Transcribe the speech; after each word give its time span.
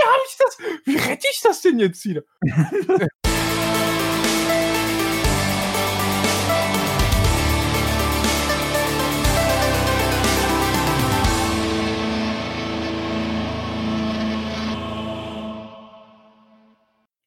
Wie 0.00 0.06
habe 0.06 0.22
ich 0.26 0.36
das? 0.38 0.58
Wie 0.86 0.96
rette 0.96 1.26
ich 1.30 1.40
das 1.42 1.60
denn 1.60 1.78
jetzt 1.78 2.02
wieder? 2.06 2.22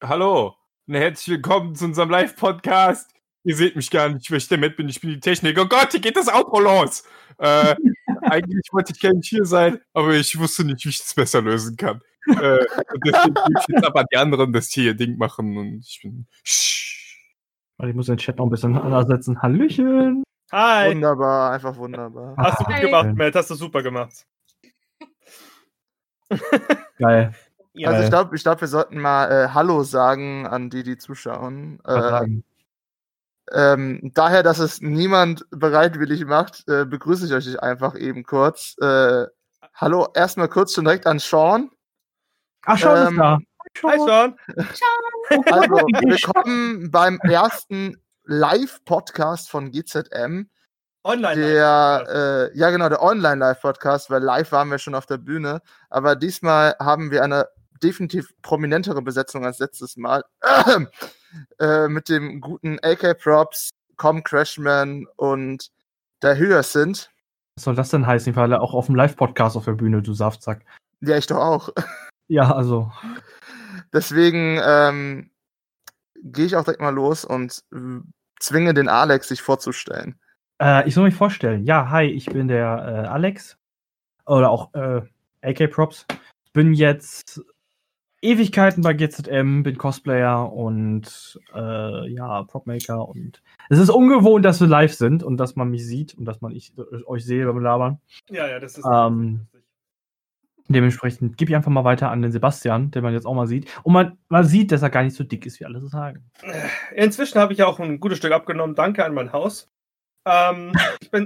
Hallo 0.01 0.55
und 0.87 0.95
herzlich 0.95 1.35
willkommen 1.35 1.75
zu 1.75 1.85
unserem 1.85 2.09
Live-Podcast. 2.09 3.11
Ihr 3.43 3.55
seht 3.55 3.75
mich 3.75 3.91
gar 3.91 4.09
nicht, 4.09 4.31
weil 4.31 4.39
ich 4.39 4.47
der 4.47 4.57
Matt 4.57 4.77
bin, 4.77 4.89
ich 4.89 4.99
bin 4.99 5.11
die 5.11 5.19
Technik. 5.19 5.59
Oh 5.59 5.67
Gott, 5.67 5.91
hier 5.91 5.99
geht 5.99 6.17
das 6.17 6.27
Outro 6.27 6.59
los. 6.59 7.03
Äh, 7.37 7.75
eigentlich 8.21 8.65
wollte 8.71 8.93
ich 8.95 8.99
gar 8.99 9.13
nicht 9.13 9.29
hier 9.29 9.45
sein, 9.45 9.79
aber 9.93 10.15
ich 10.15 10.39
wusste 10.39 10.63
nicht, 10.63 10.83
wie 10.85 10.89
ich 10.89 10.97
das 10.97 11.13
besser 11.13 11.43
lösen 11.43 11.77
kann. 11.77 12.01
Äh, 12.27 12.59
und 12.93 13.05
deswegen 13.05 13.35
jetzt 13.67 13.85
aber 13.85 14.05
die 14.05 14.17
anderen, 14.17 14.53
dass 14.53 14.69
die 14.69 14.85
ihr 14.85 14.93
Ding 14.93 15.17
machen 15.17 15.57
und 15.57 15.79
ich 15.79 15.99
bin. 16.01 16.25
Warte, 17.77 17.89
Ich 17.89 17.95
muss 17.95 18.05
den 18.05 18.17
Chat 18.17 18.37
noch 18.37 18.45
ein 18.45 18.49
bisschen 18.49 18.77
anders 18.77 19.07
setzen. 19.07 19.41
Hallöchen. 19.41 20.23
Hi. 20.51 20.91
Wunderbar, 20.91 21.51
einfach 21.51 21.75
wunderbar. 21.77 22.35
Hast 22.37 22.59
du 22.59 22.65
gut 22.65 22.75
Hi. 22.75 22.81
gemacht, 22.81 23.15
Matt. 23.15 23.35
Hast 23.35 23.49
du 23.49 23.55
super 23.55 23.81
gemacht. 23.81 24.25
Geil. 26.99 27.33
Ja. 27.73 27.89
Also 27.89 28.03
ich 28.03 28.09
glaube, 28.09 28.35
ich 28.35 28.43
glaub, 28.43 28.61
wir 28.61 28.67
sollten 28.67 28.99
mal 28.99 29.31
äh, 29.31 29.49
Hallo 29.49 29.83
sagen 29.83 30.45
an 30.45 30.69
die, 30.69 30.83
die 30.83 30.97
zuschauen. 30.97 31.79
Äh, 31.85 32.41
ähm, 33.51 34.11
daher, 34.13 34.43
dass 34.43 34.59
es 34.59 34.81
niemand 34.81 35.45
bereitwillig 35.49 36.25
macht, 36.25 36.67
äh, 36.69 36.85
begrüße 36.85 37.25
ich 37.25 37.33
euch 37.33 37.61
einfach 37.61 37.95
eben 37.95 38.23
kurz. 38.23 38.75
Äh, 38.79 39.25
hallo, 39.73 40.07
erstmal 40.13 40.47
kurz 40.47 40.73
schon 40.73 40.85
direkt 40.85 41.07
an 41.07 41.19
Sean. 41.19 41.69
Ach, 42.65 42.77
schon 42.77 42.95
ist 42.95 43.09
ähm, 43.09 43.17
da. 43.17 43.39
Hi, 43.83 43.97
Sean. 43.97 44.35
Also, 45.51 45.75
willkommen 46.01 46.91
beim 46.91 47.19
ersten 47.19 47.97
Live-Podcast 48.23 49.49
von 49.49 49.71
GZM. 49.71 50.49
Online. 51.03 51.35
Der, 51.35 52.51
äh, 52.53 52.57
ja 52.57 52.69
genau, 52.69 52.87
der 52.87 53.01
Online-Live-Podcast, 53.01 54.09
weil 54.09 54.23
live 54.23 54.53
waren 54.53 54.71
wir 54.71 54.77
schon 54.77 54.95
auf 54.95 55.05
der 55.05 55.17
Bühne. 55.17 55.61
Aber 55.89 56.15
diesmal 56.15 56.77
haben 56.79 57.11
wir 57.11 57.21
eine 57.21 57.49
definitiv 57.83 58.33
prominentere 58.41 59.01
Besetzung 59.01 59.45
als 59.45 59.59
letztes 59.59 59.97
Mal. 59.97 60.23
äh, 61.59 61.89
mit 61.89 62.07
dem 62.07 62.39
guten 62.39 62.79
AK 62.81 63.19
Props, 63.21 63.71
Com 63.97 64.23
Crashman 64.23 65.05
und 65.17 65.69
der 66.21 66.37
Hyacinth. 66.37 67.11
Was 67.57 67.65
soll 67.65 67.75
das 67.75 67.89
denn 67.89 68.07
heißen? 68.07 68.31
Ich 68.31 68.37
war 68.37 68.43
alle 68.43 68.61
auch 68.61 68.73
auf 68.73 68.85
dem 68.85 68.95
Live-Podcast 68.95 69.57
auf 69.57 69.65
der 69.65 69.73
Bühne, 69.73 70.01
du 70.01 70.13
Saftsack. 70.13 70.63
Ja, 71.01 71.17
ich 71.17 71.27
doch 71.27 71.39
auch. 71.39 71.69
Ja, 72.27 72.53
also. 72.53 72.91
Deswegen 73.91 74.59
ähm, 74.63 75.31
gehe 76.15 76.45
ich 76.45 76.55
auch 76.55 76.63
direkt 76.63 76.81
mal 76.81 76.93
los 76.93 77.25
und 77.25 77.63
zwinge 78.39 78.73
den 78.73 78.89
Alex, 78.89 79.27
sich 79.27 79.41
vorzustellen. 79.41 80.19
Äh, 80.61 80.87
ich 80.87 80.93
soll 80.93 81.05
mich 81.05 81.15
vorstellen. 81.15 81.63
Ja, 81.63 81.89
hi, 81.89 82.05
ich 82.05 82.25
bin 82.25 82.47
der 82.47 83.03
äh, 83.05 83.07
Alex. 83.07 83.57
Oder 84.25 84.49
auch 84.49 84.73
äh, 84.73 85.01
AK 85.41 85.71
Props. 85.71 86.05
Bin 86.53 86.73
jetzt 86.73 87.41
Ewigkeiten 88.21 88.83
bei 88.83 88.93
GZM, 88.93 89.63
bin 89.63 89.77
Cosplayer 89.77 90.51
und 90.53 91.39
äh, 91.53 92.07
ja, 92.09 92.43
Propmaker 92.43 93.09
und 93.09 93.41
es 93.69 93.79
ist 93.79 93.89
ungewohnt, 93.89 94.45
dass 94.45 94.61
wir 94.61 94.67
live 94.67 94.93
sind 94.93 95.23
und 95.23 95.35
dass 95.35 95.57
man 95.57 95.69
mich 95.69 95.85
sieht 95.85 96.15
und 96.15 96.23
dass 96.23 96.39
man 96.39 96.53
ich, 96.53 96.73
euch 97.05 97.25
sehe 97.25 97.45
beim 97.45 97.59
Labern. 97.59 97.99
Ja, 98.29 98.47
ja, 98.47 98.59
das 98.59 98.77
ist. 98.77 98.85
Ähm, 98.89 99.47
Dementsprechend 100.73 101.37
gebe 101.37 101.51
ich 101.51 101.55
einfach 101.55 101.71
mal 101.71 101.83
weiter 101.83 102.11
an 102.11 102.21
den 102.21 102.31
Sebastian, 102.31 102.91
den 102.91 103.03
man 103.03 103.13
jetzt 103.13 103.25
auch 103.25 103.33
mal 103.33 103.47
sieht. 103.47 103.69
Und 103.83 103.93
man, 103.93 104.17
man 104.29 104.45
sieht, 104.45 104.71
dass 104.71 104.81
er 104.81 104.89
gar 104.89 105.03
nicht 105.03 105.15
so 105.15 105.23
dick 105.23 105.45
ist, 105.45 105.59
wie 105.59 105.65
alle 105.65 105.79
so 105.79 105.87
sagen. 105.87 106.29
Inzwischen 106.95 107.39
habe 107.39 107.53
ich 107.53 107.63
auch 107.63 107.79
ein 107.79 107.99
gutes 107.99 108.17
Stück 108.17 108.31
abgenommen. 108.31 108.75
Danke 108.75 109.05
an 109.05 109.13
mein 109.13 109.31
Haus. 109.31 109.69
Ähm, 110.25 110.73
ich 111.01 111.11
bin. 111.11 111.25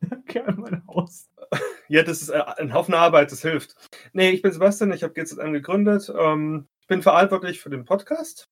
Danke 0.00 0.46
an 0.46 0.56
mein 0.58 0.86
Haus. 0.86 1.28
ja, 1.88 2.02
das 2.02 2.22
ist 2.22 2.30
äh, 2.30 2.42
ein 2.58 2.72
Haufen 2.72 2.94
Arbeit, 2.94 3.30
das 3.30 3.42
hilft. 3.42 3.76
Nee, 4.12 4.30
ich 4.30 4.42
bin 4.42 4.52
Sebastian, 4.52 4.92
ich 4.92 5.02
habe 5.02 5.12
GZM 5.12 5.52
gegründet. 5.52 6.12
Ähm, 6.16 6.68
ich 6.80 6.86
bin 6.86 7.02
verantwortlich 7.02 7.60
für 7.60 7.70
den 7.70 7.84
Podcast. 7.84 8.48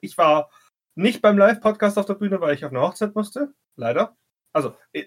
Ich 0.00 0.18
war 0.18 0.50
nicht 0.94 1.22
beim 1.22 1.38
Live-Podcast 1.38 1.98
auf 1.98 2.06
der 2.06 2.14
Bühne, 2.14 2.40
weil 2.40 2.54
ich 2.54 2.64
auf 2.64 2.72
eine 2.72 2.80
Hochzeit 2.80 3.14
musste. 3.14 3.52
Leider. 3.76 4.16
Also, 4.52 4.74
äh, 4.92 5.04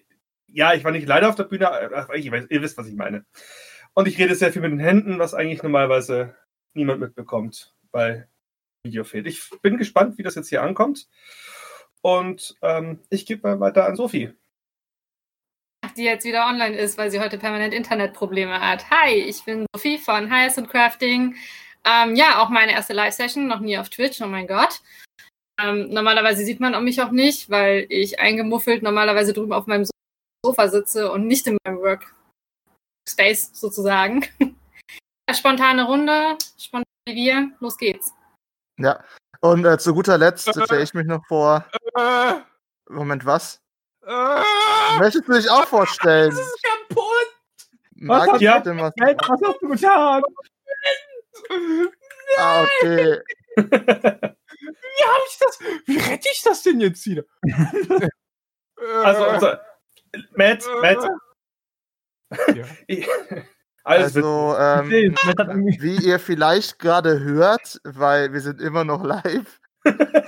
ja, 0.53 0.73
ich 0.73 0.83
war 0.83 0.91
nicht 0.91 1.07
leider 1.07 1.29
auf 1.29 1.35
der 1.35 1.43
Bühne, 1.45 2.07
ich 2.15 2.31
weiß, 2.31 2.45
ihr 2.49 2.61
wisst, 2.61 2.77
was 2.77 2.87
ich 2.87 2.95
meine. 2.95 3.25
Und 3.93 4.07
ich 4.07 4.17
rede 4.17 4.35
sehr 4.35 4.53
viel 4.53 4.61
mit 4.61 4.71
den 4.71 4.79
Händen, 4.79 5.19
was 5.19 5.33
eigentlich 5.33 5.63
normalerweise 5.63 6.35
niemand 6.73 6.99
mitbekommt 6.99 7.73
bei 7.91 8.27
Videofeed. 8.83 9.27
Ich 9.27 9.49
bin 9.61 9.77
gespannt, 9.77 10.17
wie 10.17 10.23
das 10.23 10.35
jetzt 10.35 10.49
hier 10.49 10.61
ankommt. 10.63 11.07
Und 12.01 12.55
ähm, 12.61 12.99
ich 13.09 13.25
gebe 13.25 13.47
mal 13.47 13.59
weiter 13.59 13.85
an 13.85 13.95
Sophie. 13.95 14.33
die 15.97 16.03
jetzt 16.03 16.25
wieder 16.25 16.47
online 16.47 16.77
ist, 16.77 16.97
weil 16.97 17.11
sie 17.11 17.19
heute 17.19 17.37
permanent 17.37 17.73
Internetprobleme 17.73 18.61
hat. 18.61 18.89
Hi, 18.89 19.13
ich 19.13 19.43
bin 19.43 19.65
Sophie 19.75 19.97
von 19.97 20.31
Highest 20.31 20.59
and 20.59 20.69
Crafting. 20.69 21.35
Ähm, 21.85 22.15
ja, 22.15 22.41
auch 22.41 22.49
meine 22.49 22.71
erste 22.71 22.93
Live-Session, 22.93 23.47
noch 23.47 23.59
nie 23.59 23.77
auf 23.77 23.89
Twitch, 23.89 24.21
oh 24.21 24.27
mein 24.27 24.47
Gott. 24.47 24.81
Ähm, 25.61 25.89
normalerweise 25.89 26.45
sieht 26.45 26.59
man 26.59 26.81
mich 26.83 27.01
auch 27.01 27.11
nicht, 27.11 27.49
weil 27.49 27.85
ich 27.89 28.19
eingemuffelt 28.19 28.81
normalerweise 28.81 29.33
drüben 29.33 29.51
auf 29.51 29.67
meinem 29.67 29.85
Sofa 30.45 30.69
sitze 30.69 31.11
und 31.11 31.27
nicht 31.27 31.45
in 31.47 31.57
meinem 31.65 31.79
Workspace 31.79 33.51
sozusagen. 33.53 34.25
Spontane 35.31 35.85
Runde, 35.85 36.37
spontan 36.57 36.85
wie 37.07 37.15
wir, 37.15 37.51
los 37.59 37.77
geht's. 37.77 38.13
Ja. 38.77 39.03
Und 39.41 39.65
äh, 39.65 39.77
zu 39.77 39.93
guter 39.93 40.17
Letzt 40.17 40.49
stelle 40.49 40.81
ich 40.81 40.93
mich 40.93 41.05
noch 41.05 41.25
vor. 41.27 41.65
Äh, 41.95 42.33
Moment, 42.89 43.25
was? 43.25 43.61
äh, 44.05 44.43
Möchtest 44.97 45.27
du 45.27 45.33
dich 45.33 45.49
auch 45.49 45.65
vorstellen? 45.65 46.31
das 46.31 46.39
ist 46.39 46.63
kaputt. 46.63 47.27
Hat- 48.09 48.35
ich 48.35 48.41
Ja. 48.41 48.63
was? 48.65 48.93
was 48.97 49.41
hast 49.43 49.61
du 49.61 49.69
getan? 49.69 50.23
Ah, 52.37 52.63
okay. 52.63 53.21
Wie 53.55 53.63
habe 55.05 55.23
ich 55.27 55.37
das? 55.39 55.59
Wie 55.85 55.97
rette 55.97 56.27
ich 56.31 56.41
das 56.43 56.63
denn 56.63 56.79
jetzt 56.79 57.05
wieder? 57.05 57.23
Also, 59.03 59.27
unser, 59.27 59.61
Matt, 60.35 60.63
Matt, 60.81 61.09
ja. 62.55 62.65
Also, 63.85 64.55
ähm, 64.59 64.91
wie 64.91 65.95
ihr 66.05 66.19
vielleicht 66.19 66.77
gerade 66.77 67.21
hört, 67.21 67.79
weil 67.85 68.33
wir 68.33 68.41
sind 68.41 68.61
immer 68.61 68.83
noch 68.83 69.03
live, 69.03 69.59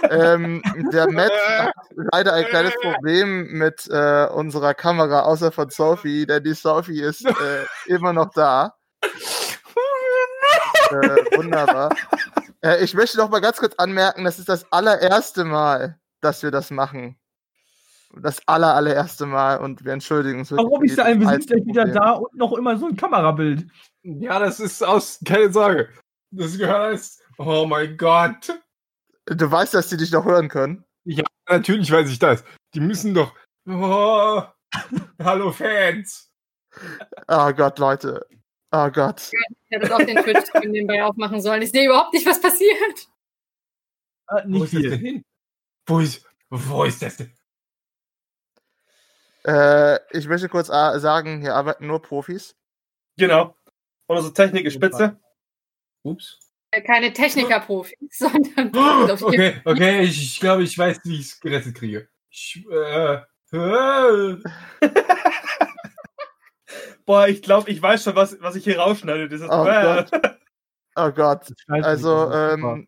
ähm, 0.10 0.64
der 0.92 1.12
Matt 1.12 1.32
hat 1.60 1.74
leider 1.92 2.34
ein 2.34 2.46
kleines 2.46 2.74
Problem 2.82 3.48
mit 3.52 3.88
äh, 3.90 4.26
unserer 4.28 4.74
Kamera, 4.74 5.22
außer 5.22 5.52
von 5.52 5.70
Sophie, 5.70 6.26
denn 6.26 6.44
die 6.44 6.54
Sophie 6.54 7.02
ist 7.02 7.26
äh, 7.26 7.66
immer 7.88 8.14
noch 8.14 8.32
da. 8.34 8.74
Äh, 10.92 11.38
wunderbar. 11.38 11.96
Äh, 12.62 12.84
ich 12.84 12.94
möchte 12.94 13.18
noch 13.18 13.30
mal 13.30 13.40
ganz 13.40 13.60
kurz 13.60 13.74
anmerken, 13.76 14.26
das 14.26 14.40
ist 14.40 14.50
das 14.50 14.70
allererste 14.74 15.46
Mal, 15.46 15.98
dass 16.20 16.44
wir 16.44 16.52
das 16.52 16.70
machen. 16.70 17.18
Das 18.18 18.46
aller, 18.48 18.76
allererste 18.76 19.26
Mal 19.26 19.60
und 19.60 19.86
wir 19.86 19.94
entschuldigen 19.94 20.40
uns. 20.40 20.52
Warum 20.52 20.82
für 20.82 20.86
ist 20.86 20.98
da 20.98 21.06
ein 21.06 21.20
gleich 21.20 21.48
wieder 21.48 21.86
da 21.86 22.12
und 22.14 22.34
noch 22.36 22.54
immer 22.54 22.78
so 22.78 22.88
ein 22.88 22.96
Kamerabild? 22.96 23.68
ja, 24.04 24.40
das 24.40 24.60
ist 24.60 24.84
aus. 24.84 25.20
Keine 25.26 25.52
Sorge. 25.52 25.90
Das 26.32 26.60
heißt. 26.60 27.24
Oh 27.38 27.66
mein 27.66 27.98
Gott. 27.98 28.60
Du 29.26 29.50
weißt, 29.52 29.74
dass 29.74 29.90
die 29.90 29.98
dich 29.98 30.12
noch 30.12 30.26
hören 30.26 30.50
können. 30.50 30.84
Natürlich 31.50 31.92
weiß 31.92 32.10
ich 32.10 32.20
das. 32.20 32.44
Die 32.74 32.80
müssen 32.80 33.14
doch. 33.14 33.34
Oh, 33.68 34.42
hallo 35.22 35.52
Fans. 35.52 36.32
Oh 37.28 37.52
Gott, 37.54 37.80
Leute. 37.80 38.26
Oh 38.72 38.90
Gott. 38.90 39.32
Ich 39.70 39.78
hätte 39.78 39.94
auch 39.94 40.00
den 40.00 40.18
Twitch-Stream 40.18 40.72
nebenbei 40.72 41.04
aufmachen 41.04 41.42
sollen. 41.42 41.62
Ich 41.62 41.72
sehe 41.72 41.86
überhaupt 41.86 42.14
nicht, 42.14 42.26
was 42.26 42.40
passiert. 42.40 43.08
Äh, 44.28 44.44
Wo 44.46 44.64
nicht 44.64 44.64
ist 44.64 44.74
das 44.74 44.82
denn 44.82 45.00
viel. 45.00 45.12
hin? 45.12 45.26
Wo 45.88 46.00
ist, 46.00 46.26
wo 46.50 46.84
ist 46.84 47.02
das 47.02 47.18
denn? 47.18 47.34
Äh, 49.46 50.00
ich 50.12 50.28
möchte 50.28 50.50
kurz 50.50 50.70
a- 50.70 51.00
sagen, 51.00 51.42
hier 51.42 51.56
arbeiten 51.56 51.88
nur 51.88 52.02
Profis. 52.02 52.56
Genau. 53.18 53.56
Und 54.08 54.18
unsere 54.18 54.34
Technik 54.34 54.66
ist 54.66 54.74
spitze. 54.74 55.20
Ups. 56.04 56.40
Keine 56.86 57.12
Techniker-Profis, 57.12 57.98
sondern 58.12 58.72
okay, 59.22 59.62
okay, 59.66 60.02
ich, 60.04 60.22
ich 60.22 60.40
glaube, 60.40 60.64
ich 60.64 60.78
weiß, 60.78 61.02
wie 61.04 61.16
ich 61.20 61.28
es 61.28 61.40
gerettet 61.40 61.76
kriege. 61.76 62.08
Ich, 62.30 62.66
äh, 62.72 63.16
äh, 63.52 64.38
Boah, 67.06 67.28
ich 67.28 67.42
glaube, 67.42 67.70
ich 67.70 67.82
weiß 67.82 68.04
schon, 68.04 68.16
was, 68.16 68.42
was 68.42 68.56
ich 68.56 68.64
hier 68.64 68.80
rausschneide. 68.80 69.28
Dieses 69.28 69.50
Oh 69.50 69.66
äh, 69.66 70.06
Oh 70.96 71.12
Gott. 71.12 71.54
Also, 71.68 72.30
das 72.30 72.54
ist 72.54 72.54
ähm, 72.54 72.88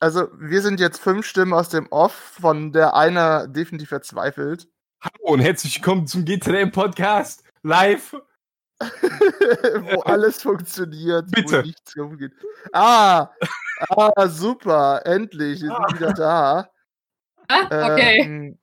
also 0.00 0.28
wir 0.38 0.62
sind 0.62 0.80
jetzt 0.80 0.98
fünf 0.98 1.26
Stimmen 1.26 1.52
aus 1.52 1.68
dem 1.68 1.86
Off, 1.88 2.12
von 2.12 2.72
der 2.72 2.94
einer 2.94 3.46
definitiv 3.46 3.90
verzweifelt. 3.90 4.66
Hallo 5.02 5.32
und 5.32 5.40
herzlich 5.40 5.76
willkommen 5.76 6.06
zum 6.06 6.24
GZM 6.24 6.70
Podcast 6.70 7.42
live. 7.62 8.14
wo 8.80 10.00
alles 10.00 10.42
funktioniert, 10.42 11.30
Bitte. 11.30 11.58
wo 11.58 11.66
nichts 11.66 11.96
rumgeht. 11.96 12.32
Ah, 12.72 13.30
ah, 13.90 14.28
super, 14.28 15.02
endlich, 15.04 15.60
wir 15.60 15.68
sind 15.68 16.00
wieder 16.00 16.12
da. 16.14 16.70
Ah, 17.48 17.92
okay. 17.92 18.20
Ähm, 18.22 18.58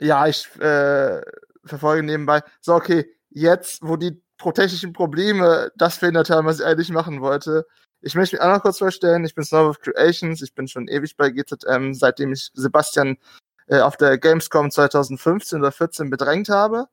ja, 0.00 0.26
ich 0.26 0.48
äh, 0.60 1.20
verfolge 1.64 2.02
nebenbei. 2.02 2.42
So, 2.60 2.74
okay, 2.74 3.08
jetzt, 3.30 3.82
wo 3.82 3.96
die 3.96 4.20
pro 4.36 4.52
technischen 4.52 4.92
Probleme 4.92 5.70
das 5.76 5.98
verhindert 5.98 6.30
haben, 6.30 6.46
was 6.46 6.60
ich 6.60 6.66
eigentlich 6.66 6.90
machen 6.90 7.20
wollte. 7.20 7.66
Ich 8.00 8.14
möchte 8.14 8.36
mich 8.36 8.42
einmal 8.42 8.60
kurz 8.60 8.78
vorstellen. 8.78 9.24
Ich 9.24 9.34
bin 9.34 9.44
Snow 9.44 9.68
of 9.68 9.80
Creations. 9.80 10.42
Ich 10.42 10.54
bin 10.54 10.68
schon 10.68 10.86
ewig 10.88 11.16
bei 11.16 11.30
GZM, 11.30 11.92
seitdem 11.94 12.32
ich 12.32 12.50
Sebastian 12.54 13.16
äh, 13.68 13.80
auf 13.80 13.96
der 13.96 14.18
Gamescom 14.18 14.70
2015 14.70 15.60
oder 15.60 15.72
14 15.72 16.10
bedrängt 16.10 16.48
habe. 16.48 16.88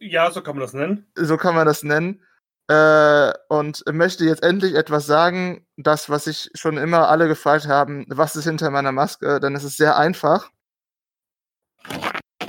Ja, 0.00 0.30
so 0.30 0.42
kann 0.42 0.56
man 0.56 0.62
das 0.62 0.72
nennen. 0.72 1.06
So 1.14 1.36
kann 1.36 1.54
man 1.54 1.66
das 1.66 1.82
nennen. 1.82 2.22
Äh, 2.68 3.32
und 3.48 3.84
möchte 3.92 4.24
jetzt 4.24 4.42
endlich 4.42 4.74
etwas 4.74 5.04
sagen, 5.06 5.66
das, 5.76 6.08
was 6.08 6.24
sich 6.24 6.50
schon 6.54 6.78
immer 6.78 7.08
alle 7.08 7.28
gefragt 7.28 7.68
haben, 7.68 8.06
was 8.08 8.36
ist 8.36 8.44
hinter 8.44 8.70
meiner 8.70 8.92
Maske? 8.92 9.38
Denn 9.40 9.54
es 9.54 9.64
ist 9.64 9.76
sehr 9.76 9.98
einfach. 9.98 10.50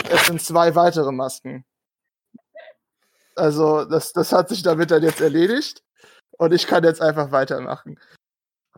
Es 0.10 0.28
sind 0.28 0.42
zwei 0.42 0.76
weitere 0.76 1.12
Masken. 1.12 1.66
Also, 3.36 3.84
das, 3.84 4.14
das 4.14 4.32
hat 4.32 4.48
sich 4.48 4.64
damit 4.64 4.92
dann 4.92 5.04
jetzt 5.04 5.20
erledigt. 5.20 5.84
Und 6.38 6.54
ich 6.54 6.68
kann 6.68 6.84
jetzt 6.84 7.02
einfach 7.02 7.32
weitermachen. 7.32 8.00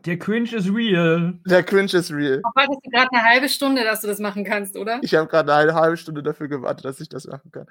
Der 0.06 0.18
Cringe 0.18 0.54
ist 0.54 0.70
real. 0.72 1.40
Der 1.46 1.64
Cringe 1.64 1.94
ist 1.94 2.12
real. 2.12 2.42
Wartest 2.56 2.80
du 2.84 2.90
gerade 2.90 3.10
eine 3.12 3.24
halbe 3.24 3.50
Stunde, 3.50 3.84
dass 3.84 4.02
du 4.02 4.08
das 4.08 4.20
machen 4.20 4.44
kannst, 4.44 4.78
oder? 4.78 5.00
Ich 5.02 5.16
habe 5.16 5.28
gerade 5.28 5.54
eine 5.54 5.74
halbe 5.74 5.98
Stunde 5.98 6.22
dafür 6.22 6.48
gewartet, 6.48 6.86
dass 6.86 7.00
ich 7.00 7.10
das 7.10 7.26
machen 7.26 7.52
kann. 7.52 7.66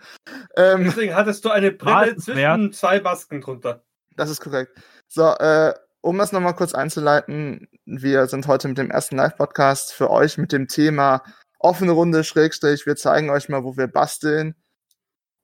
Ähm, 0.57 0.85
Deswegen 0.85 1.15
hattest 1.15 1.45
du 1.45 1.51
eine 1.51 1.71
Brille 1.71 2.17
zwischen 2.17 2.73
zwei 2.73 3.01
Masken 3.01 3.41
drunter. 3.41 3.85
Das 4.17 4.31
ist 4.31 4.41
korrekt. 4.41 4.73
So, 5.09 5.23
äh, 5.23 5.73
um 6.01 6.19
das 6.19 6.33
nochmal 6.33 6.55
kurz 6.55 6.75
einzuleiten, 6.75 7.69
wir 7.85 8.27
sind 8.27 8.47
heute 8.47 8.69
mit 8.69 8.79
dem 8.79 8.91
ersten 8.91 9.17
Live-Podcast 9.17 9.93
für 9.93 10.11
euch 10.11 10.39
mit 10.39 10.53
dem 10.53 10.69
Thema 10.69 11.23
offene 11.59 11.93
Runde, 11.93 12.25
Schrägstrich, 12.25 12.87
wir 12.87 12.97
zeigen 12.97 13.31
euch 13.31 13.49
mal, 13.49 13.65
wo 13.65 13.77
wir 13.77 13.87
basteln 13.89 14.55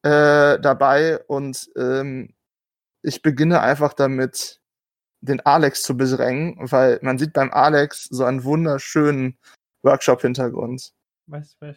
äh, 0.02 0.58
dabei 0.58 1.18
und 1.26 1.68
ähm, 1.76 2.34
ich 3.02 3.22
beginne 3.22 3.60
einfach 3.60 3.92
damit, 3.92 4.60
den 5.22 5.40
Alex 5.40 5.82
zu 5.82 5.96
bedrängen, 5.96 6.56
weil 6.70 6.98
man 7.02 7.18
sieht 7.18 7.32
beim 7.32 7.50
Alex 7.52 8.04
so 8.04 8.24
einen 8.24 8.44
wunderschönen 8.44 9.38
Workshop-Hintergrund. 9.82 10.92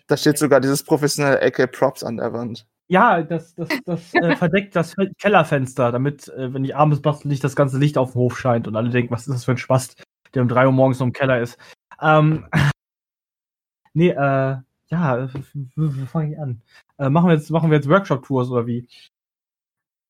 Da 0.07 0.17
steht 0.17 0.37
sogar 0.37 0.59
dieses 0.59 0.83
professionelle 0.83 1.41
AK 1.41 1.71
Props 1.71 2.03
an 2.03 2.17
der 2.17 2.33
Wand. 2.33 2.67
Ja, 2.87 3.23
das, 3.23 3.55
das, 3.55 3.69
das 3.85 4.13
äh, 4.13 4.35
verdeckt 4.35 4.75
das 4.75 4.95
Kellerfenster, 5.17 5.91
damit, 5.91 6.27
äh, 6.29 6.53
wenn 6.53 6.65
ich 6.65 6.75
abends 6.75 7.01
bastel, 7.01 7.29
nicht 7.29 7.43
das 7.43 7.55
ganze 7.55 7.77
Licht 7.77 7.97
auf 7.97 8.11
den 8.11 8.19
Hof 8.19 8.37
scheint 8.37 8.67
und 8.67 8.75
alle 8.75 8.89
denken, 8.89 9.13
was 9.13 9.27
ist 9.27 9.33
das 9.33 9.45
für 9.45 9.51
ein 9.51 9.57
Spast, 9.57 10.03
der 10.33 10.43
um 10.43 10.47
3 10.47 10.67
Uhr 10.67 10.71
morgens 10.71 10.99
noch 10.99 11.07
im 11.07 11.13
Keller 11.13 11.39
ist. 11.39 11.57
Ähm, 12.01 12.47
nee, 13.93 14.09
äh, 14.09 14.57
ja, 14.87 15.29
wie 15.75 16.05
fange 16.05 16.33
ich 16.33 16.39
an? 16.39 16.61
Äh, 16.97 17.09
machen 17.09 17.27
wir 17.27 17.35
jetzt, 17.35 17.49
machen 17.49 17.71
wir 17.71 17.77
jetzt 17.77 17.89
Workshop-Tours 17.89 18.49
oder 18.49 18.67
wie? 18.67 18.87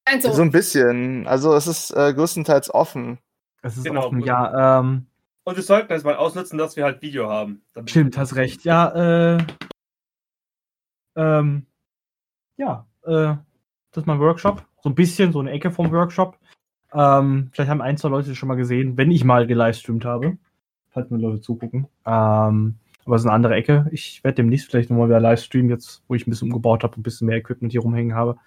Also, 0.06 0.32
So 0.32 0.42
ein 0.44 0.52
bisschen. 0.52 1.26
Also 1.28 1.54
es 1.56 1.68
ist 1.68 1.92
äh, 1.92 2.14
größtenteils 2.14 2.74
offen. 2.74 3.18
Es 3.62 3.78
ist 3.78 3.84
Genau. 3.86 4.06
offen, 4.08 4.20
ja, 4.22 4.80
ähm, 4.80 5.08
Und 5.44 5.56
wir 5.56 5.64
sollten 5.64 5.92
es 5.94 6.04
mal 6.04 6.16
ausnutzen, 6.16 6.58
dass 6.58 6.76
wir 6.76 6.84
halt 6.84 7.02
Video 7.02 7.30
haben. 7.30 7.62
Damit- 7.74 7.90
Stimmt, 7.90 8.18
hast 8.18 8.36
recht. 8.36 8.64
Ja, 8.64 9.36
äh. 9.36 9.44
Ähm. 11.16 11.66
Ja, 12.58 12.88
äh. 13.04 13.36
Das 13.92 14.02
ist 14.04 14.08
mein 14.08 14.20
Workshop. 14.20 14.66
So 14.84 14.90
ein 14.90 14.96
bisschen, 14.96 15.32
so 15.32 15.40
eine 15.40 15.52
Ecke 15.52 15.72
vom 15.72 15.92
Workshop. 15.92 16.38
Ähm, 16.94 17.50
vielleicht 17.52 17.70
haben 17.70 17.82
ein, 17.82 17.98
zwei 17.98 18.10
Leute 18.10 18.30
das 18.30 18.38
schon 18.38 18.48
mal 18.48 18.56
gesehen, 18.56 18.98
wenn 18.98 19.12
ich 19.12 19.24
mal 19.24 19.48
gelivestreamt 19.48 20.06
habe. 20.06 20.38
Falls 20.90 21.10
mir 21.10 21.18
Leute 21.18 21.42
zugucken. 21.42 21.88
Ähm, 22.06 22.76
aber 23.06 23.16
es 23.16 23.22
ist 23.22 23.26
eine 23.28 23.34
andere 23.36 23.56
Ecke. 23.56 23.88
Ich 23.92 24.24
werde 24.24 24.36
demnächst 24.36 24.70
vielleicht 24.70 24.90
nochmal 24.90 25.08
wieder 25.08 25.20
livestreamen, 25.20 25.70
jetzt, 25.70 26.04
wo 26.08 26.16
ich 26.16 26.26
ein 26.26 26.30
bisschen 26.30 26.48
umgebaut 26.50 26.84
habe 26.84 26.94
und 26.96 27.00
ein 27.00 27.04
bisschen 27.04 27.28
mehr 27.28 27.38
Equipment 27.38 27.72
hier 27.72 27.82
rumhängen 27.82 28.16
habe. 28.16 28.38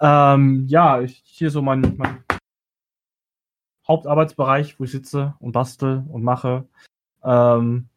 Ähm, 0.00 0.66
ja, 0.66 1.00
ich, 1.00 1.22
hier 1.24 1.50
so 1.50 1.62
mein, 1.62 1.94
mein 1.96 2.24
Hauptarbeitsbereich, 3.86 4.78
wo 4.78 4.84
ich 4.84 4.92
sitze 4.92 5.34
und 5.40 5.52
bastel 5.52 6.04
und 6.08 6.22
mache. 6.22 6.66
Ähm, 7.22 7.88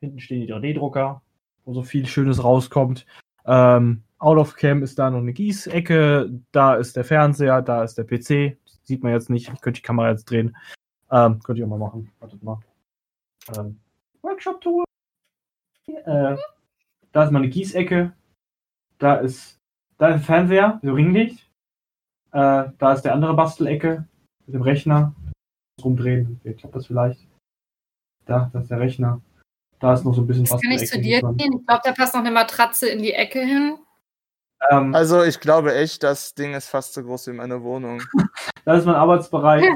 hinten 0.00 0.20
stehen 0.20 0.40
die 0.40 0.52
3D-Drucker, 0.52 1.22
wo 1.64 1.72
so 1.72 1.82
viel 1.82 2.06
Schönes 2.06 2.42
rauskommt. 2.42 3.06
Ähm, 3.44 4.02
Out 4.18 4.38
of 4.38 4.56
Cam 4.56 4.82
ist 4.82 4.98
da 4.98 5.10
noch 5.10 5.20
eine 5.20 5.32
Gießecke, 5.32 6.40
da 6.50 6.74
ist 6.74 6.96
der 6.96 7.04
Fernseher, 7.04 7.62
da 7.62 7.84
ist 7.84 7.96
der 7.96 8.04
PC. 8.04 8.58
Das 8.64 8.80
sieht 8.82 9.02
man 9.02 9.12
jetzt 9.12 9.30
nicht. 9.30 9.52
Ich 9.52 9.60
könnte 9.60 9.80
die 9.80 9.86
Kamera 9.86 10.10
jetzt 10.10 10.28
drehen. 10.28 10.56
Ähm, 11.10 11.40
könnte 11.40 11.60
ich 11.60 11.64
auch 11.64 11.70
mal 11.70 11.78
machen. 11.78 12.10
Wartet 12.18 12.42
mal. 12.42 12.58
Ähm, 13.56 13.78
Workshop-Tour. 14.22 14.84
Äh, 15.86 16.36
da 17.12 17.24
ist 17.24 17.30
meine 17.30 17.48
Gießecke. 17.48 18.12
Da 18.98 19.14
ist, 19.16 19.57
da 19.98 20.08
ist 20.08 20.14
ein 20.14 20.22
Fernseher, 20.22 20.80
so 20.82 20.92
Ringlicht. 20.92 21.48
Äh, 22.32 22.64
da 22.78 22.92
ist 22.92 23.02
der 23.02 23.14
andere 23.14 23.34
Bastelecke 23.34 24.06
mit 24.46 24.54
dem 24.54 24.62
Rechner. 24.62 25.14
Rumdrehen, 25.82 26.40
ich 26.44 26.56
glaube 26.56 26.74
das 26.74 26.86
vielleicht. 26.86 27.26
Da, 28.26 28.50
das 28.52 28.64
ist 28.64 28.70
der 28.70 28.80
Rechner. 28.80 29.20
Da 29.78 29.94
ist 29.94 30.04
noch 30.04 30.14
so 30.14 30.22
ein 30.22 30.26
bisschen 30.26 30.44
kann 30.44 30.72
ich 30.72 30.86
zu 30.88 31.00
dir 31.00 31.20
gehen? 31.20 31.60
Ich 31.60 31.66
glaube, 31.66 31.82
da 31.84 31.92
passt 31.92 32.14
noch 32.14 32.20
eine 32.20 32.32
Matratze 32.32 32.88
in 32.88 33.02
die 33.02 33.12
Ecke 33.12 33.40
hin. 33.40 33.78
Ähm, 34.70 34.94
Also 34.94 35.22
ich 35.22 35.38
glaube 35.38 35.74
echt, 35.74 36.02
das 36.02 36.34
Ding 36.34 36.54
ist 36.54 36.68
fast 36.68 36.94
so 36.94 37.02
groß 37.02 37.28
wie 37.28 37.32
meine 37.32 37.62
Wohnung. 37.62 38.02
Das 38.64 38.80
ist 38.80 38.86
mein 38.86 38.96
Arbeitsbereich. 38.96 39.64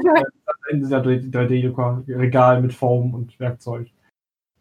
Äh, 0.69 0.77
Das 0.77 0.83
ist 0.83 0.91
ja 0.91 0.99
3D-Regal 0.99 2.61
mit 2.61 2.73
Foam 2.73 3.13
und 3.13 3.37
Werkzeug. 3.39 3.89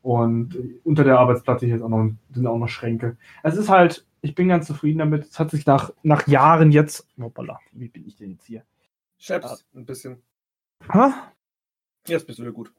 Und 0.01 0.59
unter 0.85 1.05
der 1.05 1.19
Arbeitsplatte 1.19 1.67
hier 1.67 1.77
ist 1.77 1.83
auch 1.83 1.89
noch, 1.89 2.11
sind 2.33 2.47
auch 2.47 2.59
noch 2.59 2.69
Schränke. 2.69 3.17
Es 3.45 3.57
ist 3.57 3.69
halt, 3.69 4.05
ich 4.23 4.35
bin 4.35 4.49
ganz 4.49 4.67
zufrieden 4.67 5.01
damit. 5.01 5.25
Es 5.25 5.39
hat 5.39 5.51
sich 5.51 5.67
nach, 5.67 5.93
nach 6.03 6.27
Jahren 6.27 6.73
jetzt. 6.73 7.07
Hoppala, 7.21 7.59
wie 7.73 7.89
bin 7.89 8.07
ich 8.07 8.17
denn 8.17 8.31
jetzt 8.31 8.47
hier? 8.47 8.65
Scheps, 9.19 9.67
ein 9.75 9.85
bisschen. 9.85 10.23
Ha? 10.89 11.33
Jetzt 12.07 12.27
bist 12.27 12.39
du 12.39 12.45
wieder 12.45 12.53
gut. 12.53 12.73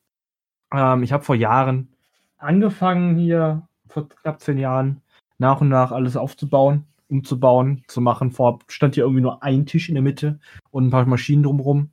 Ähm, 0.74 1.04
ich 1.04 1.14
habe 1.14 1.24
vor 1.24 1.36
Jahren 1.36 1.94
angefangen 2.38 3.18
hier, 3.18 3.68
vor 3.88 4.10
knapp 4.10 4.42
zehn 4.42 4.58
Jahren, 4.58 5.02
nach 5.38 5.62
und 5.62 5.70
nach 5.70 5.92
alles 5.92 6.18
aufzubauen, 6.18 6.86
umzubauen, 7.10 7.84
zu 7.88 8.02
machen. 8.02 8.32
Vorab 8.32 8.64
stand 8.68 8.96
hier 8.96 9.04
irgendwie 9.04 9.22
nur 9.22 9.44
ein 9.44 9.66
Tisch 9.66 9.90
in 9.90 9.96
der 9.96 10.02
Mitte 10.02 10.40
und 10.72 10.88
ein 10.88 10.92
paar 10.92 11.06
Maschinen 11.06 11.44
drumherum. 11.44 11.92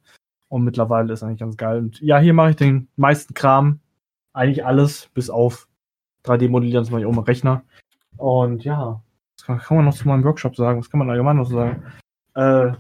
Und 0.49 0.65
mittlerweile 0.65 1.13
ist 1.13 1.23
eigentlich 1.23 1.41
ganz 1.41 1.57
geil. 1.57 1.79
Und 1.79 2.01
ja, 2.01 2.19
hier 2.19 2.35
mache 2.35 2.51
ich 2.51 2.57
den 2.57 2.89
meisten 2.97 3.35
Kram. 3.35 3.81
Eigentlich 4.33 4.65
alles, 4.65 5.09
bis 5.15 5.31
auf 5.31 5.69
3D-Modellieren, 6.25 6.83
das 6.83 6.91
mache 6.91 7.01
ich 7.01 7.07
auch 7.07 7.13
im 7.13 7.19
Rechner. 7.19 7.63
Und 8.17 8.65
ja, 8.65 9.03
was 9.49 9.65
kann, 9.67 9.77
man 9.77 9.87
noch 9.87 9.95
zu 9.95 10.09
meinem 10.09 10.25
Workshop 10.25 10.57
sagen? 10.57 10.79
Was 10.79 10.91
kann 10.91 10.99
man 10.99 11.11
allgemein 11.11 11.37
noch 11.37 11.49
sagen? 11.49 11.83
Äh, 12.35 12.73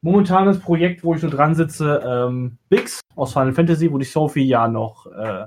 momentanes 0.00 0.60
Projekt, 0.60 1.04
wo 1.04 1.14
ich 1.14 1.20
so 1.20 1.28
dran 1.28 1.54
sitze, 1.54 2.02
ähm, 2.04 2.58
Bix 2.68 3.00
aus 3.16 3.32
Final 3.32 3.52
Fantasy, 3.52 3.90
wo 3.90 3.98
die 3.98 4.04
Sophie 4.04 4.44
ja 4.44 4.68
noch 4.68 5.06
äh, 5.06 5.46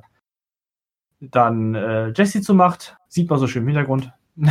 dann 1.20 1.76
äh, 1.76 2.10
Jesse 2.10 2.42
zu 2.42 2.54
macht. 2.54 2.98
Sieht 3.08 3.30
man 3.30 3.40
so 3.40 3.48
schön 3.48 3.64
im 3.64 3.70
Hintergrund. 3.70 4.12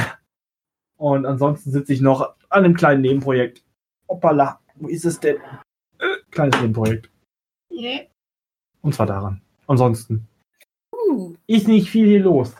Und 0.96 1.26
ansonsten 1.26 1.70
sitze 1.70 1.92
ich 1.92 2.00
noch 2.00 2.35
an 2.49 2.64
einem 2.64 2.75
kleinen 2.75 3.02
Nebenprojekt. 3.02 3.62
Hoppala, 4.08 4.61
wo 4.76 4.88
ist 4.88 5.04
es 5.04 5.20
denn? 5.20 5.37
Äh, 5.99 6.16
kleines 6.30 6.61
Nebenprojekt. 6.61 7.11
Und 8.80 8.94
zwar 8.94 9.06
daran. 9.06 9.42
Ansonsten 9.66 10.28
Uh, 11.08 11.35
ist 11.46 11.68
nicht 11.68 11.90
viel 11.90 12.06
hier 12.06 12.20
los. 12.20 12.54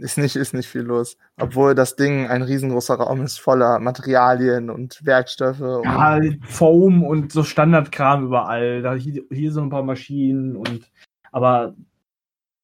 Ist 0.00 0.18
nicht, 0.18 0.36
ist 0.36 0.54
nicht 0.54 0.68
viel 0.68 0.82
los. 0.82 1.16
Obwohl 1.40 1.74
das 1.74 1.96
Ding 1.96 2.28
ein 2.28 2.42
riesengroßer 2.42 2.94
Raum 2.94 3.22
ist, 3.22 3.38
voller 3.38 3.80
Materialien 3.80 4.70
und 4.70 5.04
Werkstoffe. 5.04 5.60
Und 5.60 5.84
Ja, 5.84 6.20
Foam 6.42 7.02
und 7.02 7.32
so 7.32 7.42
Standardkram 7.42 8.26
überall. 8.26 8.82
Da 8.82 8.94
hier, 8.94 9.22
hier 9.30 9.52
so 9.52 9.60
ein 9.60 9.70
paar 9.70 9.82
Maschinen 9.82 10.56
und 10.56 10.90
aber 11.32 11.74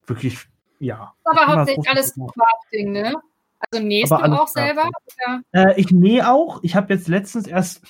wirklich, 0.07 0.47
ja. 0.79 1.15
aber 1.25 1.47
hauptsächlich 1.47 1.89
alles 1.89 2.15
Crafting, 2.15 2.93
ne? 2.93 3.15
Also 3.71 3.85
nähst 3.85 4.13
Aber 4.13 4.29
du 4.29 4.41
auch 4.41 4.49
selber? 4.49 4.89
Äh, 5.53 5.81
ich 5.81 5.91
nähe 5.91 6.31
auch. 6.31 6.61
Ich 6.63 6.77
habe 6.77 6.95
jetzt 6.95 7.09
letztens 7.09 7.47
erst, 7.47 7.83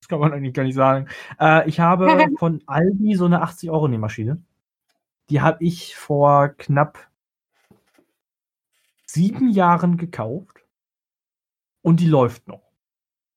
das 0.00 0.08
kann 0.08 0.18
man 0.18 0.32
eigentlich 0.32 0.54
gar 0.54 0.64
nicht 0.64 0.74
sagen, 0.74 1.08
äh, 1.38 1.68
ich 1.68 1.78
habe 1.80 2.08
von 2.38 2.62
Aldi 2.66 3.14
so 3.14 3.26
eine 3.26 3.42
80 3.42 3.70
Euro 3.70 3.86
Nähmaschine. 3.86 4.42
Die 5.30 5.40
habe 5.40 5.62
ich 5.64 5.94
vor 5.96 6.48
knapp 6.48 6.98
sieben 9.14 9.50
Jahren 9.50 9.96
gekauft 9.96 10.64
und 11.82 12.00
die 12.00 12.08
läuft 12.08 12.48
noch. 12.48 12.62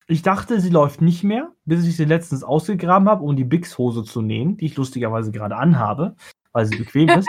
Ich 0.07 0.21
dachte, 0.21 0.61
sie 0.61 0.69
läuft 0.69 1.01
nicht 1.01 1.23
mehr, 1.23 1.53
bis 1.65 1.85
ich 1.85 1.97
sie 1.97 2.05
letztens 2.05 2.43
ausgegraben 2.43 3.09
habe, 3.09 3.23
um 3.23 3.35
die 3.35 3.43
Bix-Hose 3.43 4.03
zu 4.03 4.21
nähen, 4.21 4.57
die 4.57 4.65
ich 4.67 4.77
lustigerweise 4.77 5.31
gerade 5.31 5.57
anhabe, 5.57 6.15
weil 6.53 6.65
sie 6.65 6.77
bequem 6.77 7.09
ist. 7.09 7.27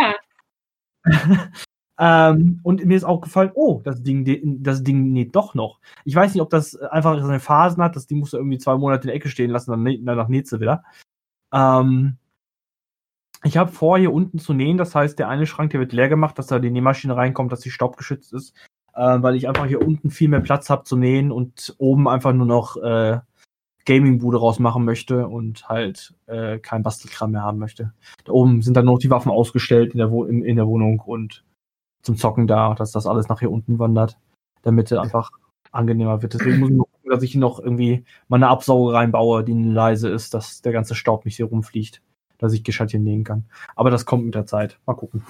Ähm, 2.00 2.60
und 2.62 2.84
mir 2.84 2.96
ist 2.96 3.04
auch 3.04 3.20
gefallen, 3.20 3.50
oh, 3.54 3.80
das 3.82 4.02
Ding, 4.02 4.62
das 4.62 4.84
Ding 4.84 5.12
näht 5.12 5.34
doch 5.34 5.54
noch. 5.54 5.80
Ich 6.04 6.14
weiß 6.14 6.32
nicht, 6.32 6.42
ob 6.42 6.50
das 6.50 6.76
einfach 6.76 7.20
seine 7.20 7.40
Phasen 7.40 7.82
hat. 7.82 7.96
Das 7.96 8.06
Ding 8.06 8.20
musst 8.20 8.32
du 8.32 8.36
irgendwie 8.36 8.58
zwei 8.58 8.76
Monate 8.76 9.02
in 9.02 9.06
der 9.08 9.16
Ecke 9.16 9.28
stehen 9.28 9.50
lassen, 9.50 9.72
dann 9.72 10.04
danach 10.04 10.28
näht 10.28 10.46
sie 10.46 10.60
wieder. 10.60 10.84
Ähm, 11.52 12.17
ich 13.44 13.56
habe 13.56 13.70
vor, 13.70 13.98
hier 13.98 14.12
unten 14.12 14.38
zu 14.38 14.52
nähen. 14.52 14.78
Das 14.78 14.94
heißt, 14.94 15.18
der 15.18 15.28
eine 15.28 15.46
Schrank, 15.46 15.70
der 15.70 15.80
wird 15.80 15.92
leer 15.92 16.08
gemacht, 16.08 16.38
dass 16.38 16.48
da 16.48 16.58
die 16.58 16.70
Nähmaschine 16.70 17.16
reinkommt, 17.16 17.52
dass 17.52 17.60
die 17.60 17.70
staubgeschützt 17.70 18.32
ist. 18.32 18.54
Äh, 18.94 19.22
weil 19.22 19.36
ich 19.36 19.46
einfach 19.46 19.66
hier 19.66 19.80
unten 19.80 20.10
viel 20.10 20.28
mehr 20.28 20.40
Platz 20.40 20.70
habe 20.70 20.82
zu 20.82 20.96
nähen 20.96 21.30
und 21.30 21.74
oben 21.78 22.08
einfach 22.08 22.32
nur 22.32 22.46
noch 22.46 22.76
äh, 22.78 23.20
Gaming-Bude 23.84 24.38
rausmachen 24.38 24.84
möchte 24.84 25.28
und 25.28 25.68
halt 25.68 26.14
äh, 26.26 26.58
kein 26.58 26.82
Bastelkram 26.82 27.30
mehr 27.30 27.42
haben 27.42 27.58
möchte. 27.58 27.92
Da 28.24 28.32
oben 28.32 28.60
sind 28.60 28.76
dann 28.76 28.86
noch 28.86 28.98
die 28.98 29.10
Waffen 29.10 29.30
ausgestellt 29.30 29.92
in 29.92 29.98
der, 29.98 30.10
Wo 30.10 30.24
in, 30.24 30.44
in 30.44 30.56
der 30.56 30.66
Wohnung 30.66 31.00
und 31.00 31.44
zum 32.02 32.16
Zocken 32.16 32.46
da, 32.46 32.74
dass 32.74 32.92
das 32.92 33.06
alles 33.06 33.28
nach 33.28 33.38
hier 33.38 33.50
unten 33.50 33.78
wandert, 33.78 34.18
damit 34.62 34.90
es 34.90 34.98
einfach 34.98 35.30
angenehmer 35.70 36.20
wird. 36.20 36.34
Deswegen 36.34 36.58
muss 36.58 36.70
ich 36.70 36.78
gucken, 36.78 37.10
dass 37.10 37.22
ich 37.22 37.34
noch 37.34 37.60
irgendwie 37.60 38.04
meine 38.28 38.48
Absauge 38.48 38.92
reinbaue, 38.92 39.44
die 39.44 39.52
leise 39.52 40.08
ist, 40.08 40.34
dass 40.34 40.60
der 40.60 40.72
ganze 40.72 40.94
Staub 40.94 41.24
nicht 41.24 41.36
hier 41.36 41.46
rumfliegt, 41.46 42.02
dass 42.38 42.52
ich 42.52 42.64
gescheit 42.64 42.90
hier 42.90 43.00
nähen 43.00 43.24
kann. 43.24 43.44
Aber 43.76 43.90
das 43.90 44.06
kommt 44.06 44.24
mit 44.24 44.34
der 44.34 44.46
Zeit. 44.46 44.78
Mal 44.86 44.94
gucken. 44.94 45.24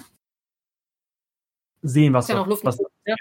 Sehen, 1.83 2.12
was, 2.12 2.27
Ist 2.27 2.31
ja 2.31 2.37
noch 2.37 2.47
Luft 2.47 2.65
was 2.65 2.79
ja. 3.07 3.15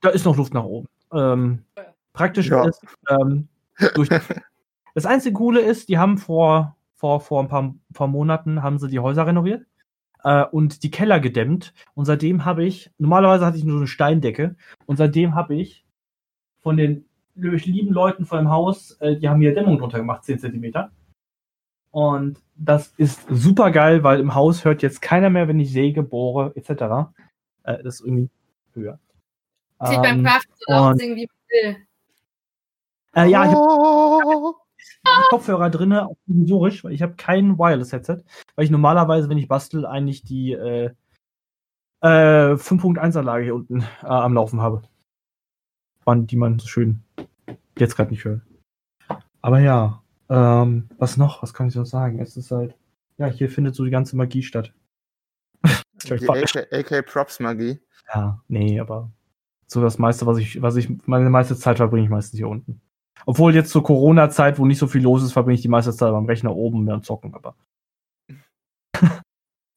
da 0.00 0.08
ist 0.10 0.24
noch 0.24 0.36
Luft 0.36 0.52
nach 0.54 0.64
oben. 0.64 0.88
Ähm, 1.12 1.64
praktisch 2.12 2.48
Ja. 2.48 2.66
ist, 2.66 2.82
ähm, 3.08 3.48
durch, 3.94 4.08
das 4.94 5.06
einzige 5.06 5.34
Coole 5.34 5.60
ist, 5.60 5.88
die 5.88 5.98
haben 5.98 6.18
vor, 6.18 6.76
vor, 6.94 7.20
vor 7.20 7.40
ein 7.40 7.48
paar, 7.48 7.74
paar 7.92 8.08
Monaten 8.08 8.62
haben 8.62 8.78
sie 8.78 8.88
die 8.88 8.98
Häuser 8.98 9.26
renoviert 9.26 9.66
äh, 10.24 10.44
und 10.44 10.82
die 10.82 10.90
Keller 10.90 11.20
gedämmt. 11.20 11.72
Und 11.94 12.04
seitdem 12.04 12.44
habe 12.44 12.64
ich, 12.64 12.90
normalerweise 12.98 13.46
hatte 13.46 13.58
ich 13.58 13.64
nur 13.64 13.74
so 13.74 13.80
eine 13.80 13.86
Steindecke 13.86 14.56
und 14.86 14.96
seitdem 14.96 15.34
habe 15.34 15.54
ich 15.54 15.84
von 16.60 16.76
den 16.76 17.04
lieben 17.36 17.92
Leuten 17.92 18.26
vor 18.26 18.38
dem 18.38 18.50
Haus, 18.50 18.92
äh, 19.00 19.16
die 19.16 19.28
haben 19.28 19.40
hier 19.40 19.54
Dämmung 19.54 19.78
drunter 19.78 19.98
gemacht, 19.98 20.24
10 20.24 20.38
Zentimeter. 20.38 20.90
Und 21.94 22.40
das 22.56 22.88
ist 22.96 23.24
super 23.30 23.70
geil, 23.70 24.02
weil 24.02 24.18
im 24.18 24.34
Haus 24.34 24.64
hört 24.64 24.82
jetzt 24.82 25.00
keiner 25.00 25.30
mehr, 25.30 25.46
wenn 25.46 25.60
ich 25.60 25.72
säge, 25.72 26.02
bohre, 26.02 26.52
etc. 26.56 27.12
Äh, 27.62 27.84
das 27.84 27.94
ist 27.94 28.00
irgendwie 28.00 28.28
höher. 28.72 28.98
Beim 29.78 30.18
Ähm, 30.18 30.24
Craft 30.24 30.40
so 30.58 30.74
und- 30.74 30.98
singen, 30.98 31.14
wie 31.14 31.28
man 31.28 31.36
will. 31.74 31.76
äh, 33.14 33.28
ja, 33.30 33.44
ich 33.44 33.50
habe 33.52 33.60
oh, 33.60 34.54
Kopfhörer 35.30 35.70
drinne, 35.70 36.08
auch 36.08 36.16
provisorisch, 36.26 36.82
weil 36.82 36.92
ich 36.94 37.02
habe 37.02 37.14
kein 37.14 37.58
Wireless-Headset, 37.58 38.24
weil 38.56 38.64
ich 38.64 38.72
normalerweise, 38.72 39.28
wenn 39.28 39.38
ich 39.38 39.46
bastel, 39.46 39.86
eigentlich 39.86 40.24
die 40.24 40.52
äh, 40.52 40.90
äh, 42.00 42.56
5.1-Anlage 42.56 43.44
hier 43.44 43.54
unten 43.54 43.82
äh, 44.02 44.06
am 44.06 44.34
Laufen 44.34 44.60
habe. 44.60 44.82
Die 46.08 46.36
man 46.36 46.58
so 46.58 46.66
schön 46.66 47.04
jetzt 47.78 47.94
gerade 47.94 48.10
nicht 48.10 48.24
hört. 48.24 48.42
Aber 49.42 49.60
ja, 49.60 50.02
ähm, 50.34 50.88
was 50.98 51.16
noch? 51.16 51.42
Was 51.42 51.54
kann 51.54 51.68
ich 51.68 51.74
so 51.74 51.84
sagen? 51.84 52.18
Es 52.20 52.36
ist 52.36 52.50
halt, 52.50 52.74
ja, 53.18 53.26
hier 53.26 53.48
findet 53.50 53.74
so 53.74 53.84
die 53.84 53.90
ganze 53.90 54.16
Magie 54.16 54.42
statt. 54.42 54.72
die 56.04 56.28
AK, 56.28 56.72
AK 56.72 57.06
Props 57.06 57.40
Magie. 57.40 57.80
Ja, 58.12 58.42
nee, 58.48 58.78
aber 58.80 59.10
so 59.66 59.80
das 59.80 59.98
meiste, 59.98 60.26
was 60.26 60.38
ich, 60.38 60.60
was 60.60 60.76
ich, 60.76 60.88
meine 61.06 61.30
meiste 61.30 61.56
Zeit 61.56 61.78
verbringe 61.78 62.04
ich 62.04 62.10
meistens 62.10 62.38
hier 62.38 62.48
unten. 62.48 62.80
Obwohl 63.26 63.54
jetzt 63.54 63.70
zur 63.70 63.82
Corona-Zeit, 63.82 64.58
wo 64.58 64.66
nicht 64.66 64.78
so 64.78 64.86
viel 64.86 65.02
los 65.02 65.22
ist, 65.22 65.32
verbringe 65.32 65.54
ich 65.54 65.62
die 65.62 65.68
meiste 65.68 65.92
Zeit 65.92 66.10
beim 66.12 66.26
Rechner 66.26 66.54
oben 66.54 66.84
beim 66.84 67.02
Zocken, 67.02 67.34
aber. 67.34 67.54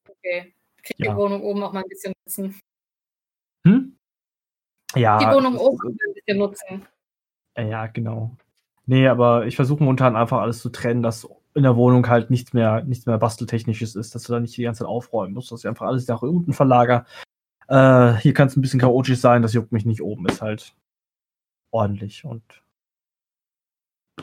Okay. 0.10 0.54
Krieg 0.84 1.00
Ja. 1.00 1.12
die 1.12 1.18
Wohnung 1.18 1.42
oben 1.42 1.64
auch 1.64 1.72
mal 1.74 1.84
ein 1.84 1.90
bisschen 1.90 2.14
nutzen. 2.26 2.60
Hm? 3.66 3.98
Ja. 4.96 5.18
Die 5.20 5.26
Wohnung 5.26 5.56
oben 5.58 5.76
ist- 5.76 5.82
auch 5.82 5.84
mal 5.84 6.08
ein 6.08 6.14
bisschen 6.14 6.38
nutzen. 6.38 6.86
Ja, 7.58 7.88
genau. 7.88 8.36
Nee, 8.88 9.08
aber 9.10 9.46
ich 9.46 9.58
versuche 9.58 9.84
momentan 9.84 10.16
einfach 10.16 10.40
alles 10.40 10.60
zu 10.62 10.70
trennen, 10.70 11.04
dass 11.04 11.28
in 11.54 11.64
der 11.64 11.76
Wohnung 11.76 12.08
halt 12.08 12.30
nichts 12.30 12.54
mehr, 12.54 12.84
nichts 12.86 13.06
mehr 13.06 13.18
Basteltechnisches 13.18 13.96
ist, 13.96 14.16
dass 14.16 14.24
du 14.24 14.34
da 14.34 14.40
nicht 14.40 14.56
die 14.56 14.64
ganze 14.64 14.80
Zeit 14.80 14.88
aufräumen 14.88 15.34
musst, 15.34 15.52
dass 15.52 15.60
ich 15.60 15.68
einfach 15.68 15.88
alles 15.88 16.08
nach 16.08 16.22
unten 16.22 16.54
verlager. 16.54 17.06
Äh, 17.68 18.14
hier 18.14 18.34
kann 18.34 18.48
es 18.48 18.56
ein 18.56 18.62
bisschen 18.62 18.80
chaotisch 18.80 19.20
sein, 19.20 19.42
das 19.42 19.54
juckt 19.54 19.74
mich 19.74 19.86
nicht 19.86 20.02
oben, 20.02 20.26
ist 20.28 20.42
halt 20.42 20.74
ordentlich 21.72 22.24
und 22.24 22.44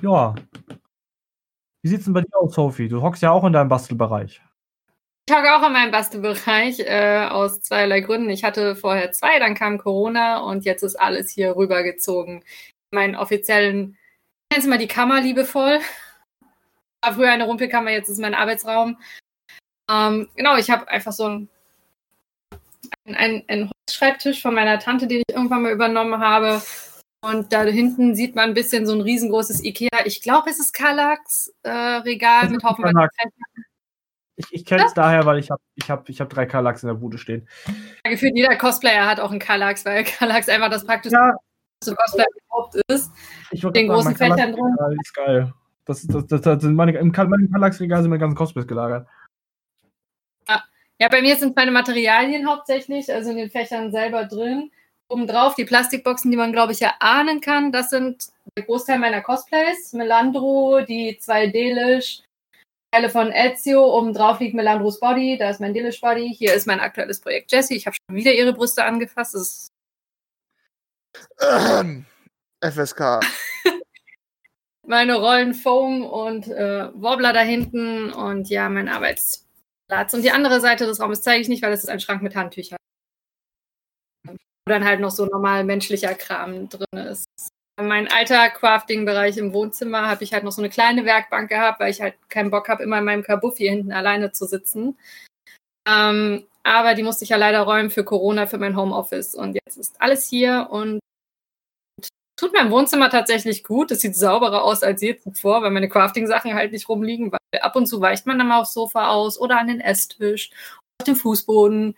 ja. 0.00 0.34
Wie 1.82 1.88
sieht's 1.88 2.04
denn 2.04 2.14
bei 2.14 2.22
dir 2.22 2.36
aus, 2.38 2.54
Sophie? 2.54 2.88
Du 2.88 3.02
hockst 3.02 3.22
ja 3.22 3.30
auch 3.30 3.44
in 3.44 3.52
deinem 3.52 3.68
Bastelbereich. 3.68 4.40
Ich 5.28 5.34
hocke 5.34 5.54
auch 5.54 5.66
in 5.66 5.72
meinem 5.72 5.90
Bastelbereich 5.90 6.80
äh, 6.80 7.26
aus 7.30 7.60
zweierlei 7.60 8.00
Gründen. 8.00 8.30
Ich 8.30 8.44
hatte 8.44 8.76
vorher 8.76 9.12
zwei, 9.12 9.38
dann 9.38 9.54
kam 9.54 9.76
Corona 9.78 10.40
und 10.40 10.64
jetzt 10.64 10.82
ist 10.82 10.96
alles 10.96 11.30
hier 11.30 11.56
rübergezogen. 11.56 12.42
Meinen 12.90 13.16
offiziellen, 13.16 13.98
nenne 14.54 14.62
es 14.62 14.68
mal 14.68 14.78
die 14.78 14.88
Kammer 14.88 15.20
liebevoll. 15.20 15.80
War 17.02 17.14
früher 17.14 17.32
eine 17.32 17.44
Rumpelkammer, 17.44 17.90
jetzt 17.90 18.08
ist 18.08 18.20
mein 18.20 18.34
Arbeitsraum. 18.34 18.98
Ähm, 19.90 20.28
genau, 20.36 20.56
ich 20.56 20.70
habe 20.70 20.88
einfach 20.88 21.12
so 21.12 21.28
ein 21.28 21.48
ein, 23.06 23.42
ein 23.48 23.70
Holzschreibtisch 23.70 24.40
von 24.40 24.54
meiner 24.54 24.78
Tante, 24.78 25.06
den 25.06 25.22
ich 25.26 25.34
irgendwann 25.34 25.62
mal 25.62 25.72
übernommen 25.72 26.20
habe. 26.20 26.62
Und 27.22 27.52
da 27.52 27.64
hinten 27.64 28.14
sieht 28.14 28.34
man 28.34 28.50
ein 28.50 28.54
bisschen 28.54 28.86
so 28.86 28.94
ein 28.94 29.00
riesengroßes 29.00 29.64
Ikea. 29.64 30.04
Ich 30.04 30.22
glaube, 30.22 30.50
es 30.50 30.58
ist 30.58 30.72
Kallax 30.72 31.52
äh, 31.62 31.70
Regal 31.70 32.48
mit. 32.50 32.62
Fächern. 32.62 33.08
Ich, 34.36 34.46
ich 34.52 34.64
kenne 34.64 34.84
es 34.86 34.94
daher, 34.94 35.26
weil 35.26 35.38
ich 35.38 35.50
habe 35.50 35.62
ich 35.74 35.90
hab, 35.90 36.08
ich 36.08 36.20
hab 36.20 36.30
drei 36.30 36.46
Kallax 36.46 36.82
in 36.82 36.88
der 36.88 36.94
Bude 36.94 37.18
stehen. 37.18 37.48
Gefühlt 38.04 38.36
jeder 38.36 38.56
Cosplayer 38.56 39.06
hat 39.06 39.20
auch 39.20 39.30
einen 39.30 39.40
Kallax, 39.40 39.84
weil 39.84 40.04
Kallax 40.04 40.48
einfach 40.48 40.70
das 40.70 40.86
praktischste 40.86 41.18
Ja, 41.18 41.36
Cosplayer 41.92 42.26
überhaupt 42.46 42.76
ist. 42.88 43.10
ich 43.50 43.60
Den 43.60 43.88
großen 43.88 44.16
Fächern 44.16 44.52
drin. 44.52 44.74
Kallax-Regal 44.76 44.96
ist 45.00 45.14
geil. 45.14 45.54
Das, 45.86 46.06
das, 46.06 46.26
das, 46.26 46.40
das 46.40 46.62
sind 46.62 46.74
meine, 46.74 46.96
Im 46.98 47.12
Kallax-Regal 47.12 48.02
sind 48.02 48.10
meine 48.10 48.20
ganzen 48.20 48.36
Cosplays 48.36 48.66
gelagert. 48.66 49.06
Ja, 51.00 51.08
bei 51.08 51.22
mir 51.22 51.36
sind 51.36 51.56
meine 51.56 51.72
Materialien 51.72 52.48
hauptsächlich, 52.48 53.12
also 53.12 53.30
in 53.30 53.36
den 53.36 53.50
Fächern 53.50 53.90
selber 53.90 54.24
drin. 54.24 54.70
Obendrauf 55.08 55.54
die 55.54 55.64
Plastikboxen, 55.64 56.30
die 56.30 56.36
man, 56.36 56.52
glaube 56.52 56.72
ich, 56.72 56.82
erahnen 56.82 57.40
kann. 57.40 57.72
Das 57.72 57.90
sind 57.90 58.28
der 58.56 58.64
Großteil 58.64 58.98
meiner 58.98 59.20
Cosplays. 59.20 59.92
Melandro, 59.92 60.80
die 60.80 61.18
zwei 61.18 61.48
Delish, 61.48 62.22
Teile 62.92 63.10
von 63.10 63.32
Ezio. 63.32 63.98
Obendrauf 63.98 64.40
liegt 64.40 64.54
Melandros 64.54 65.00
Body, 65.00 65.36
da 65.36 65.50
ist 65.50 65.60
mein 65.60 65.74
Delish 65.74 66.00
Body. 66.00 66.32
Hier 66.32 66.54
ist 66.54 66.66
mein 66.66 66.80
aktuelles 66.80 67.20
Projekt 67.20 67.52
Jessie. 67.52 67.76
Ich 67.76 67.86
habe 67.86 67.96
schon 67.96 68.16
wieder 68.16 68.32
ihre 68.32 68.52
Brüste 68.52 68.84
angefasst. 68.84 69.34
Das 69.34 69.42
ist 69.42 69.72
Ähm, 71.40 72.06
FSK. 72.60 73.20
meine 74.86 75.16
Rollen 75.16 75.54
Foam 75.54 76.04
und 76.04 76.48
äh, 76.48 76.88
Wobbler 76.94 77.32
da 77.32 77.40
hinten 77.40 78.12
und 78.12 78.48
ja, 78.48 78.68
mein 78.68 78.88
Arbeitsplatz. 78.88 80.14
Und 80.14 80.22
die 80.22 80.30
andere 80.30 80.60
Seite 80.60 80.86
des 80.86 81.00
Raumes 81.00 81.22
zeige 81.22 81.42
ich 81.42 81.48
nicht, 81.48 81.62
weil 81.62 81.70
das 81.70 81.82
ist 81.82 81.88
ein 81.90 82.00
Schrank 82.00 82.22
mit 82.22 82.34
Handtüchern. 82.34 82.78
Wo 84.26 84.36
dann 84.66 84.84
halt 84.84 85.00
noch 85.00 85.10
so 85.10 85.26
normal 85.26 85.64
menschlicher 85.64 86.14
Kram 86.14 86.68
drin 86.68 87.06
ist. 87.10 87.26
Mein 87.80 88.08
alter 88.08 88.50
Crafting-Bereich 88.50 89.36
im 89.36 89.52
Wohnzimmer 89.52 90.08
habe 90.08 90.22
ich 90.22 90.32
halt 90.32 90.44
noch 90.44 90.52
so 90.52 90.62
eine 90.62 90.70
kleine 90.70 91.04
Werkbank 91.04 91.48
gehabt, 91.48 91.80
weil 91.80 91.90
ich 91.90 92.00
halt 92.00 92.14
keinen 92.28 92.50
Bock 92.50 92.68
habe, 92.68 92.84
immer 92.84 92.98
in 92.98 93.04
meinem 93.04 93.24
Kabuff 93.24 93.56
hier 93.56 93.70
hinten 93.72 93.92
alleine 93.92 94.30
zu 94.30 94.46
sitzen. 94.46 94.96
Ähm, 95.86 96.46
aber 96.64 96.94
die 96.94 97.02
musste 97.02 97.24
ich 97.24 97.30
ja 97.30 97.36
leider 97.36 97.60
räumen 97.60 97.90
für 97.90 98.04
Corona, 98.04 98.46
für 98.46 98.58
mein 98.58 98.76
Homeoffice. 98.76 99.34
Und 99.34 99.54
jetzt 99.54 99.76
ist 99.76 100.00
alles 100.00 100.26
hier 100.26 100.68
und 100.70 100.98
tut 102.36 102.52
meinem 102.54 102.70
Wohnzimmer 102.70 103.10
tatsächlich 103.10 103.64
gut. 103.64 103.90
Es 103.90 104.00
sieht 104.00 104.16
sauberer 104.16 104.64
aus 104.64 104.82
als 104.82 105.02
je 105.02 105.16
zuvor, 105.16 105.62
weil 105.62 105.70
meine 105.70 105.88
Crafting-Sachen 105.88 106.54
halt 106.54 106.72
nicht 106.72 106.88
rumliegen. 106.88 107.30
Weil 107.30 107.60
ab 107.60 107.76
und 107.76 107.86
zu 107.86 108.00
weicht 108.00 108.26
man 108.26 108.38
dann 108.38 108.48
mal 108.48 108.60
aufs 108.60 108.72
Sofa 108.72 109.10
aus 109.10 109.38
oder 109.38 109.58
an 109.60 109.68
den 109.68 109.80
Esstisch, 109.80 110.50
auf 111.00 111.04
den 111.04 111.16
Fußboden. 111.16 111.94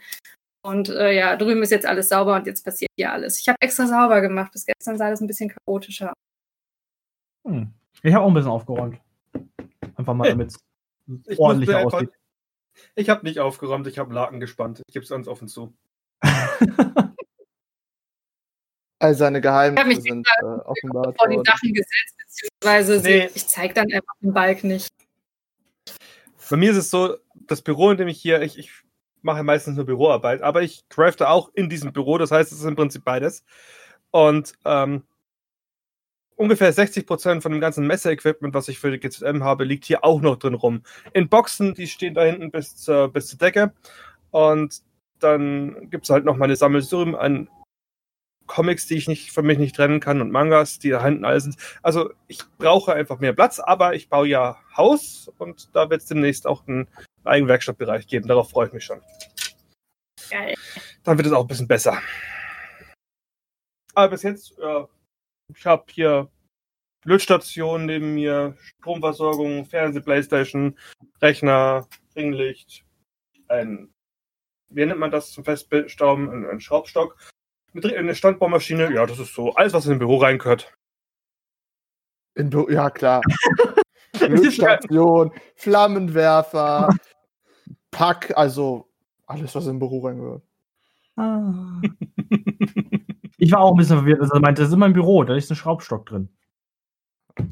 Und 0.62 0.88
äh, 0.88 1.12
ja, 1.12 1.36
drüben 1.36 1.62
ist 1.62 1.70
jetzt 1.70 1.86
alles 1.86 2.08
sauber 2.08 2.34
und 2.34 2.46
jetzt 2.46 2.64
passiert 2.64 2.90
hier 2.96 3.12
alles. 3.12 3.38
Ich 3.40 3.48
habe 3.48 3.56
extra 3.60 3.86
sauber 3.86 4.20
gemacht. 4.20 4.50
Bis 4.50 4.66
gestern 4.66 4.98
sah 4.98 5.10
das 5.10 5.20
ein 5.20 5.28
bisschen 5.28 5.54
chaotischer. 5.64 6.12
Hm. 7.46 7.72
Ich 8.02 8.12
habe 8.12 8.24
auch 8.24 8.28
ein 8.28 8.34
bisschen 8.34 8.50
aufgeräumt. 8.50 8.98
Einfach 9.94 10.14
mal, 10.14 10.28
damit 10.28 10.48
es 10.48 10.58
Ich 11.28 11.38
ordentlicher 11.38 11.86
aussieht. 11.86 12.10
Ich 12.94 13.08
habe 13.08 13.24
nicht 13.24 13.38
aufgeräumt, 13.40 13.86
ich 13.86 13.98
habe 13.98 14.12
Laken 14.14 14.40
gespannt. 14.40 14.82
Ich 14.86 14.92
gebe 14.94 15.02
es 15.04 15.10
ganz 15.10 15.28
offen 15.28 15.48
zu. 15.48 15.74
All 18.98 19.14
seine 19.14 19.38
Ich 19.38 19.42
Geheimnisse 19.42 19.86
mich 19.86 20.00
sind 20.02 20.26
äh, 20.40 20.44
offenbart 20.44 21.16
Vor 21.18 21.28
die 21.28 21.36
worden. 21.36 21.44
Sachen 21.46 21.72
gesetzt, 21.74 22.16
beziehungsweise 22.18 23.00
sie- 23.00 23.08
Nee. 23.08 23.30
ich 23.34 23.46
zeige 23.46 23.74
dann 23.74 23.86
einfach 23.92 24.14
den 24.22 24.32
Balk 24.32 24.64
nicht. 24.64 24.88
Bei 26.48 26.56
mir 26.56 26.70
ist 26.70 26.76
es 26.78 26.90
so, 26.90 27.16
das 27.34 27.60
Büro, 27.60 27.90
in 27.90 27.98
dem 27.98 28.08
ich 28.08 28.20
hier, 28.20 28.40
ich, 28.40 28.58
ich 28.58 28.70
mache 29.20 29.42
meistens 29.42 29.76
nur 29.76 29.84
Büroarbeit, 29.84 30.40
aber 30.42 30.62
ich 30.62 30.88
crafte 30.88 31.28
auch 31.28 31.50
in 31.54 31.68
diesem 31.68 31.92
Büro, 31.92 32.16
das 32.18 32.30
heißt, 32.30 32.52
es 32.52 32.60
ist 32.60 32.64
im 32.64 32.76
Prinzip 32.76 33.04
beides. 33.04 33.44
Und 34.12 34.52
ähm, 34.64 35.02
ungefähr 36.36 36.72
60% 36.72 37.40
von 37.40 37.52
dem 37.52 37.60
ganzen 37.60 37.86
Messeequipment, 37.86 38.54
was 38.54 38.68
ich 38.68 38.78
für 38.78 38.90
die 38.90 39.00
GZM 39.00 39.42
habe, 39.42 39.64
liegt 39.64 39.84
hier 39.84 40.04
auch 40.04 40.20
noch 40.20 40.36
drin 40.36 40.54
rum. 40.54 40.82
In 41.12 41.28
Boxen, 41.28 41.74
die 41.74 41.86
stehen 41.86 42.14
da 42.14 42.22
hinten 42.22 42.50
bis 42.50 42.76
zur, 42.76 43.08
bis 43.08 43.28
zur 43.28 43.38
Decke. 43.38 43.72
Und 44.30 44.82
dann 45.18 45.90
gibt 45.90 46.04
es 46.04 46.10
halt 46.10 46.24
noch 46.24 46.36
meine 46.36 46.56
Sammelsurium 46.56 47.14
an 47.14 47.48
Comics, 48.46 48.86
die 48.86 48.94
ich 48.94 49.08
nicht 49.08 49.32
von 49.32 49.44
mich 49.44 49.58
nicht 49.58 49.74
trennen 49.74 49.98
kann 49.98 50.20
und 50.20 50.30
Mangas, 50.30 50.78
die 50.78 50.90
da 50.90 51.02
hinten 51.02 51.24
alles 51.24 51.44
sind. 51.44 51.56
Also 51.82 52.10
ich 52.28 52.40
brauche 52.58 52.92
einfach 52.92 53.18
mehr 53.18 53.32
Platz, 53.32 53.58
aber 53.58 53.94
ich 53.94 54.08
baue 54.08 54.28
ja 54.28 54.58
Haus 54.76 55.30
und 55.38 55.74
da 55.74 55.90
wird 55.90 56.02
es 56.02 56.06
demnächst 56.06 56.46
auch 56.46 56.66
einen 56.68 56.86
eigenen 57.24 57.48
Werkstattbereich 57.48 58.06
geben. 58.06 58.28
Darauf 58.28 58.50
freue 58.50 58.68
ich 58.68 58.72
mich 58.72 58.84
schon. 58.84 59.00
Geil. 60.30 60.54
Dann 61.02 61.18
wird 61.18 61.26
es 61.26 61.32
auch 61.32 61.42
ein 61.42 61.48
bisschen 61.48 61.68
besser. 61.68 61.98
Aber 63.94 64.10
bis 64.10 64.22
jetzt, 64.22 64.54
ja, 64.58 64.86
ich 65.54 65.66
habe 65.66 65.84
hier 65.90 66.30
Lötstation 67.04 67.86
neben 67.86 68.14
mir, 68.14 68.56
Stromversorgung, 68.58 69.64
Fernseh, 69.64 70.00
Playstation, 70.00 70.76
Rechner, 71.22 71.86
Ringlicht, 72.16 72.84
ein, 73.48 73.92
wie 74.68 74.84
nennt 74.84 74.98
man 74.98 75.10
das 75.10 75.30
zum 75.30 75.44
Feststauben, 75.44 76.28
ein, 76.30 76.46
ein 76.50 76.60
Schraubstock, 76.60 77.16
eine 77.74 78.14
Standbaumaschine, 78.14 78.92
ja, 78.92 79.06
das 79.06 79.18
ist 79.18 79.34
so 79.34 79.54
alles, 79.54 79.72
was 79.72 79.86
in 79.86 79.92
ein 79.92 79.98
Büro 79.98 80.16
reingehört. 80.16 80.72
In 82.34 82.50
Bü- 82.50 82.72
ja, 82.72 82.90
klar. 82.90 83.22
Lötstation, 84.18 85.30
Flammenwerfer, 85.54 86.88
Pack, 87.90 88.36
also 88.36 88.88
alles, 89.26 89.54
was 89.54 89.66
im 89.66 89.78
Büro 89.78 90.00
reingehört. 90.00 90.42
Ah. 91.16 91.80
Ich 93.38 93.52
war 93.52 93.60
auch 93.60 93.72
ein 93.72 93.76
bisschen 93.76 93.98
verwirrt, 93.98 94.20
als 94.20 94.30
er 94.32 94.40
meinte, 94.40 94.62
das 94.62 94.68
ist 94.68 94.74
in 94.74 94.80
meinem 94.80 94.92
Büro, 94.94 95.22
da 95.24 95.34
ist 95.34 95.50
ein 95.50 95.56
Schraubstock 95.56 96.06
drin. 96.06 96.28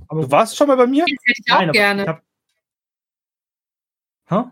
Aber 0.09 0.23
Du 0.23 0.31
warst 0.31 0.57
schon 0.57 0.69
mal 0.69 0.77
bei 0.77 0.87
mir? 0.87 1.05
Das 1.05 1.11
hätte 1.27 1.43
ich 1.45 1.53
auch 1.53 1.59
Nein, 1.59 1.73
gerne. 1.73 2.03
Ich 2.03 2.09
hab... 2.09 2.23
Hä? 4.27 4.51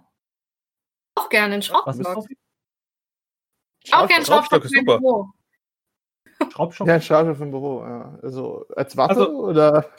Auch 1.14 1.28
gerne 1.30 1.54
einen 1.54 1.62
Schraubstock. 1.62 2.02
drauf? 2.04 2.26
Auch 3.90 4.06
gerne 4.06 4.14
einen 4.14 4.24
Schraubstock 4.26 4.62
Schraubstock 4.62 4.64
ist 4.64 4.70
für 4.70 4.82
mein 4.82 4.86
super. 4.86 4.98
Büro. 4.98 5.32
Schraubstock? 6.52 6.86
Ja, 6.88 6.94
ein 6.94 7.02
Schraubstock 7.02 7.40
im 7.40 7.50
Büro, 7.50 7.84
ja. 7.84 8.18
Also 8.22 8.66
als 8.76 8.96
Waffe 8.96 9.10
Also- 9.20 9.30
oder? 9.44 9.90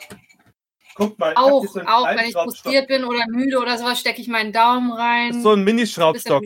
Guck 0.96 1.18
mal, 1.18 1.32
ich 1.32 1.38
Auch, 1.38 1.64
so 1.66 1.80
auch 1.80 2.06
wenn 2.06 2.18
ich 2.26 2.32
Schraubstock. 2.32 2.42
frustriert 2.62 2.86
bin 2.86 3.02
oder 3.04 3.26
müde 3.26 3.58
oder 3.58 3.76
sowas, 3.78 3.98
stecke 3.98 4.20
ich 4.20 4.28
meinen 4.28 4.52
Daumen 4.52 4.92
rein. 4.92 5.28
Das 5.30 5.38
ist 5.38 5.42
so 5.42 5.50
ein 5.52 5.64
Mini-Schraubstock. 5.64 6.44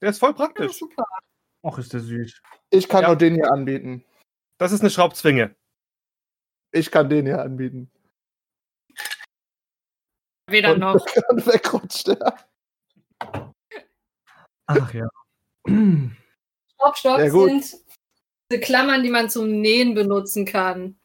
Der 0.00 0.08
ist 0.08 0.18
voll 0.18 0.30
Ja, 0.30 0.34
praktisch. 0.36 0.78
super. 0.78 1.04
Ach, 1.62 1.78
ist 1.78 1.92
der 1.92 2.00
süß. 2.00 2.40
Ich 2.70 2.88
kann 2.88 3.02
Ja. 3.02 3.08
nur 3.08 3.16
den 3.16 3.34
hier 3.34 3.50
anbieten. 3.52 4.04
Das 4.58 4.72
ist 4.72 4.80
eine 4.80 4.90
Schraubzwinge. 4.90 5.54
Ich 6.72 6.90
kann 6.90 7.08
den 7.08 7.26
hier 7.26 7.40
anbieten. 7.42 7.90
Weder 10.48 10.72
Und 10.74 10.80
noch. 10.80 10.96
dann 11.28 11.46
wegrutscht 11.46 12.08
er. 12.08 12.36
Ach 14.66 14.92
ja. 14.94 15.08
Schraubstock 15.66 17.18
Ja, 17.18 17.28
gut. 17.28 17.48
sind 17.50 17.80
diese 18.50 18.60
Klammern, 18.60 19.02
die 19.02 19.10
man 19.10 19.28
zum 19.30 19.60
Nähen 19.60 19.94
benutzen 19.94 20.44
kann. 20.46 20.98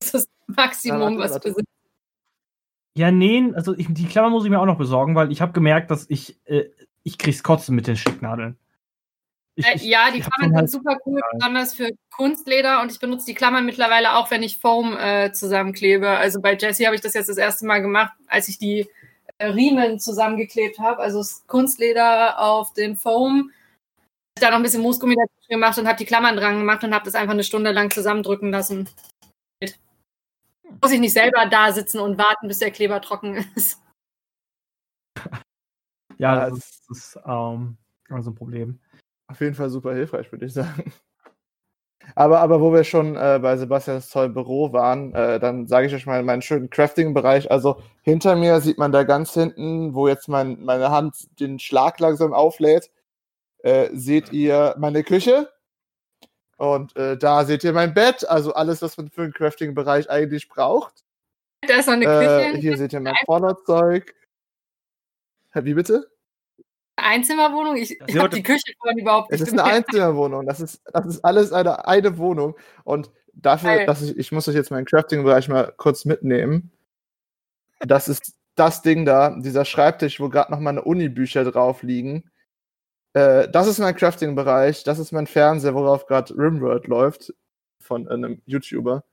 Das 0.00 0.14
ist 0.14 0.14
das 0.14 0.28
Maximum, 0.46 1.00
Ja, 1.00 1.06
warte, 1.06 1.18
was 1.18 1.30
warte. 1.32 1.48
besitzt. 1.50 1.66
Ja, 2.96 3.10
nähen, 3.10 3.54
also 3.54 3.74
ich, 3.76 3.86
die 3.90 4.06
Klammer 4.06 4.30
muss 4.30 4.44
ich 4.44 4.50
mir 4.50 4.60
auch 4.60 4.66
noch 4.66 4.76
besorgen, 4.78 5.14
weil 5.14 5.30
ich 5.30 5.40
habe 5.40 5.52
gemerkt, 5.52 5.90
dass 5.90 6.08
ich, 6.10 6.40
äh, 6.46 6.70
ich 7.02 7.18
krieg's 7.18 7.42
kotzen 7.42 7.74
mit 7.76 7.86
den 7.86 7.96
Stecknadeln. 7.96 8.58
Ich, 9.56 9.66
Äh, 9.66 9.74
ich, 9.76 9.82
ja, 9.82 10.10
die 10.10 10.20
Klammern 10.20 10.50
sind 10.50 10.56
halt- 10.56 10.70
super 10.70 10.96
cool, 11.06 11.20
besonders 11.32 11.74
für 11.74 11.90
Kunstleder 12.16 12.80
und 12.82 12.92
ich 12.92 12.98
benutze 13.00 13.26
die 13.26 13.34
Klammern 13.34 13.66
mittlerweile 13.66 14.14
auch, 14.16 14.30
wenn 14.30 14.42
ich 14.42 14.58
Foam 14.58 14.96
äh, 14.96 15.32
zusammenklebe. 15.32 16.08
Also 16.08 16.40
bei 16.40 16.56
Jessie 16.56 16.86
habe 16.86 16.94
ich 16.96 17.02
das 17.02 17.14
jetzt 17.14 17.28
das 17.28 17.36
erste 17.36 17.66
Mal 17.66 17.80
gemacht, 17.82 18.12
als 18.26 18.48
ich 18.48 18.58
die 18.58 18.88
äh, 19.38 19.46
Riemen 19.46 19.98
zusammengeklebt 19.98 20.78
habe, 20.78 21.00
also 21.00 21.18
das 21.18 21.46
Kunstleder 21.46 22.38
auf 22.40 22.72
den 22.74 22.96
Foam. 22.96 23.50
Ich 24.36 24.40
da 24.42 24.50
noch 24.50 24.56
ein 24.58 24.62
bisschen 24.62 24.82
Moosgummi 24.82 25.16
dazu 25.16 25.48
gemacht 25.48 25.78
und 25.78 25.86
habe 25.88 25.98
die 25.98 26.04
Klammern 26.06 26.36
dran 26.36 26.58
gemacht 26.58 26.84
und 26.84 26.94
habe 26.94 27.04
das 27.04 27.14
einfach 27.14 27.32
eine 27.34 27.44
Stunde 27.44 27.72
lang 27.72 27.90
zusammendrücken 27.90 28.50
lassen. 28.50 28.88
Muss 30.80 30.92
ich 30.92 31.00
nicht 31.00 31.12
selber 31.12 31.46
da 31.46 31.72
sitzen 31.72 31.98
und 31.98 32.16
warten, 32.16 32.46
bis 32.46 32.60
der 32.60 32.70
Kleber 32.70 33.00
trocken 33.00 33.44
ist. 33.56 33.82
ja, 35.16 35.16
Ja, 36.18 36.50
das 36.50 36.58
ist, 36.58 36.84
das 36.88 36.98
ist 36.98 37.18
ähm, 37.26 37.76
immer 38.08 38.22
so 38.22 38.30
ein 38.30 38.34
Problem. 38.36 38.78
Auf 39.30 39.40
jeden 39.40 39.54
Fall 39.54 39.70
super 39.70 39.94
hilfreich, 39.94 40.30
würde 40.32 40.46
ich 40.46 40.52
sagen. 40.52 40.92
Aber, 42.16 42.40
aber 42.40 42.60
wo 42.60 42.72
wir 42.72 42.82
schon 42.82 43.14
äh, 43.16 43.38
bei 43.40 43.56
Sebastians 43.56 44.08
tollem 44.08 44.34
Büro 44.34 44.72
waren, 44.72 45.14
äh, 45.14 45.38
dann 45.38 45.68
sage 45.68 45.86
ich 45.86 45.94
euch 45.94 46.06
mal 46.06 46.22
meinen 46.24 46.42
schönen 46.42 46.68
Crafting-Bereich. 46.68 47.50
Also 47.50 47.80
hinter 48.02 48.34
mir 48.34 48.60
sieht 48.60 48.78
man 48.78 48.90
da 48.90 49.04
ganz 49.04 49.32
hinten, 49.34 49.94
wo 49.94 50.08
jetzt 50.08 50.26
mein, 50.28 50.60
meine 50.64 50.90
Hand 50.90 51.28
den 51.38 51.60
Schlag 51.60 52.00
langsam 52.00 52.32
auflädt, 52.32 52.90
äh, 53.58 53.90
seht 53.92 54.32
ihr 54.32 54.74
meine 54.78 55.04
Küche. 55.04 55.48
Und 56.56 56.96
äh, 56.96 57.16
da 57.16 57.44
seht 57.44 57.62
ihr 57.62 57.72
mein 57.72 57.94
Bett, 57.94 58.28
also 58.28 58.52
alles, 58.54 58.82
was 58.82 58.96
man 58.96 59.08
für 59.10 59.22
den 59.22 59.32
Crafting-Bereich 59.32 60.10
eigentlich 60.10 60.48
braucht. 60.48 61.04
Da 61.66 61.74
ist 61.76 61.86
noch 61.86 61.94
eine 61.94 62.06
Äh, 62.06 62.50
Küche, 62.50 62.58
hier 62.60 62.76
seht 62.76 62.92
ihr 62.92 63.00
mein 63.00 63.14
Vorderzeug. 63.24 64.14
Wie 65.54 65.74
bitte? 65.74 66.10
Einzimmerwohnung. 67.02 67.76
Ich, 67.76 67.98
habe 68.16 68.28
die 68.30 68.42
Küche 68.42 68.72
vorhin 68.78 68.98
überhaupt 68.98 69.32
Es 69.32 69.40
nicht 69.40 69.52
ist 69.52 69.58
eine. 69.58 69.64
Einzimmerwohnung. 69.64 70.46
Das 70.46 70.60
ist, 70.60 70.82
das 70.92 71.06
ist 71.06 71.24
alles 71.24 71.52
eine, 71.52 71.86
eine 71.86 72.18
Wohnung. 72.18 72.56
Und 72.84 73.10
dafür, 73.34 73.76
Geil. 73.76 73.86
dass 73.86 74.02
ich, 74.02 74.16
ich 74.16 74.32
muss 74.32 74.48
euch 74.48 74.54
jetzt 74.54 74.70
meinen 74.70 74.84
Crafting-Bereich 74.84 75.48
mal 75.48 75.72
kurz 75.76 76.04
mitnehmen. 76.04 76.70
Das 77.80 78.08
ist 78.08 78.34
das 78.54 78.82
Ding 78.82 79.04
da, 79.04 79.30
dieser 79.38 79.64
Schreibtisch, 79.64 80.20
wo 80.20 80.28
gerade 80.28 80.52
noch 80.52 80.60
meine 80.60 80.82
Uni-Bücher 80.82 81.44
drauf 81.44 81.82
liegen. 81.82 82.30
Äh, 83.14 83.48
das 83.48 83.66
ist 83.66 83.78
mein 83.78 83.96
Crafting-Bereich. 83.96 84.84
Das 84.84 84.98
ist 84.98 85.12
mein 85.12 85.26
Fernseher, 85.26 85.74
worauf 85.74 86.06
gerade 86.06 86.36
Rimworld 86.36 86.86
läuft. 86.86 87.34
Von 87.80 88.08
einem 88.08 88.42
YouTuber. 88.46 89.04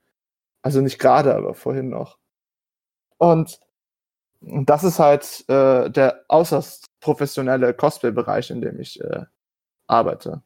Also 0.62 0.82
nicht 0.82 1.00
gerade, 1.00 1.36
aber 1.36 1.54
vorhin 1.54 1.90
noch. 1.90 2.18
Und 3.18 3.60
und 4.42 4.70
das 4.70 4.84
ist 4.84 5.00
halt 5.00 5.44
äh, 5.50 5.90
der 5.90 6.26
äußerst 6.30 6.86
professionelle 7.00 7.74
Cosplay-Bereich, 7.74 8.52
in 8.52 8.62
dem 8.62 8.80
ich 8.80 9.00
äh, 9.02 9.26
arbeite. 9.88 10.42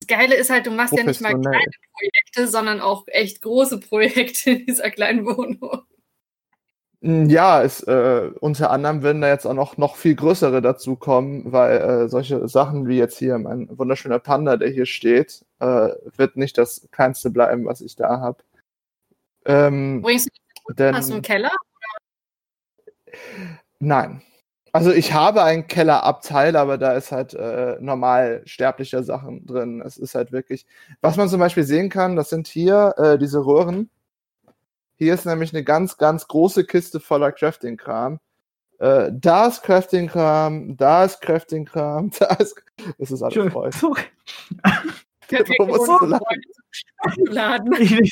Das 0.00 0.08
Geile 0.08 0.34
ist 0.34 0.50
halt, 0.50 0.66
du 0.66 0.70
machst 0.70 0.94
ja 0.96 1.04
nicht 1.04 1.20
mal 1.20 1.30
kleine 1.30 1.70
Projekte, 1.92 2.48
sondern 2.48 2.80
auch 2.80 3.04
echt 3.06 3.40
große 3.42 3.80
Projekte 3.80 4.50
in 4.50 4.66
dieser 4.66 4.90
kleinen 4.90 5.24
Wohnung. 5.24 5.82
Mm, 7.00 7.28
Ja, 7.28 7.62
es, 7.62 7.82
äh, 7.82 8.30
unter 8.40 8.70
anderem 8.70 9.02
werden 9.02 9.22
da 9.22 9.28
jetzt 9.28 9.46
auch 9.46 9.54
noch, 9.54 9.76
noch 9.76 9.96
viel 9.96 10.14
größere 10.14 10.60
dazu 10.60 10.96
kommen, 10.96 11.50
weil 11.52 11.78
äh, 11.78 12.08
solche 12.08 12.48
Sachen 12.48 12.88
wie 12.88 12.98
jetzt 12.98 13.18
hier 13.18 13.38
mein 13.38 13.68
wunderschöner 13.78 14.18
Panda, 14.18 14.56
der 14.56 14.68
hier 14.68 14.86
steht, 14.86 15.44
äh, 15.60 15.90
wird 16.16 16.36
nicht 16.36 16.58
das 16.58 16.88
kleinste 16.90 17.30
bleiben, 17.30 17.64
was 17.64 17.80
ich 17.80 17.96
da 17.96 18.20
habe. 18.20 18.42
Ähm, 19.44 20.02
du 20.02 20.74
denn, 20.74 20.94
hast 20.94 21.08
du 21.10 21.14
einen 21.14 21.22
Keller? 21.22 21.52
Nein. 23.78 24.22
Also 24.72 24.92
ich 24.92 25.14
habe 25.14 25.42
einen 25.42 25.68
Kellerabteil, 25.68 26.54
aber 26.54 26.76
da 26.76 26.92
ist 26.92 27.10
halt 27.10 27.32
äh, 27.32 27.78
normal 27.80 28.42
sterblicher 28.44 29.02
Sachen 29.02 29.46
drin. 29.46 29.80
Es 29.80 29.96
ist 29.96 30.14
halt 30.14 30.32
wirklich, 30.32 30.66
was 31.00 31.16
man 31.16 31.30
zum 31.30 31.40
Beispiel 31.40 31.64
sehen 31.64 31.88
kann, 31.88 32.14
das 32.14 32.28
sind 32.28 32.46
hier 32.46 32.94
äh, 32.98 33.18
diese 33.18 33.46
Röhren. 33.46 33.88
Hier 34.96 35.14
ist 35.14 35.24
nämlich 35.24 35.54
eine 35.54 35.64
ganz, 35.64 35.96
ganz 35.96 36.28
große 36.28 36.64
Kiste 36.64 37.00
voller 37.00 37.32
Crafting-Kram. 37.32 38.18
Äh, 38.78 39.10
da 39.12 39.46
ist 39.46 39.62
Crafting-Kram, 39.62 40.76
da 40.76 41.04
ist 41.04 41.22
Crafting-Kram, 41.22 42.10
da 42.18 42.26
ist. 42.34 42.62
Es 42.98 43.10
ist 43.10 43.22
alles 43.22 43.52
voll. 43.52 43.70
Ich 47.80 47.90
lese, 47.90 48.10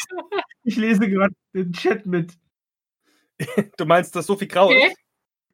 ich 0.64 0.76
lese 0.76 1.08
gerade 1.08 1.34
den 1.52 1.72
Chat 1.72 2.06
mit. 2.06 2.32
Du 3.76 3.84
meinst, 3.84 4.14
dass 4.16 4.26
so 4.26 4.36
viel 4.36 4.48
grau 4.48 4.66
Okay. 4.66 4.88
ist? 4.88 4.96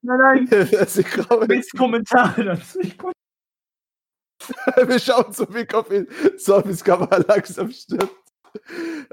Nein, 0.02 0.18
nein, 0.18 0.48
Das 0.70 0.96
ist 0.96 1.08
graue- 1.08 1.52
jetzt 1.52 1.76
Kommentare 1.76 2.44
dazu. 2.44 2.78
Wir 4.86 4.98
schauen 4.98 5.32
so, 5.32 5.46
wie 5.54 5.66
Coffee 5.66 6.06
Zombies 6.38 6.82
Kamera 6.82 7.18
langsam 7.28 7.70
stirbt. 7.70 8.10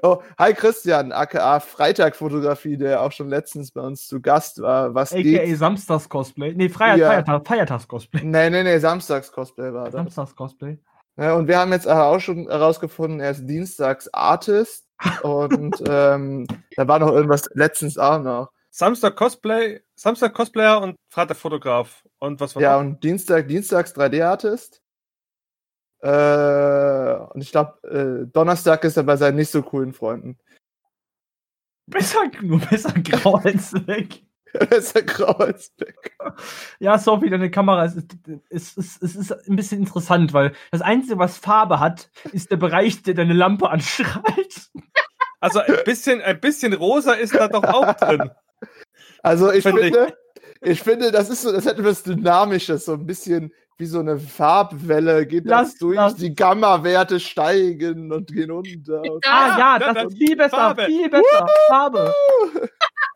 Oh, 0.01 0.23
hi 0.39 0.51
Christian, 0.53 1.11
aka 1.11 1.59
Freitag-Fotografie, 1.59 2.75
der 2.77 3.01
auch 3.03 3.11
schon 3.11 3.29
letztens 3.29 3.71
bei 3.71 3.81
uns 3.81 4.07
zu 4.07 4.19
Gast 4.19 4.59
war. 4.61 4.95
Was 4.95 5.11
AKA 5.11 5.21
geht? 5.21 5.57
Samstags-Cosplay. 5.57 6.53
Nee, 6.55 6.69
Freier, 6.69 6.95
Ja. 6.95 7.09
Feiertag, 7.09 7.45
Feiertags-Cosplay. 7.47 8.23
Nee, 8.23 8.49
nee, 8.49 8.63
nee, 8.63 8.79
Samstags-Cosplay 8.79 9.73
war 9.73 9.85
das. 9.85 9.93
Samstags-Cosplay. 9.93 10.79
Ja, 11.17 11.35
und 11.35 11.47
wir 11.47 11.59
haben 11.59 11.71
jetzt 11.71 11.87
auch 11.87 12.19
schon 12.19 12.47
herausgefunden, 12.49 13.19
er 13.19 13.31
ist 13.31 13.45
Dienstags-Artist. 13.45 14.85
und 15.21 15.75
ähm, 15.87 16.47
da 16.75 16.87
war 16.87 16.97
noch 16.97 17.11
irgendwas 17.11 17.47
letztens 17.53 17.99
auch 17.99 18.19
noch. 18.23 18.51
Samstag 18.77 19.15
Cosplay, 19.15 19.81
Samstag 19.95 20.35
Cosplayer 20.35 20.79
und 20.83 20.97
Freitag 21.11 21.37
Fotograf. 21.37 22.05
Und 22.19 22.39
was 22.39 22.55
war 22.55 22.61
Ja, 22.61 22.73
noch? 22.73 22.81
und 22.81 23.03
Dienstag, 23.03 23.47
Dienstags 23.47 23.95
3D-Artist. 23.95 24.83
Äh, 26.03 27.15
und 27.33 27.41
ich 27.41 27.51
glaube, 27.51 27.79
äh, 27.89 28.31
Donnerstag 28.31 28.83
ist 28.83 28.95
er 28.95 29.01
bei 29.01 29.17
seinen 29.17 29.37
nicht 29.37 29.49
so 29.49 29.63
coolen 29.63 29.93
Freunden. 29.93 30.37
Besser, 31.87 32.29
nur 32.43 32.59
besser 32.59 32.93
grau 33.01 33.37
als 33.37 33.73
weg. 33.87 34.23
Das 34.53 34.69
ist 34.77 34.95
der 34.95 35.05
Kreuzberg. 35.07 36.11
Ja, 36.79 36.99
Sophie, 36.99 37.31
deine 37.31 37.49
Kamera 37.49 37.83
ist, 37.85 37.97
ist, 38.49 38.77
ist, 38.77 39.01
ist, 39.01 39.15
ist 39.15 39.31
ein 39.49 39.55
bisschen 39.55 39.79
interessant, 39.79 40.33
weil 40.33 40.53
das 40.69 40.81
Einzige, 40.81 41.17
was 41.17 41.39
Farbe 41.39 41.79
hat, 41.79 42.11
ist 42.31 42.51
der 42.51 42.57
Bereich, 42.57 43.01
der 43.01 43.15
deine 43.15 43.33
Lampe 43.33 43.69
anstrahlt. 43.69 44.69
Also 45.39 45.59
ein 45.59 45.75
bisschen, 45.85 46.21
ein 46.21 46.39
bisschen 46.39 46.73
rosa 46.73 47.13
ist 47.13 47.33
da 47.35 47.47
doch 47.47 47.63
auch 47.63 47.93
drin. 47.93 48.31
Also 49.23 49.51
ich 49.51 49.63
Finde 49.63 49.81
finde, 49.83 50.17
ich 50.61 50.81
finde, 50.81 51.11
das 51.11 51.29
ist 51.29 51.41
so, 51.43 51.51
das 51.51 51.65
hat 51.65 51.77
etwas 51.77 52.03
Dynamisches, 52.03 52.85
so 52.85 52.93
ein 52.93 53.05
bisschen 53.05 53.51
wie 53.77 53.85
so 53.85 53.99
eine 53.99 54.17
Farbwelle 54.17 55.27
geht 55.27 55.45
Lass- 55.45 55.71
das 55.73 55.77
durch, 55.79 55.95
lass. 55.97 56.15
die 56.15 56.33
Gamma-Werte 56.33 57.19
steigen 57.19 58.11
und 58.11 58.33
gehen 58.33 58.49
runter. 58.49 59.01
Und 59.01 59.23
Ah, 59.27 59.49
ja, 59.49 59.57
ja, 59.59 59.79
das 59.79 59.93
dann 59.93 60.07
ist 60.07 60.17
viel 60.17 60.35
besser, 60.35 60.57
Farbe. 60.57 60.85
viel 60.85 61.09
besser. 61.09 61.47
Farbe. 61.67 62.13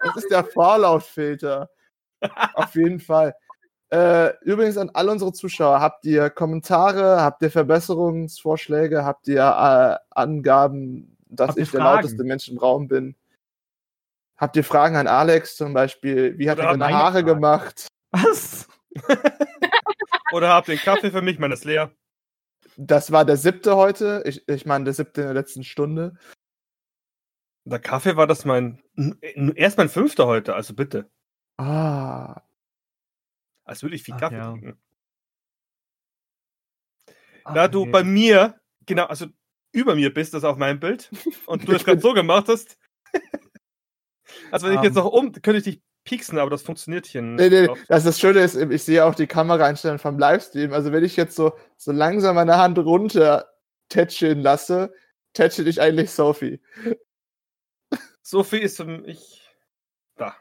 das 0.04 0.16
ist 0.18 0.30
der 0.30 0.44
Fallout-Filter. 0.44 1.70
Auf 2.54 2.76
jeden 2.76 3.00
Fall. 3.00 3.34
Äh, 3.90 4.34
übrigens 4.44 4.78
an 4.78 4.92
all 4.94 5.10
unsere 5.10 5.34
Zuschauer, 5.34 5.80
habt 5.82 6.06
ihr 6.06 6.30
Kommentare, 6.30 7.22
habt 7.22 7.42
ihr 7.42 7.50
Verbesserungsvorschläge, 7.50 9.04
habt 9.04 9.28
ihr 9.28 9.40
äh, 9.42 9.98
Angaben, 10.12 11.11
dass 11.32 11.50
Habt 11.50 11.60
ich 11.60 11.72
der 11.72 11.82
Fragen? 11.82 11.96
lauteste 11.98 12.24
Mensch 12.24 12.48
im 12.50 12.58
Raum 12.58 12.88
bin? 12.88 13.16
Habt 14.38 14.56
ihr 14.56 14.64
Fragen 14.64 14.96
an 14.96 15.08
Alex 15.08 15.56
zum 15.56 15.74
Beispiel? 15.74 16.38
Wie 16.38 16.50
hat 16.50 16.58
Oder 16.58 16.68
er 16.68 16.72
seine 16.74 16.84
meine 16.86 16.98
Haare 16.98 17.12
Fragen? 17.14 17.28
gemacht? 17.28 17.88
Was? 18.12 18.68
Oder 20.34 20.50
habt 20.50 20.68
ihr 20.68 20.74
einen 20.74 20.82
Kaffee 20.82 21.12
für 21.12 21.22
mich? 21.22 21.40
Meiner 21.40 21.54
ist 21.54 21.66
leer. 21.66 21.92
Das 22.78 23.12
war 23.12 23.26
der 23.26 23.38
siebte 23.38 23.76
heute. 23.76 24.24
Ich, 24.26 24.48
ich 24.48 24.66
meine, 24.66 24.86
der 24.86 24.94
siebte 24.94 25.22
in 25.22 25.28
der 25.28 25.34
letzten 25.34 25.64
Stunde. 25.64 26.18
Der 27.66 27.80
Kaffee 27.80 28.16
war 28.18 28.28
das 28.28 28.46
mein. 28.46 28.82
Erst 29.56 29.78
mein 29.78 29.90
fünfter 29.90 30.26
heute, 30.28 30.56
also 30.56 30.74
bitte. 30.74 31.10
Ah. 31.58 32.42
Als 33.64 33.84
würde 33.84 33.96
ich 33.96 34.04
viel 34.04 34.16
Ach 34.16 34.20
Kaffee 34.20 34.36
ja. 34.38 34.52
trinken. 34.52 34.82
Ach, 37.44 37.54
Da 37.54 37.68
du 37.68 37.86
nee. 37.86 37.92
bei 37.92 38.04
mir, 38.04 38.60
genau, 38.86 39.06
also 39.06 39.28
über 39.72 39.96
mir 39.96 40.14
bist, 40.14 40.34
das 40.34 40.44
auf 40.44 40.58
meinem 40.58 40.80
Bild, 40.80 41.10
und 41.48 41.68
du 41.68 41.74
es 41.74 41.84
gerade 41.86 42.02
so 42.02 42.14
gemacht 42.14 42.48
hast. 42.48 42.78
also 44.52 44.68
wenn 44.68 44.76
ich 44.76 44.82
jetzt 44.84 44.98
Ähm. 44.98 45.04
noch 45.04 45.12
um, 45.12 45.32
könnte 45.32 45.58
ich 45.58 45.64
dich 45.64 45.82
pieksen, 46.04 46.40
aber 46.40 46.50
das 46.50 46.64
funktioniert 46.64 47.06
hier 47.06 47.22
Nee, 47.22 47.50
nee, 47.50 47.68
nicht. 47.68 47.86
das, 47.88 48.04
das 48.04 48.20
Schöne 48.20 48.40
ist, 48.40 48.56
ich 48.56 48.84
sehe 48.84 49.06
auch 49.06 49.14
die 49.14 49.28
Kameraeinstellungen 49.28 50.00
vom 50.00 50.18
Livestream. 50.18 50.74
Also 50.74 50.92
wenn 50.92 51.04
ich 51.04 51.16
jetzt 51.16 51.36
so, 51.36 51.54
so 51.78 51.92
langsam 51.92 52.36
meine 52.36 52.58
Hand 52.58 52.80
runter 52.80 53.48
tätscheln 53.90 54.42
lasse, 54.42 54.94
tätschel 55.34 55.68
ich 55.68 55.80
eigentlich 55.82 56.12
Sophie. 56.12 56.60
So 58.24 58.44
viel 58.44 58.60
ist 58.60 58.78
für 58.78 58.86
mich 58.86 59.50
da. 60.16 60.36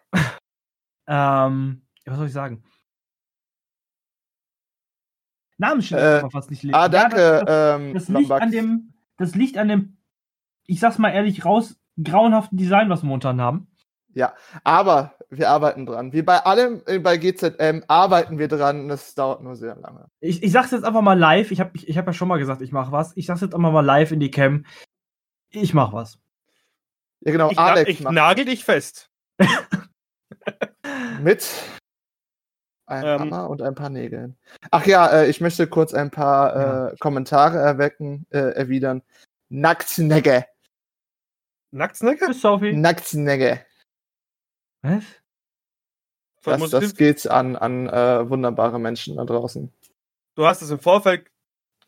Ähm, 1.09 1.83
was 2.05 2.19
soll 2.19 2.27
ich 2.27 2.33
sagen? 2.33 2.62
Namensschild 5.59 6.01
Äh, 6.01 6.05
kann 6.05 6.23
man 6.23 6.31
fast 6.31 6.51
nicht 6.51 6.62
lesen. 6.62 6.75
Ah, 6.75 6.83
Ja, 6.83 6.88
danke, 6.88 7.16
das, 7.16 7.45
das, 7.47 7.81
ähm, 7.81 7.95
das 7.95 8.09
liegt 8.09 8.31
an 8.31 8.51
dem, 8.51 8.89
das 9.21 9.35
liegt 9.35 9.59
an 9.59 9.69
dem, 9.69 9.99
ich 10.67 10.81
sag's 10.81 10.99
mal 10.99 11.11
ehrlich 11.11 11.45
raus, 11.45 11.79
grauenhaften 12.03 12.57
Design, 12.57 12.89
was 12.89 13.03
wir 13.03 13.09
momentan 13.09 13.41
haben. 13.41 13.69
Aber 14.65 15.15
wir 15.29 15.51
arbeiten 15.51 15.87
dran. 15.87 16.13
Wie 16.13 16.23
bei 16.23 16.39
allem 16.39 16.83
äh, 16.87 16.99
bei 16.99 17.19
GZM 17.19 17.85
arbeiten 17.87 18.39
wir 18.39 18.49
dran. 18.49 18.89
Das 18.89 19.15
dauert 19.15 19.43
nur 19.43 19.55
sehr 19.55 19.77
lange. 19.77 20.07
Ich, 20.21 20.43
ich 20.43 20.51
sag's 20.51 20.71
jetzt 20.73 20.85
einfach 20.85 21.03
mal 21.03 21.19
live. 21.19 21.51
Ich 21.51 21.61
habe 21.61 21.71
ich, 21.75 21.87
ich 21.87 21.99
hab 21.99 22.07
ja 22.07 22.13
schon 22.13 22.29
mal 22.29 22.39
gesagt, 22.39 22.63
ich 22.63 22.73
mache 22.73 22.91
was. 22.93 23.17
Ich 23.17 23.27
sag's 23.27 23.43
jetzt 23.43 23.55
einfach 23.55 23.71
mal 23.71 23.85
live 23.85 24.11
in 24.11 24.21
die 24.21 24.31
Cam. 24.31 24.65
Ich 25.51 25.75
mach 25.75 25.93
was. 25.93 26.19
Ja, 27.21 27.33
genau, 27.33 27.51
Ich, 27.51 27.59
Alex 27.59 27.91
ich 27.91 28.01
macht 28.01 28.15
nagel 28.15 28.47
dich 28.47 28.65
fest. 28.65 29.11
mit 31.23 31.47
einem 32.90 33.09
Ähm. 33.09 33.20
Hammer 33.20 33.48
und 33.50 33.62
ein 33.62 33.74
paar 33.74 33.90
Nägeln. 33.90 34.37
Ach 34.70 34.85
ja, 34.87 35.07
äh, 35.09 35.29
ich 35.31 35.40
möchte 35.40 35.66
kurz 35.66 35.94
ein 35.94 36.11
paar 36.11 36.57
Ja. 36.57 36.88
äh, 36.88 36.96
Kommentare 36.98 37.59
erwecken, 37.59 38.26
äh, 38.31 38.38
erwidern. 38.38 39.03
Nacktnegge. 39.48 40.44
Nacktsnacker? 41.72 42.26
Tschüss, 42.26 42.40
Sophie. 42.40 42.72
Nacktnegge. 42.72 43.61
Was? 44.83 45.05
Das, 46.42 46.70
das 46.70 46.94
geht 46.94 47.26
an, 47.29 47.57
an 47.57 47.87
äh, 47.88 48.29
wunderbare 48.29 48.79
Menschen 48.81 49.16
da 49.16 49.24
draußen. 49.24 49.72
Du 50.37 50.46
hast 50.46 50.62
es 50.62 50.70
im 50.70 50.79
Vorfeld 50.79 51.26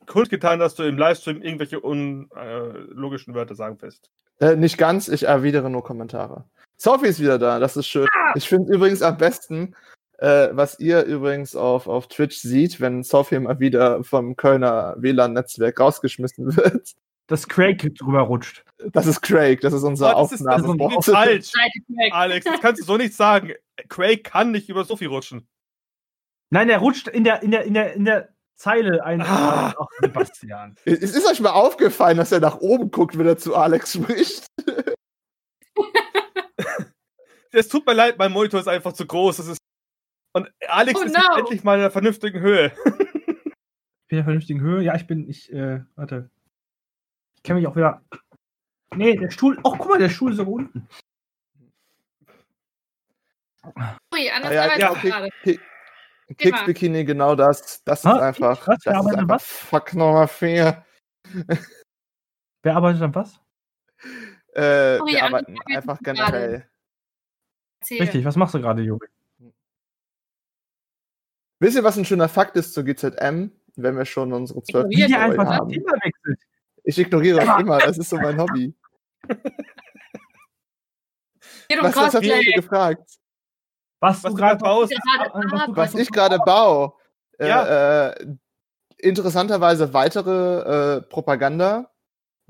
kundgetan, 0.06 0.58
dass 0.58 0.74
du 0.74 0.82
im 0.82 0.98
Livestream 0.98 1.40
irgendwelche 1.42 1.80
unlogischen 1.80 3.34
Wörter 3.34 3.54
sagen 3.54 3.78
willst. 3.80 4.10
Äh, 4.40 4.56
nicht 4.56 4.76
ganz, 4.76 5.08
ich 5.08 5.22
erwidere 5.24 5.70
nur 5.70 5.82
Kommentare. 5.84 6.44
Sophie 6.76 7.06
ist 7.06 7.20
wieder 7.20 7.38
da, 7.38 7.58
das 7.60 7.76
ist 7.76 7.86
schön. 7.86 8.08
Ich 8.34 8.48
finde 8.48 8.74
übrigens 8.74 9.02
am 9.02 9.16
besten, 9.16 9.74
äh, 10.22 10.56
was 10.56 10.78
ihr 10.78 11.02
übrigens 11.02 11.56
auf, 11.56 11.88
auf 11.88 12.06
Twitch 12.06 12.36
seht, 12.36 12.80
wenn 12.80 13.02
Sophie 13.02 13.40
mal 13.40 13.58
wieder 13.58 14.04
vom 14.04 14.36
Kölner 14.36 14.94
WLAN-Netzwerk 14.98 15.80
rausgeschmissen 15.80 16.56
wird. 16.56 16.92
Dass 17.26 17.48
Craig 17.48 17.94
drüber 17.96 18.20
rutscht. 18.20 18.64
Das 18.92 19.06
ist 19.06 19.20
Craig, 19.20 19.60
das 19.62 19.72
ist 19.72 19.82
unser 19.82 20.16
Oh, 20.16 20.22
das 20.22 20.32
ist, 20.32 20.44
das 20.46 20.62
ist 20.62 21.10
falsch. 21.10 21.52
Alex, 22.12 22.44
das 22.44 22.60
kannst 22.60 22.82
du 22.82 22.86
so 22.86 22.96
nicht 22.96 23.14
sagen. 23.14 23.52
Craig 23.88 24.22
kann 24.22 24.52
nicht 24.52 24.68
über 24.68 24.84
Sophie 24.84 25.06
rutschen. 25.06 25.48
Nein, 26.50 26.68
der 26.68 26.78
rutscht 26.78 27.08
in 27.08 27.24
der, 27.24 27.42
in 27.42 27.50
der, 27.50 27.64
in 27.64 27.74
der, 27.74 27.94
in 27.94 28.04
der 28.04 28.28
Zeile 28.54 29.04
ein. 29.04 29.22
Ah. 29.22 29.74
Ach, 29.76 29.86
Sebastian. 30.00 30.76
Es 30.84 31.16
ist 31.16 31.26
euch 31.26 31.40
mal 31.40 31.50
aufgefallen, 31.50 32.18
dass 32.18 32.30
er 32.30 32.40
nach 32.40 32.58
oben 32.60 32.92
guckt, 32.92 33.18
wenn 33.18 33.26
er 33.26 33.38
zu 33.38 33.56
Alex 33.56 33.94
spricht. 33.94 34.46
Es 37.50 37.68
tut 37.68 37.86
mir 37.86 37.94
leid, 37.94 38.18
mein 38.18 38.32
Monitor 38.32 38.60
ist 38.60 38.68
einfach 38.68 38.92
zu 38.92 39.04
groß. 39.04 39.38
Das 39.38 39.46
ist 39.46 39.61
und 40.32 40.50
Alex 40.68 41.00
Oh 41.00 41.04
ist 41.04 41.14
no. 41.14 41.20
jetzt 41.20 41.38
endlich 41.38 41.64
mal 41.64 41.74
in 41.74 41.80
einer 41.80 41.90
vernünftigen 41.90 42.40
Höhe. 42.40 42.72
Ich 42.74 42.82
bin 42.84 42.98
in 44.08 44.16
der 44.16 44.24
vernünftigen 44.24 44.60
Höhe. 44.60 44.82
Ja, 44.82 44.94
ich 44.94 45.06
bin, 45.06 45.28
ich, 45.28 45.52
äh, 45.52 45.80
warte. 45.96 46.30
Ich 47.36 47.42
kenne 47.42 47.58
mich 47.60 47.68
auch 47.68 47.76
wieder. 47.76 48.02
Nee, 48.94 49.16
der 49.16 49.30
Stuhl. 49.30 49.58
Oh, 49.64 49.74
guck 49.78 49.88
mal, 49.88 49.98
der 49.98 50.10
Stuhl 50.10 50.32
ist 50.32 50.36
so 50.36 50.44
unten. 50.44 50.86
Ui, 54.14 54.30
anders 54.30 54.50
Ah, 54.50 54.54
ja, 54.54 54.62
arbeitet 54.64 54.80
ja, 54.80 54.90
okay. 54.90 55.10
gerade. 56.36 56.66
Bikini, 56.66 57.04
genau 57.04 57.34
das. 57.34 57.82
Das 57.84 58.00
ist 58.00 58.06
Ah, 58.06 58.18
einfach. 58.28 58.66
was? 58.66 58.84
Wir 58.84 58.92
Das 58.92 59.06
ist 59.06 59.12
einfach 59.14 59.28
was? 59.28 59.44
Fuck 59.46 59.94
Nummer 59.94 60.26
4. 60.28 60.84
Wer 62.62 62.76
arbeitet 62.76 63.02
an 63.02 63.14
was? 63.14 63.40
Äh, 64.54 64.98
Sorry, 64.98 65.12
wir 65.12 65.24
arbeiten 65.24 65.56
einfach 65.66 65.98
generell. 66.02 66.68
Richtig, 67.90 68.24
was 68.24 68.36
machst 68.36 68.54
du 68.54 68.60
gerade, 68.60 68.82
Juri? 68.82 69.06
Wisst 71.62 71.76
ihr, 71.76 71.84
was 71.84 71.96
ein 71.96 72.04
schöner 72.04 72.28
Fakt 72.28 72.56
ist 72.56 72.74
zur 72.74 72.82
GZM, 72.82 73.52
wenn 73.76 73.96
wir 73.96 74.04
schon 74.04 74.32
unsere 74.32 74.64
zwölf 74.64 74.88
Folgen 74.92 75.46
haben? 75.48 75.68
Thema 75.68 75.92
wechselt. 75.92 76.40
Ich 76.82 76.98
ignoriere 76.98 77.38
das 77.46 77.60
immer, 77.60 77.78
das 77.78 77.98
ist 77.98 78.10
so 78.10 78.16
mein 78.16 78.36
Hobby. 78.40 78.74
Geht 81.68 81.78
um 81.78 81.84
Was, 81.84 81.94
was 81.94 82.14
habt 82.14 82.24
ihr 82.24 82.34
Cosplay. 82.34 82.52
gefragt? 82.54 83.08
Was, 84.00 84.16
Was 84.16 84.22
du 84.22 84.28
du 84.30 84.34
gerade 84.34 84.58
baust. 84.58 84.92
Was 85.68 85.92
du 85.92 85.98
ich 85.98 86.10
gerade 86.10 86.38
baue? 86.44 86.94
Äh, 87.38 87.46
Ja. 87.48 88.08
äh, 88.08 88.26
interessanterweise 88.98 89.94
weitere 89.94 90.96
äh, 90.96 91.02
Propaganda 91.02 91.92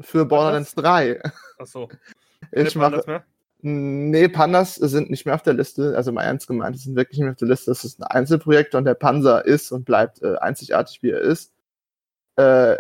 für 0.01 0.25
Borderlands 0.25 0.75
3. 0.75 1.21
Achso. 1.59 1.91
Ich 2.51 2.75
mache 2.77 3.03
mehr. 3.07 3.27
Nee, 3.65 4.29
Pandas 4.29 4.75
sind 4.75 5.09
nicht 5.09 5.25
mehr 5.25 5.37
auf 5.37 5.43
der 5.43 5.55
Liste. 5.55 5.97
Also 5.97 6.11
mal 6.11 6.25
ernst 6.25 6.49
gemeint, 6.49 6.79
sind 6.81 6.97
wirklich 6.97 7.19
nicht 7.19 7.25
mehr 7.25 7.33
auf 7.33 7.39
der 7.39 7.49
Liste. 7.49 7.71
Das 7.71 7.85
ist 7.85 8.01
ein 8.01 8.05
Einzelprojekt 8.05 8.75
und 8.75 8.85
der 8.85 8.95
Panzer 8.95 9.45
ist 9.47 9.71
und 9.71 9.85
bleibt 9.85 10.21
äh, 10.23 10.37
einzigartig, 10.39 11.01
wie 11.03 11.11
er 11.11 11.21
ist. 11.21 11.53
Äh, 12.37 12.79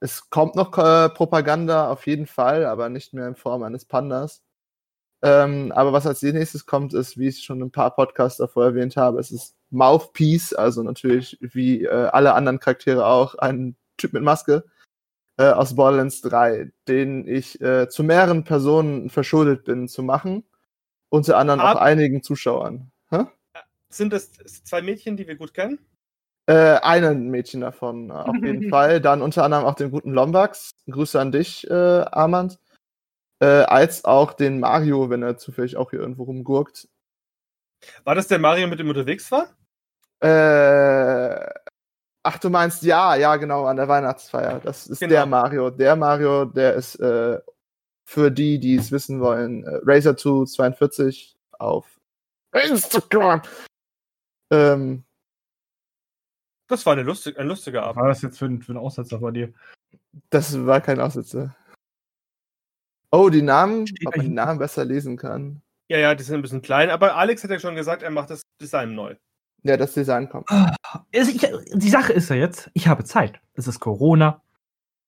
es 0.00 0.30
kommt 0.30 0.56
noch 0.56 0.76
äh, 0.78 1.10
Propaganda 1.10 1.90
auf 1.90 2.06
jeden 2.06 2.26
Fall, 2.26 2.64
aber 2.66 2.88
nicht 2.88 3.14
mehr 3.14 3.28
in 3.28 3.36
Form 3.36 3.62
eines 3.62 3.84
Pandas. 3.84 4.42
Ähm, 5.22 5.72
aber 5.72 5.92
was 5.92 6.06
als 6.06 6.22
nächstes 6.22 6.66
kommt, 6.66 6.94
ist, 6.94 7.18
wie 7.18 7.28
ich 7.28 7.44
schon 7.44 7.62
ein 7.62 7.70
paar 7.70 7.94
Podcasts 7.94 8.38
davor 8.38 8.64
erwähnt 8.66 8.96
habe, 8.96 9.20
es 9.20 9.30
ist 9.30 9.54
Mouthpiece, 9.70 10.54
also 10.54 10.82
natürlich 10.82 11.38
wie 11.40 11.84
äh, 11.84 11.90
alle 11.90 12.34
anderen 12.34 12.58
Charaktere 12.58 13.06
auch, 13.06 13.36
ein 13.36 13.76
Typ 13.98 14.14
mit 14.14 14.22
Maske 14.22 14.64
äh, 15.38 15.44
aus 15.50 15.74
Borderlands 15.76 16.20
3, 16.22 16.70
den 16.88 17.26
ich 17.26 17.60
äh, 17.60 17.88
zu 17.88 18.02
mehreren 18.04 18.44
Personen 18.44 19.10
verschuldet 19.10 19.64
bin 19.64 19.88
zu 19.88 20.02
machen. 20.02 20.44
Unter 21.10 21.36
anderem 21.36 21.60
auch 21.60 21.76
Ab- 21.76 21.82
einigen 21.82 22.22
Zuschauern. 22.22 22.90
Hä? 23.10 23.24
Sind 23.88 24.12
das 24.12 24.32
zwei 24.32 24.80
Mädchen, 24.82 25.16
die 25.16 25.26
wir 25.26 25.36
gut 25.36 25.52
kennen? 25.52 25.78
Äh, 26.46 26.78
einen 26.80 27.28
Mädchen 27.30 27.60
davon 27.60 28.10
äh, 28.10 28.14
auf 28.14 28.36
jeden 28.36 28.68
Fall. 28.70 29.00
Dann 29.00 29.22
unter 29.22 29.44
anderem 29.44 29.64
auch 29.64 29.74
den 29.74 29.90
guten 29.90 30.12
Lombax. 30.12 30.70
Grüße 30.90 31.20
an 31.20 31.30
dich, 31.32 31.68
äh, 31.70 31.74
Armand. 31.74 32.58
Äh, 33.40 33.46
als 33.46 34.04
auch 34.04 34.32
den 34.32 34.60
Mario, 34.60 35.10
wenn 35.10 35.22
er 35.22 35.36
zufällig 35.36 35.76
auch 35.76 35.90
hier 35.90 36.00
irgendwo 36.00 36.24
rumgurkt. 36.24 36.88
War 38.04 38.14
das 38.14 38.28
der 38.28 38.38
Mario, 38.38 38.68
mit 38.68 38.78
dem 38.78 38.88
unterwegs 38.88 39.30
war? 39.32 39.48
Äh, 40.20 41.50
ach, 42.22 42.38
du 42.38 42.50
meinst 42.50 42.82
ja, 42.82 43.14
ja, 43.16 43.36
genau, 43.36 43.64
an 43.66 43.76
der 43.76 43.88
Weihnachtsfeier. 43.88 44.60
Das 44.60 44.86
ist 44.86 45.00
Genau. 45.00 45.10
der 45.12 45.26
Mario. 45.26 45.70
Der 45.70 45.96
Mario, 45.96 46.44
der 46.44 46.74
ist 46.74 46.96
äh, 47.00 47.40
für 48.04 48.30
die, 48.30 48.58
die 48.58 48.76
es 48.76 48.90
wissen 48.92 49.20
wollen, 49.20 49.64
äh, 49.64 49.80
Razer 49.84 50.16
2 50.16 50.44
42 50.46 51.36
auf 51.58 51.86
Instagram. 52.52 53.42
Ähm, 54.50 55.04
Das 56.68 56.84
war 56.86 56.92
eine 56.94 57.02
lustig, 57.02 57.38
ein 57.38 57.48
lustiger 57.48 57.80
Was 57.80 57.88
Abend. 57.88 58.00
war 58.02 58.08
das 58.08 58.22
jetzt 58.22 58.38
für 58.38 58.46
ein, 58.46 58.62
für 58.62 58.72
ein 58.72 58.78
Aussetzer 58.78 59.18
bei 59.18 59.30
dir? 59.30 59.52
das 60.30 60.64
war 60.66 60.80
kein 60.80 61.00
Aussetzer. 61.00 61.54
Oh, 63.10 63.28
die 63.30 63.42
Namen, 63.42 63.86
Steht 63.86 64.06
ob 64.06 64.16
man 64.16 64.26
die 64.26 64.32
Namen 64.32 64.58
besser 64.58 64.84
lesen 64.84 65.16
kann. 65.16 65.62
Ja, 65.88 65.98
ja, 65.98 66.14
die 66.14 66.22
sind 66.22 66.36
ein 66.36 66.42
bisschen 66.42 66.62
klein, 66.62 66.88
aber 66.90 67.16
Alex 67.16 67.42
hat 67.44 67.50
ja 67.50 67.58
schon 67.58 67.74
gesagt, 67.74 68.02
er 68.02 68.10
macht 68.10 68.30
das 68.30 68.42
Design 68.60 68.94
neu. 68.94 69.16
Ja, 69.64 69.76
das 69.76 69.94
Design 69.94 70.28
kommt. 70.28 70.48
Also 70.50 71.30
ich, 71.30 71.46
die 71.72 71.88
Sache 71.90 72.12
ist 72.12 72.28
ja 72.30 72.36
jetzt, 72.36 72.70
ich 72.74 72.88
habe 72.88 73.04
Zeit. 73.04 73.40
Es 73.54 73.68
ist 73.68 73.80
Corona. 73.80 74.42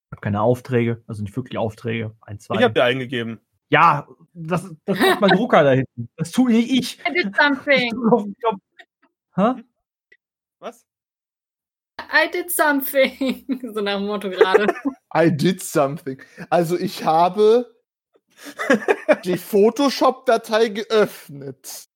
Ich 0.06 0.12
habe 0.12 0.20
keine 0.20 0.42
Aufträge, 0.42 1.02
also 1.08 1.22
nicht 1.22 1.36
wirklich 1.36 1.58
Aufträge. 1.58 2.14
Ein, 2.20 2.38
zwei. 2.38 2.56
Ich 2.56 2.62
habe 2.62 2.74
dir 2.74 2.84
eingegeben. 2.84 3.40
ja, 3.68 4.06
das, 4.32 4.70
das 4.84 4.98
macht 4.98 5.20
mein 5.20 5.30
Drucker 5.30 5.64
da 5.64 5.72
hinten. 5.72 6.08
Das 6.16 6.30
tue 6.30 6.52
nicht 6.52 6.70
ich. 6.70 7.00
I 7.08 7.12
did 7.12 7.34
something. 7.36 7.92
Hä? 9.34 9.62
Was? 10.60 10.86
I 12.00 12.30
did 12.32 12.50
something. 12.50 13.44
So 13.74 13.80
nach 13.80 13.96
dem 13.96 14.06
Motto 14.06 14.30
gerade. 14.30 14.66
I 15.16 15.30
did 15.36 15.62
something. 15.62 16.22
Also 16.48 16.78
ich 16.78 17.04
habe 17.04 17.74
die 19.24 19.36
Photoshop-Datei 19.36 20.68
geöffnet. 20.68 21.88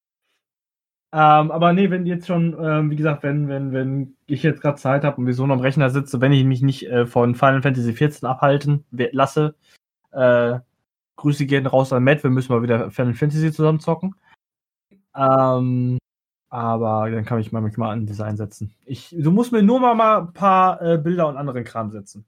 Ähm, 1.11 1.51
aber 1.51 1.73
nee, 1.73 1.91
wenn 1.91 2.05
jetzt 2.05 2.27
schon, 2.27 2.55
ähm, 2.61 2.91
wie 2.91 2.97
gesagt, 2.97 3.23
wenn, 3.23 3.49
wenn, 3.49 3.73
wenn 3.73 4.17
ich 4.27 4.43
jetzt 4.43 4.61
gerade 4.61 4.77
Zeit 4.77 5.05
habe 5.05 5.17
und 5.17 5.27
wir 5.27 5.33
so 5.33 5.47
noch 5.47 5.55
am 5.55 5.61
Rechner 5.61 5.89
sitze, 5.89 6.21
wenn 6.21 6.33
ich 6.33 6.45
mich 6.45 6.61
nicht 6.61 6.87
äh, 6.87 7.07
von 7.07 7.35
Final 7.35 7.63
Fantasy 7.63 7.95
XIV 7.95 8.25
abhalten 8.25 8.85
lasse, 8.91 9.55
äh, 10.13 10.59
Grüße 11.17 11.47
gehen 11.47 11.67
raus 11.67 11.93
an 11.93 12.05
Matt, 12.05 12.23
wir 12.23 12.31
müssen 12.31 12.53
mal 12.53 12.63
wieder 12.63 12.91
Final 12.91 13.15
Fantasy 13.15 13.51
zusammen 13.53 13.81
zocken. 13.81 14.15
Ähm, 15.17 15.99
aber 16.51 17.11
dann 17.11 17.25
kann 17.25 17.41
ich 17.41 17.53
mal 17.53 17.63
mich 17.63 17.77
mal 17.79 17.91
an 17.91 18.07
Design 18.07 18.37
setzen. 18.37 18.75
Ich, 18.85 19.15
du 19.17 19.31
musst 19.31 19.53
mir 19.53 19.63
nur 19.63 19.81
mal, 19.81 19.95
mal 19.95 20.19
ein 20.19 20.33
paar 20.33 20.81
äh, 20.83 20.99
Bilder 20.99 21.29
und 21.29 21.37
anderen 21.37 21.65
Kram 21.65 21.91
setzen. 21.91 22.27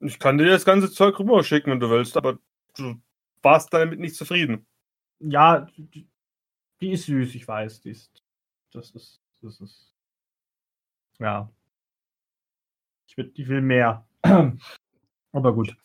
Ich 0.00 0.18
kann 0.18 0.38
dir 0.38 0.46
das 0.46 0.64
ganze 0.64 0.90
Zeug 0.90 1.18
rüber 1.18 1.44
schicken, 1.44 1.70
wenn 1.70 1.80
du 1.80 1.90
willst, 1.90 2.16
aber 2.16 2.38
du 2.76 2.96
warst 3.42 3.72
damit 3.72 4.00
nicht 4.00 4.16
zufrieden. 4.16 4.66
Ja, 5.20 5.66
die 6.80 6.90
ist 6.90 7.06
süß, 7.06 7.34
ich 7.34 7.46
weiß. 7.46 7.82
Die 7.82 7.90
ist, 7.90 8.21
das 8.74 8.90
ist, 8.90 9.20
das 9.42 9.60
ist, 9.60 9.92
ja. 11.18 11.50
Ich 13.06 13.16
will, 13.16 13.30
ich 13.34 13.48
will 13.48 13.60
mehr. 13.60 14.06
Aber 15.32 15.54
gut. 15.54 15.76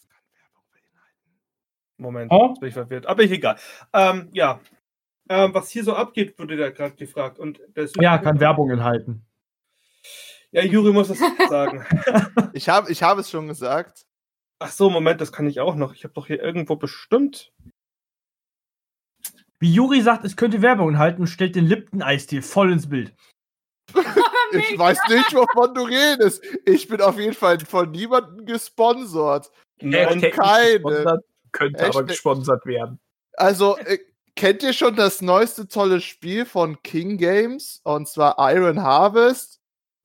Moment, 1.97 2.31
Oh? 2.31 2.53
bin 2.59 2.69
ich 2.69 2.73
verwirrt. 2.73 3.05
Aber 3.07 3.23
ich 3.23 3.31
egal. 3.31 3.57
Ähm, 3.93 4.29
ja. 4.31 4.59
Ähm, 5.29 5.53
was 5.53 5.69
hier 5.69 5.83
so 5.83 5.93
abgeht, 5.95 6.37
wurde 6.39 6.55
da 6.55 6.69
gerade 6.69 6.95
gefragt. 6.95 7.39
Und 7.39 7.59
der 7.75 7.89
Ja, 7.99 8.17
kann 8.17 8.39
Werbung 8.39 8.69
enthalten. 8.71 9.25
Ja, 10.51 10.63
Juri 10.63 10.93
muss 10.93 11.09
das 11.09 11.19
sagen. 11.49 11.85
Ich 12.53 12.69
habe 12.69 12.91
ich 12.91 13.03
hab 13.03 13.17
es 13.17 13.29
schon 13.29 13.47
gesagt. 13.47 14.05
Ach 14.59 14.71
so, 14.71 14.89
Moment, 14.89 15.19
das 15.19 15.31
kann 15.31 15.47
ich 15.47 15.59
auch 15.59 15.75
noch. 15.75 15.93
Ich 15.93 16.03
habe 16.03 16.13
doch 16.13 16.27
hier 16.27 16.41
irgendwo 16.41 16.75
bestimmt. 16.77 17.51
Wie 19.59 19.73
Juri 19.73 20.01
sagt, 20.01 20.23
es 20.25 20.35
könnte 20.35 20.61
Werbung 20.61 20.89
enthalten 20.89 21.21
und 21.21 21.27
stellt 21.27 21.55
den 21.55 21.65
Lipton-Eistee 21.65 22.41
voll 22.41 22.71
ins 22.71 22.89
Bild. 22.89 23.13
Ich 24.53 24.79
weiß 24.79 24.97
nicht, 25.09 25.33
wovon 25.33 25.73
du 25.75 25.81
redest. 25.81 26.41
Ich 26.65 26.87
bin 26.87 27.01
auf 27.01 27.19
jeden 27.19 27.33
Fall 27.33 27.59
von 27.59 27.91
niemandem 27.91 28.45
gesponsert. 28.45 29.51
Nein, 29.81 30.21
Hashtag 30.21 30.33
keine. 30.33 31.21
Könnte 31.51 31.79
aber 31.85 31.87
Hashtag- 31.89 32.07
gesponsert 32.07 32.65
werden. 32.65 32.97
Also, 33.33 33.77
äh, 33.77 33.99
kennt 34.37 34.63
ihr 34.63 34.71
schon 34.71 34.95
das 34.95 35.21
neueste 35.21 35.67
tolle 35.67 35.99
Spiel 35.99 36.45
von 36.45 36.81
King 36.81 37.17
Games? 37.17 37.81
Und 37.83 38.07
zwar 38.07 38.37
Iron 38.55 38.81
Harvest. 38.81 39.59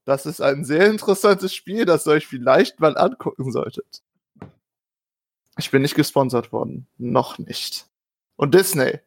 Das 0.05 0.27
ist 0.27 0.41
ein 0.41 0.65
sehr 0.65 0.89
interessantes 0.89 1.55
Spiel, 1.55 1.85
das 1.85 2.05
ihr 2.09 2.15
euch 2.15 2.27
vielleicht 2.27 2.81
mal 2.81 2.99
angucken 2.99 3.53
solltet. 3.53 4.03
Ich 5.57 5.71
bin 5.71 5.83
nicht 5.83 5.95
gesponsert 5.95 6.51
worden. 6.51 6.89
Noch 6.99 7.39
nicht. 7.39 7.87
Und 8.35 8.55
Disney. 8.55 8.99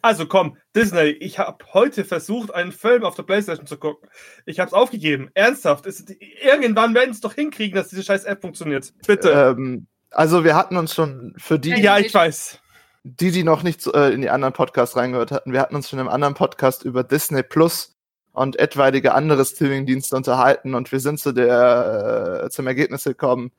Also 0.00 0.26
komm, 0.26 0.56
Disney, 0.74 1.10
ich 1.10 1.38
habe 1.38 1.64
heute 1.74 2.04
versucht, 2.04 2.54
einen 2.54 2.72
Film 2.72 3.04
auf 3.04 3.14
der 3.14 3.24
Playstation 3.24 3.66
zu 3.66 3.76
gucken. 3.76 4.08
Ich 4.46 4.58
habe 4.58 4.68
es 4.68 4.72
aufgegeben. 4.72 5.30
Ernsthaft. 5.34 5.86
Es, 5.86 6.04
irgendwann 6.42 6.94
werden 6.94 7.12
sie 7.12 7.16
es 7.16 7.20
doch 7.20 7.34
hinkriegen, 7.34 7.76
dass 7.76 7.88
diese 7.88 8.02
scheiß 8.02 8.24
App 8.24 8.40
funktioniert. 8.40 8.92
Bitte. 9.06 9.30
Ähm, 9.30 9.86
also, 10.10 10.44
wir 10.44 10.56
hatten 10.56 10.76
uns 10.76 10.94
schon 10.94 11.34
für 11.36 11.58
die, 11.58 11.70
ja, 11.70 11.98
ich 11.98 12.12
weiß. 12.14 12.60
die, 13.04 13.30
die 13.30 13.44
noch 13.44 13.62
nicht 13.62 13.86
äh, 13.86 14.10
in 14.10 14.22
die 14.22 14.30
anderen 14.30 14.54
Podcasts 14.54 14.96
reingehört 14.96 15.32
hatten, 15.32 15.52
wir 15.52 15.60
hatten 15.60 15.74
uns 15.74 15.88
schon 15.88 15.98
im 15.98 16.08
anderen 16.08 16.34
Podcast 16.34 16.84
über 16.84 17.04
Disney 17.04 17.42
Plus 17.42 17.96
und 18.32 18.58
etwaige 18.58 19.14
andere 19.14 19.44
Streaming-Dienste 19.44 20.16
unterhalten 20.16 20.74
und 20.74 20.90
wir 20.92 21.00
sind 21.00 21.20
zu 21.20 21.32
der, 21.32 22.44
äh, 22.44 22.50
zum 22.50 22.66
Ergebnis 22.66 23.04
gekommen, 23.04 23.52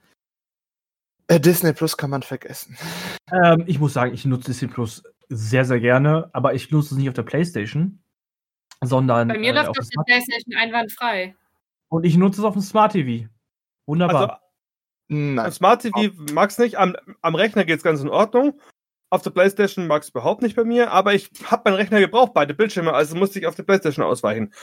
äh, 1.27 1.39
Disney 1.39 1.73
Plus 1.73 1.97
kann 1.97 2.09
man 2.09 2.23
vergessen. 2.23 2.77
Ähm, 3.31 3.63
ich 3.67 3.79
muss 3.79 3.93
sagen, 3.93 4.13
ich 4.13 4.25
nutze 4.25 4.45
Disney 4.45 4.67
Plus 4.67 5.03
sehr, 5.35 5.65
sehr 5.65 5.79
gerne, 5.79 6.29
aber 6.33 6.53
ich 6.53 6.71
nutze 6.71 6.93
es 6.93 6.97
nicht 6.97 7.09
auf 7.09 7.15
der 7.15 7.23
Playstation, 7.23 7.99
sondern 8.81 9.27
Bei 9.27 9.37
mir 9.37 9.51
äh, 9.51 9.55
läuft 9.55 9.69
auf 9.69 9.77
auf 9.77 9.77
der 9.77 9.85
Smart 9.85 10.07
Playstation 10.07 10.55
einwandfrei. 10.55 11.35
und 11.89 12.05
ich 12.05 12.17
nutze 12.17 12.41
es 12.41 12.45
auf 12.45 12.53
dem 12.53 12.61
Smart 12.61 12.91
TV. 12.93 13.27
Wunderbar. 13.85 14.21
Also, 14.21 14.35
Nein. 15.09 15.45
am 15.45 15.51
Smart 15.51 15.81
TV 15.81 16.11
mag's 16.33 16.57
nicht. 16.57 16.77
Am, 16.77 16.95
am 17.21 17.35
Rechner 17.35 17.65
geht's 17.65 17.83
ganz 17.83 18.01
in 18.01 18.09
Ordnung. 18.09 18.59
Auf 19.09 19.21
der 19.21 19.31
Playstation 19.31 19.87
mag's 19.87 20.09
überhaupt 20.09 20.41
nicht 20.41 20.55
bei 20.55 20.63
mir. 20.63 20.91
Aber 20.91 21.13
ich 21.13 21.29
habe 21.45 21.69
meinen 21.69 21.75
Rechner 21.75 21.99
gebraucht, 21.99 22.33
beide 22.33 22.53
Bildschirme. 22.53 22.93
Also 22.93 23.15
musste 23.15 23.39
ich 23.39 23.45
auf 23.45 23.55
der 23.55 23.63
Playstation 23.63 24.05
ausweichen. 24.05 24.53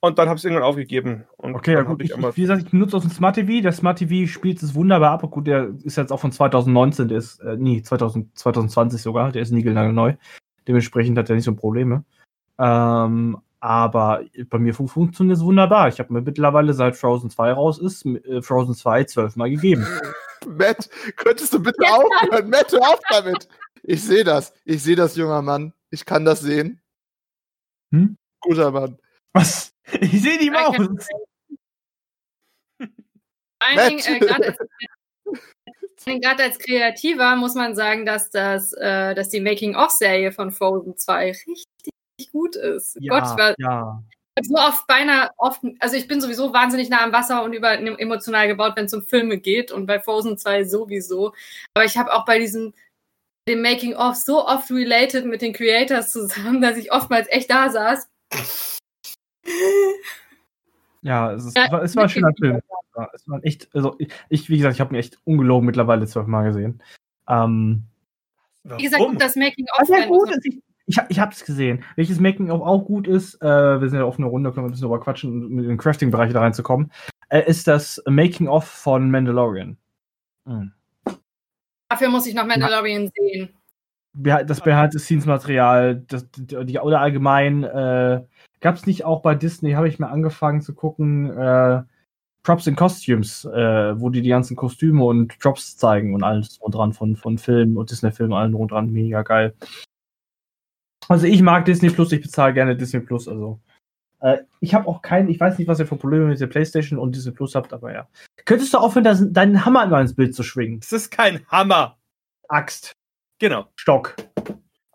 Und 0.00 0.18
dann 0.18 0.28
habe 0.28 0.36
ich 0.36 0.40
es 0.40 0.44
irgendwann 0.44 0.68
aufgegeben. 0.68 1.24
Und 1.36 1.56
Okay, 1.56 1.72
ja 1.72 1.78
dann 1.78 1.86
gut. 1.86 2.02
Ich, 2.02 2.10
ich 2.12 2.36
wie 2.36 2.40
gesagt, 2.42 2.62
ich 2.66 2.72
nutze 2.72 2.96
auf 2.96 3.02
dem 3.02 3.10
Smart 3.10 3.34
TV. 3.34 3.62
Der 3.62 3.72
Smart 3.72 3.98
TV 3.98 4.30
spielt 4.30 4.62
es 4.62 4.74
wunderbar 4.74 5.10
ab. 5.10 5.28
Gut, 5.30 5.46
der 5.46 5.74
ist 5.82 5.96
jetzt 5.96 6.12
auch 6.12 6.20
von 6.20 6.30
2019, 6.30 7.08
der 7.08 7.18
ist, 7.18 7.40
äh, 7.40 7.56
nee, 7.58 7.82
2000, 7.82 8.38
2020 8.38 9.02
sogar. 9.02 9.32
Der 9.32 9.42
ist 9.42 9.50
niegelnagelneu. 9.50 10.14
Dementsprechend 10.68 11.18
hat 11.18 11.28
er 11.28 11.34
nicht 11.34 11.44
so 11.44 11.54
Probleme. 11.54 12.04
Ähm, 12.58 13.38
aber 13.60 14.22
bei 14.50 14.58
mir 14.58 14.72
fun 14.72 14.86
funktioniert 14.86 15.38
es 15.38 15.44
wunderbar. 15.44 15.88
Ich 15.88 15.98
habe 15.98 16.12
mir 16.12 16.20
mittlerweile, 16.20 16.74
seit 16.74 16.96
Frozen 16.96 17.30
2 17.30 17.52
raus 17.52 17.78
ist, 17.78 18.06
äh, 18.06 18.40
Frozen 18.40 18.74
2 18.74 19.04
zwölfmal 19.04 19.50
gegeben. 19.50 19.84
Matt, 20.46 20.88
könntest 21.16 21.52
du 21.54 21.60
bitte 21.60 21.82
aufhören? 21.82 22.48
Matt, 22.50 22.70
hör 22.70 22.82
auf 22.82 23.00
damit. 23.10 23.48
Ich 23.82 24.04
sehe 24.04 24.22
das. 24.22 24.52
Ich 24.64 24.82
sehe 24.82 24.94
das, 24.94 25.16
junger 25.16 25.42
Mann. 25.42 25.72
Ich 25.90 26.04
kann 26.04 26.24
das 26.24 26.40
sehen. 26.40 26.80
Hm? 27.90 28.16
Guter 28.40 28.70
Mann. 28.70 28.98
Was? 29.32 29.72
Ich 30.00 30.22
sehe 30.22 30.38
die 30.38 30.50
Maus. 30.50 30.76
Vor 30.76 30.86
allen 33.60 33.88
Dingen, 33.88 34.00
äh, 34.00 34.12
Nett. 34.12 34.28
gerade 34.28 34.46
als, 34.46 34.56
vor 34.56 34.66
allen 35.34 35.40
Dingen 36.06 36.20
gerade 36.20 36.42
als 36.44 36.58
Kreativer 36.58 37.36
muss 37.36 37.54
man 37.54 37.74
sagen, 37.74 38.06
dass, 38.06 38.30
das, 38.30 38.72
äh, 38.74 39.14
dass 39.14 39.30
die 39.30 39.40
Making-of-Serie 39.40 40.32
von 40.32 40.52
Frozen 40.52 40.96
2 40.96 41.26
richtig 41.28 42.32
gut 42.32 42.56
ist. 42.56 42.94
Gott, 43.08 43.24
ich 43.24 43.38
war 43.38 43.54
ja. 43.58 44.02
so 44.42 44.54
oft 44.54 44.86
beinahe 44.86 45.30
oft, 45.38 45.60
also 45.80 45.96
ich 45.96 46.06
bin 46.06 46.20
sowieso 46.20 46.52
wahnsinnig 46.52 46.88
nah 46.88 47.02
am 47.02 47.12
Wasser 47.12 47.42
und 47.42 47.52
über 47.52 47.72
emotional 47.72 48.46
gebaut, 48.46 48.74
wenn 48.76 48.86
es 48.86 48.94
um 48.94 49.02
Filme 49.02 49.38
geht 49.38 49.72
und 49.72 49.86
bei 49.86 50.00
Frozen 50.00 50.38
2 50.38 50.64
sowieso. 50.64 51.32
Aber 51.74 51.84
ich 51.84 51.96
habe 51.96 52.12
auch 52.12 52.24
bei 52.24 52.38
diesem 52.38 52.74
dem 53.48 53.62
Making 53.62 53.96
of 53.96 54.14
so 54.14 54.46
oft 54.46 54.70
related 54.70 55.24
mit 55.24 55.42
den 55.42 55.52
Creators 55.52 56.12
zusammen, 56.12 56.60
dass 56.62 56.76
ich 56.76 56.92
oftmals 56.92 57.26
echt 57.30 57.50
da 57.50 57.70
saß. 57.70 58.08
Ja, 61.02 61.32
es, 61.32 61.44
ist, 61.44 61.56
Ja, 61.56 61.80
es 61.82 61.94
war, 61.96 62.04
ein 62.04 62.08
schöner. 62.08 62.32
Film. 62.38 62.60
Ja, 62.96 63.08
es 63.12 63.28
war 63.28 63.44
echt, 63.44 63.68
also 63.74 63.94
ich- 63.98 64.08
ich, 64.28 64.48
wie 64.50 64.56
gesagt, 64.56 64.74
ich 64.74 64.80
habe 64.80 64.94
ihn 64.94 64.98
echt 64.98 65.18
ungelogen 65.24 65.64
mittlerweile 65.66 66.06
zwölfmal 66.06 66.46
gesehen. 66.46 66.82
Ähm, 67.28 67.84
Wie 68.64 68.82
gesagt, 68.82 69.00
Warum? 69.02 69.16
das 69.18 69.36
Making 69.36 69.66
of 69.72 69.88
was 69.88 69.88
ja 69.88 70.06
gut 70.06 70.30
ist, 70.30 70.44
ich, 70.44 70.58
ich, 70.86 70.98
hab- 70.98 71.10
ich 71.10 71.20
habe 71.20 71.32
es 71.32 71.44
gesehen. 71.44 71.84
Welches 71.96 72.18
Making 72.20 72.50
of 72.50 72.62
auch 72.62 72.84
gut 72.84 73.06
ist, 73.06 73.40
äh, 73.40 73.80
wir 73.80 73.88
sind 73.88 73.98
ja 74.00 74.04
auf 74.04 74.18
einer 74.18 74.26
Runde, 74.28 74.50
können 74.50 74.64
wir 74.66 74.68
ein 74.68 74.72
bisschen 74.72 74.88
drüber 74.88 75.00
quatschen, 75.00 75.30
um 75.46 75.52
mit 75.52 75.66
den 75.66 75.78
Crafting-Bereich 75.78 76.32
da 76.32 76.40
reinzukommen, 76.40 76.90
äh, 77.28 77.48
ist 77.48 77.68
das 77.68 78.02
Making 78.06 78.48
of 78.48 78.64
von 78.66 79.10
Mandalorian. 79.10 79.76
Hm. 80.46 80.72
Dafür 81.88 82.08
muss 82.08 82.26
ich 82.26 82.34
noch 82.34 82.44
Mandalorian 82.46 83.10
sehen. 83.16 83.50
Beha- 84.14 84.42
Das 84.42 84.60
Behind-the-Scenes-Material, 84.60 86.02
das, 86.08 86.28
die, 86.32 86.64
die, 86.66 86.78
oder 86.80 87.00
allgemein, 87.00 87.62
äh, 87.62 88.24
gab 88.60 88.76
es 88.76 88.86
nicht 88.86 89.04
auch 89.04 89.22
bei 89.22 89.34
Disney, 89.34 89.72
habe 89.72 89.88
ich 89.88 89.98
mir 89.98 90.08
angefangen 90.08 90.60
zu 90.60 90.74
gucken, 90.74 91.30
äh, 91.36 91.82
Props 92.42 92.68
and 92.68 92.76
Costumes, 92.76 93.44
äh, 93.44 94.00
wo 94.00 94.10
die 94.10 94.22
die 94.22 94.28
ganzen 94.28 94.56
Kostüme 94.56 95.04
und 95.04 95.42
Drops 95.42 95.76
zeigen 95.76 96.14
und 96.14 96.22
alles 96.22 96.58
drum 96.58 96.70
dran 96.70 96.92
von, 96.92 97.16
von 97.16 97.38
Filmen 97.38 97.76
und 97.76 97.90
Disney-Filmen, 97.90 98.32
allen 98.32 98.52
drum 98.52 98.68
dran, 98.68 98.90
mega 98.90 99.22
geil. 99.22 99.54
Also 101.08 101.26
ich 101.26 101.42
mag 101.42 101.64
Disney 101.64 101.90
Plus, 101.90 102.12
ich 102.12 102.22
bezahle 102.22 102.54
gerne 102.54 102.76
Disney 102.76 103.00
Plus, 103.00 103.28
also. 103.28 103.60
Äh, 104.20 104.38
ich 104.60 104.74
habe 104.74 104.88
auch 104.88 105.02
keinen, 105.02 105.28
ich 105.28 105.38
weiß 105.38 105.58
nicht, 105.58 105.68
was 105.68 105.78
ihr 105.78 105.86
für 105.86 105.96
Probleme 105.96 106.26
mit 106.26 106.40
der 106.40 106.46
Playstation 106.46 106.98
und 106.98 107.14
Disney 107.14 107.32
Plus 107.32 107.54
habt, 107.54 107.72
aber 107.72 107.92
ja. 107.92 108.08
Könntest 108.44 108.74
du 108.74 108.78
aufhören, 108.78 109.04
das, 109.04 109.22
deinen 109.32 109.64
Hammer 109.64 109.84
immer 109.84 110.00
ins 110.00 110.14
Bild 110.14 110.34
zu 110.34 110.42
schwingen? 110.42 110.80
Das 110.80 110.92
ist 110.92 111.10
kein 111.10 111.46
Hammer. 111.48 111.98
Axt, 112.48 112.94
Genau. 113.38 113.68
Stock. 113.76 114.16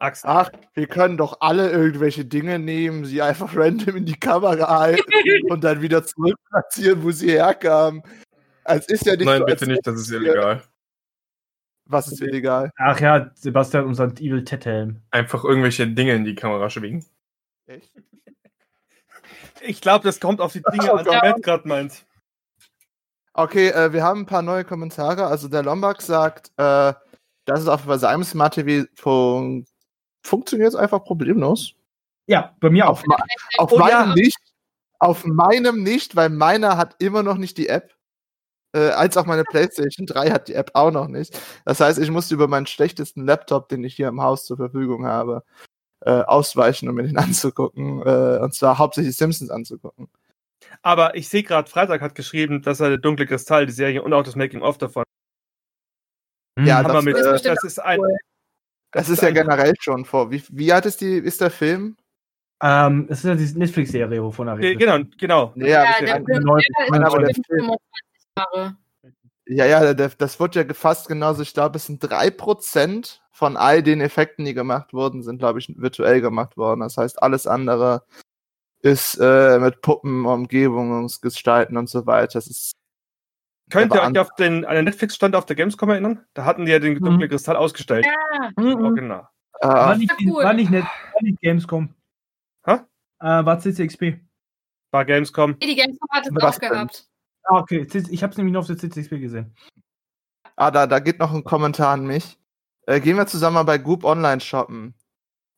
Axt. 0.04 0.26
Ach, 0.26 0.52
wir 0.74 0.88
können 0.88 1.16
doch 1.18 1.38
alle 1.40 1.72
irgendwelche 1.72 2.26
Dinge 2.26 2.60
nehmen, 2.60 3.06
sie 3.06 3.22
einfach 3.22 3.56
random 3.56 3.96
in 3.96 4.06
die 4.06 4.20
Kamera 4.20 4.80
halten 4.80 5.04
und 5.50 5.64
dann 5.64 5.82
wieder 5.82 6.04
zurück 6.06 6.38
platzieren, 6.50 7.04
wo 7.04 7.12
sie 7.12 7.32
herkamen. 7.32 8.04
Es 8.66 8.88
ist 8.88 9.06
ja 9.06 9.16
nicht 9.16 9.26
Nein, 9.26 9.40
so, 9.40 9.46
bitte 9.46 9.66
nicht, 9.66 9.86
das 9.86 10.00
ist 10.00 10.12
illegal. 10.12 10.62
Was 11.86 12.08
ist 12.08 12.22
illegal? 12.22 12.72
Ach 12.78 13.00
ja, 13.00 13.32
Sebastian, 13.36 13.86
unser 13.86 14.06
Evil 14.06 14.44
Ted-Helm. 14.44 15.02
Einfach 15.12 15.44
irgendwelche 15.44 15.88
Dinge 15.88 16.14
in 16.14 16.24
die 16.24 16.36
Kamera 16.36 16.70
schwingen. 16.70 17.06
Echt? 17.66 17.92
Ich 19.62 19.82
glaube, 19.82 20.04
das 20.04 20.20
kommt 20.20 20.42
auf 20.42 20.54
die 20.54 20.62
Dinge 20.72 20.94
Oh 20.94 20.98
an, 20.98 21.06
die. 21.06 21.12
Matt 21.12 21.44
gerade 21.44 21.68
meint. 21.68 22.06
Okay, 23.34 23.70
äh, 23.70 23.92
wir 23.94 24.04
haben 24.04 24.22
ein 24.22 24.26
paar 24.26 24.42
neue 24.42 24.64
Kommentare. 24.64 25.26
Also 25.28 25.48
der 25.48 25.64
Lombard 25.64 26.02
sagt, 26.02 26.52
äh, 26.58 26.94
dass 27.46 27.62
es 27.62 27.68
auf 27.68 27.84
bei 27.84 27.98
seinem 27.98 28.24
Smart 28.24 28.54
TV 28.54 28.86
fun 30.24 30.40
funktioniert 30.40 30.76
einfach 30.76 31.04
problemlos. 31.04 31.74
Ja, 32.28 32.56
bei 32.60 32.70
mir 32.70 32.88
auch. 32.88 32.92
Auf, 33.02 33.06
ma 33.06 33.18
auf 33.58 33.72
Oh, 33.72 33.80
meinem 33.80 34.10
ja. 34.10 34.14
nicht. 34.16 34.38
Auf 35.00 35.26
meinem 35.26 35.84
nicht, 35.84 36.16
weil 36.16 36.30
meiner 36.30 36.78
hat 36.78 36.96
immer 37.00 37.24
noch 37.24 37.38
nicht 37.38 37.58
die 37.58 37.68
App. 37.68 37.94
Äh, 38.76 38.90
als 38.92 39.18
auch 39.18 39.26
meine 39.26 39.44
PlayStation 39.44 40.08
3 40.08 40.32
hat 40.32 40.48
die 40.48 40.54
App 40.56 40.72
auch 40.74 40.92
noch 40.92 41.08
nicht. 41.10 41.38
Das 41.66 41.80
heißt, 41.82 42.00
ich 42.00 42.10
musste 42.10 42.34
über 42.34 42.48
meinen 42.48 42.66
schlechtesten 42.66 43.26
Laptop, 43.26 43.68
den 43.70 43.84
ich 43.84 43.96
hier 43.96 44.08
im 44.08 44.22
Haus 44.22 44.46
zur 44.46 44.58
Verfügung 44.58 45.06
habe, 45.06 45.44
äh, 46.02 46.10
ausweichen, 46.22 46.88
um 46.90 46.96
mir 46.96 47.04
den 47.04 47.18
anzugucken. 47.18 48.02
Äh, 48.02 48.40
und 48.42 48.54
zwar 48.54 48.78
hauptsächlich 48.78 49.16
Simpsons 49.18 49.52
anzugucken. 49.52 50.08
Aber 50.82 51.16
ich 51.16 51.28
sehe 51.30 51.44
gerade, 51.44 51.70
Freitag 51.70 52.02
hat 52.02 52.16
geschrieben, 52.16 52.62
dass 52.62 52.80
er 52.80 52.90
der 52.90 52.98
dunkle 52.98 53.28
Kristall, 53.28 53.66
die 53.66 53.74
Serie 53.74 54.02
und 54.02 54.14
auch 54.14 54.24
das 54.24 54.36
Making-of 54.38 54.78
davon 54.78 55.04
Ja, 56.60 56.80
Hm. 56.80 56.88
wir 56.88 56.94
das, 56.94 57.04
mit. 57.06 57.18
äh, 57.18 57.54
das 57.54 57.64
ist 57.64 57.80
ein. 57.80 58.00
Das 58.94 59.10
ist 59.10 59.22
ja 59.22 59.32
generell 59.32 59.74
schon 59.80 60.06
vor. 60.06 60.32
Wie, 60.32 60.44
wie 60.50 60.72
alt 60.72 60.86
ist, 60.86 61.02
die, 61.02 61.18
ist 61.18 61.42
der 61.42 61.52
Film? 61.52 61.98
ähm, 62.64 63.08
es 63.10 63.20
ist 63.20 63.26
ja 63.26 63.36
diese 63.36 63.60
Netflix-Serie, 63.60 64.24
wovon 64.24 64.48
er 64.48 64.58
redet. 64.58 64.80
Genau, 64.80 65.00
genau. 65.18 65.54
Ja, 65.58 65.84
ich 66.00 66.06
der 66.06 66.20
der 66.20 66.38
ist 66.38 67.46
Film- 67.46 67.66
25 67.66 67.78
Jahre. 68.38 68.78
Ja, 69.46 69.66
ja, 69.66 69.94
der, 69.94 70.10
das 70.10 70.40
wird 70.40 70.56
ja 70.56 70.64
gefasst 70.64 71.10
genauso. 71.10 71.42
Ich 71.42 71.54
glaube, 71.54 71.76
es 71.76 71.88
sind 71.88 72.02
3% 72.02 73.20
von 73.32 73.58
all 73.58 73.84
den 73.84 74.00
Effekten, 74.00 74.46
die 74.46 74.54
gemacht 74.54 74.94
wurden, 74.94 75.24
sind, 75.24 75.40
glaube 75.40 75.60
ich, 75.60 75.68
virtuell 75.76 76.22
gemacht 76.22 76.56
worden. 76.56 76.80
Das 76.80 76.96
heißt, 76.96 77.22
alles 77.22 77.48
andere 77.48 78.06
ist 78.80 79.18
äh, 79.20 79.60
mit 79.60 79.82
Puppen, 79.82 80.26
Umgebungsgestalten 80.26 81.76
und 81.76 81.90
so 81.90 82.06
weiter. 82.06 82.34
Das 82.36 82.48
ist, 82.48 82.76
Könnt 83.74 83.94
ihr 83.94 84.02
euch 84.02 84.20
auf 84.20 84.34
den, 84.36 84.66
an 84.66 84.76
den 84.76 84.86
Netflix-Stand 84.86 85.36
auf 85.36 85.46
der 85.46 85.56
Gamescom 85.56 85.90
erinnern? 85.90 86.26
Da 86.34 86.46
hatten 86.46 86.66
die 86.66 86.72
ja 86.72 86.80
den 86.80 86.96
dunklen 86.96 87.18
Mhm. 87.18 87.30
Kristall 87.30 87.56
ausgestellt. 87.56 88.06
Ja, 88.06 88.52
Mhm. 88.58 88.84
Original. 88.86 89.28
War 89.62 89.94
äh, 89.94 89.98
nicht, 89.98 90.12
Ja, 90.20 90.32
cool. 90.34 90.44
war 90.44 90.54
nicht, 90.54 90.70
net, 90.72 90.84
war 90.84 91.22
nicht 91.22 91.42
Gamescom. 91.42 91.94
Hä? 92.66 92.74
Äh, 93.20 93.46
war 93.46 93.60
CCXP. 93.60 94.20
War 94.92 95.06
Gamescom. 95.06 95.58
die 95.60 95.76
Gamescom 95.76 96.08
hat 96.12 96.28
es 96.28 96.44
auch 96.44 96.60
gehabt. 96.60 97.08
Ah, 97.46 97.58
okay. 97.60 97.86
Ich 98.10 98.24
habe 98.24 98.32
es 98.32 98.38
nämlich 98.38 98.54
nur 98.54 98.62
auf 98.62 98.68
der 98.68 98.78
CCXP 98.78 99.20
gesehen. 99.20 99.56
ah, 100.56 100.72
da, 100.72 100.86
da 100.88 101.00
geht 101.00 101.20
noch 101.20 101.34
ein 101.34 101.44
Kommentar 101.44 101.94
an 101.94 102.06
mich. 102.06 102.38
Äh, 102.86 103.00
gehen 103.00 103.18
wir 103.18 103.26
zusammen 103.28 103.56
mal 103.56 103.64
bei 103.64 103.78
Goop 103.78 104.04
Online 104.04 104.40
shoppen. 104.42 104.94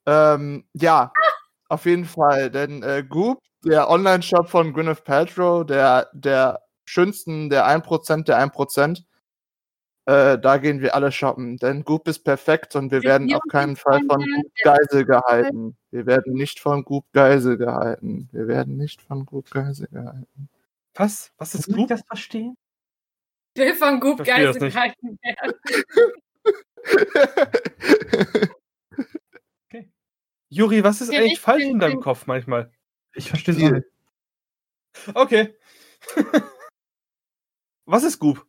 Ähm, 0.06 0.66
ja, 0.74 1.12
auf 1.70 1.86
jeden 1.86 2.06
Fall. 2.06 2.50
Denn 2.52 2.82
äh, 2.84 3.04
Goop, 3.08 3.40
der 3.64 3.90
Online-Shop 3.90 4.48
von 4.48 4.74
Gwyneth 4.74 5.04
Paltrow, 5.04 5.66
der, 5.66 6.08
der 6.14 6.62
schönsten, 6.86 7.50
der 7.50 7.66
1% 7.68 8.28
der 8.28 8.38
1%, 8.40 9.04
äh, 10.08 10.38
da 10.40 10.58
gehen 10.58 10.82
wir 10.82 10.94
alle 10.96 11.12
shoppen. 11.12 11.58
Denn 11.58 11.84
Goop 11.84 12.08
ist 12.08 12.20
perfekt 12.20 12.76
und 12.76 12.92
wir 12.92 13.02
Wir- 13.02 13.10
werden 13.10 13.34
auf 13.34 13.42
keinen 13.50 13.76
Fall 13.76 14.02
von 14.08 14.22
Goop 14.22 14.52
Geisel 14.64 15.06
gehalten. 15.06 15.76
Wir 15.92 16.06
werden 16.06 16.34
nicht 16.34 16.60
von 16.60 16.84
Goop 16.86 17.06
Geisel 17.12 17.58
gehalten. 17.58 18.30
Wir 18.32 18.48
werden 18.48 18.78
nicht 18.78 19.02
von 19.02 19.26
Goop 19.26 19.50
Geisel 19.52 19.88
gehalten. 19.88 20.50
Was? 20.94 21.32
Was 21.38 21.56
ist 21.56 21.68
Kann 21.70 21.80
ich 21.80 21.88
das 21.88 22.04
verstehen? 22.08 22.56
Ich 23.56 23.62
will 23.64 23.74
von 23.76 24.00
Goop 24.00 24.20
nicht. 24.20 24.28
gehalten 24.28 25.18
werden. 25.22 25.54
Juri, 30.50 30.84
was 30.84 31.02
ist 31.02 31.12
Ja, 31.12 31.20
eigentlich 31.20 31.34
ich 31.34 31.40
falsch 31.40 31.64
in 31.64 31.80
deinem 31.80 32.00
Kopf 32.02 32.28
manchmal? 32.28 32.72
Ich 33.14 33.30
verstehe 33.30 33.56
es 33.56 33.60
nicht. 33.60 33.86
Okay. 35.14 35.56
was 37.86 38.04
ist 38.04 38.20
Goop? 38.20 38.46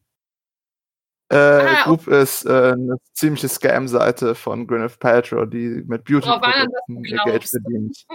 Äh, 1.29 1.37
Ah, 1.37 1.85
Goop 1.85 2.07
ist 2.07 2.45
äh, 2.47 2.73
eine 2.73 2.97
ziemliche 3.13 3.49
Scam-Seite 3.49 4.35
von 4.35 4.67
Gwyneth 4.67 4.99
Paltrow, 5.01 5.49
die 5.49 5.83
mit 5.87 6.05
Beauty-Produkten 6.05 7.03
du 7.03 7.09
ihr 7.09 7.19
Geld 7.25 7.45
verdient. 7.45 8.07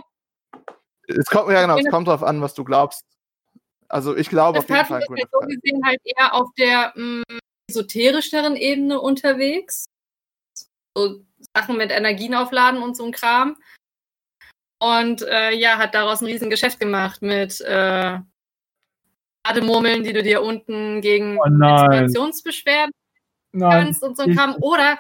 Es 1.08 1.26
kommt, 1.26 1.52
ja, 1.52 1.62
genau, 1.62 1.78
es 1.78 1.90
kommt 1.90 2.08
drauf 2.08 2.24
an, 2.24 2.42
was 2.42 2.54
du 2.54 2.64
glaubst. 2.64 3.04
Also 3.90 4.16
ich 4.16 4.30
glaube 4.30 4.60
Das 4.60 4.64
auf 4.64 4.70
jeden 4.70 4.86
Fall 4.86 5.02
ist 5.02 5.10
ja 5.10 5.16
Gwyneth 5.16 5.30
so 5.32 5.40
gesehen 5.40 5.82
halt 5.86 6.00
eher 6.06 6.34
auf 6.34 6.48
der 6.58 6.94
mh, 6.96 7.24
esoterischeren 7.70 8.56
Ebene 8.56 9.02
unterwegs. 9.02 9.86
So 10.96 11.26
Sachen 11.56 11.76
mit 11.78 11.92
Energien 11.92 12.34
aufladen 12.34 12.82
und 12.82 12.96
so 12.96 13.06
ein 13.06 13.12
Kram. 13.12 13.58
Und 14.80 15.22
äh, 15.24 15.52
ja, 15.52 15.78
hat 15.78 15.94
daraus 15.94 16.22
ein 16.22 16.28
riesen 16.28 16.50
Geschäft 16.50 16.80
gemacht 16.80 17.22
mit 17.22 17.60
äh, 17.62 18.20
Bademurmeln, 19.44 20.04
die 20.04 20.14
du 20.14 20.24
dir 20.24 20.42
unten 20.42 21.02
gegen 21.02 21.38
Oh. 21.40 21.50
Menstruationsbeschwerden 21.50 22.92
kannst 23.60 24.02
und 24.04 24.16
so 24.16 24.24
Kram. 24.28 24.56
Oder 24.62 24.98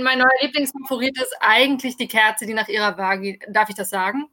mein 0.00 0.18
neuer 0.18 0.28
Lieblingsfavorit 0.40 1.16
ist 1.20 1.34
eigentlich 1.40 1.96
die 1.96 2.08
Kerze, 2.08 2.46
die 2.46 2.54
nach 2.54 2.68
ihrer 2.68 2.96
Waage. 2.96 3.38
Darf 3.50 3.68
ich 3.68 3.74
das 3.74 3.90
sagen? 3.90 4.28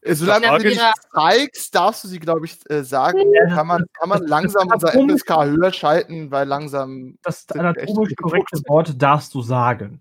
Äh, 0.00 0.14
Solange 0.14 0.58
du 0.58 0.68
nicht 0.68 0.80
zeigst, 1.12 1.74
darfst 1.74 2.04
du 2.04 2.08
sie, 2.08 2.18
glaube 2.18 2.46
ich, 2.46 2.58
äh, 2.70 2.82
sagen. 2.82 3.32
Ja, 3.34 3.54
Kann 3.54 3.66
man, 3.66 3.84
kann 3.92 4.08
man 4.08 4.26
langsam 4.26 4.68
das 4.68 4.94
unser 4.94 5.16
FSK 5.18 5.44
höher 5.44 5.72
schalten, 5.72 6.30
weil 6.30 6.48
langsam. 6.48 7.18
Das 7.22 7.42
sind 7.46 7.60
anatomisch 7.60 8.14
korrekte. 8.16 8.58
Wort 8.68 9.00
darfst 9.00 9.34
du 9.34 9.42
sagen. 9.42 10.00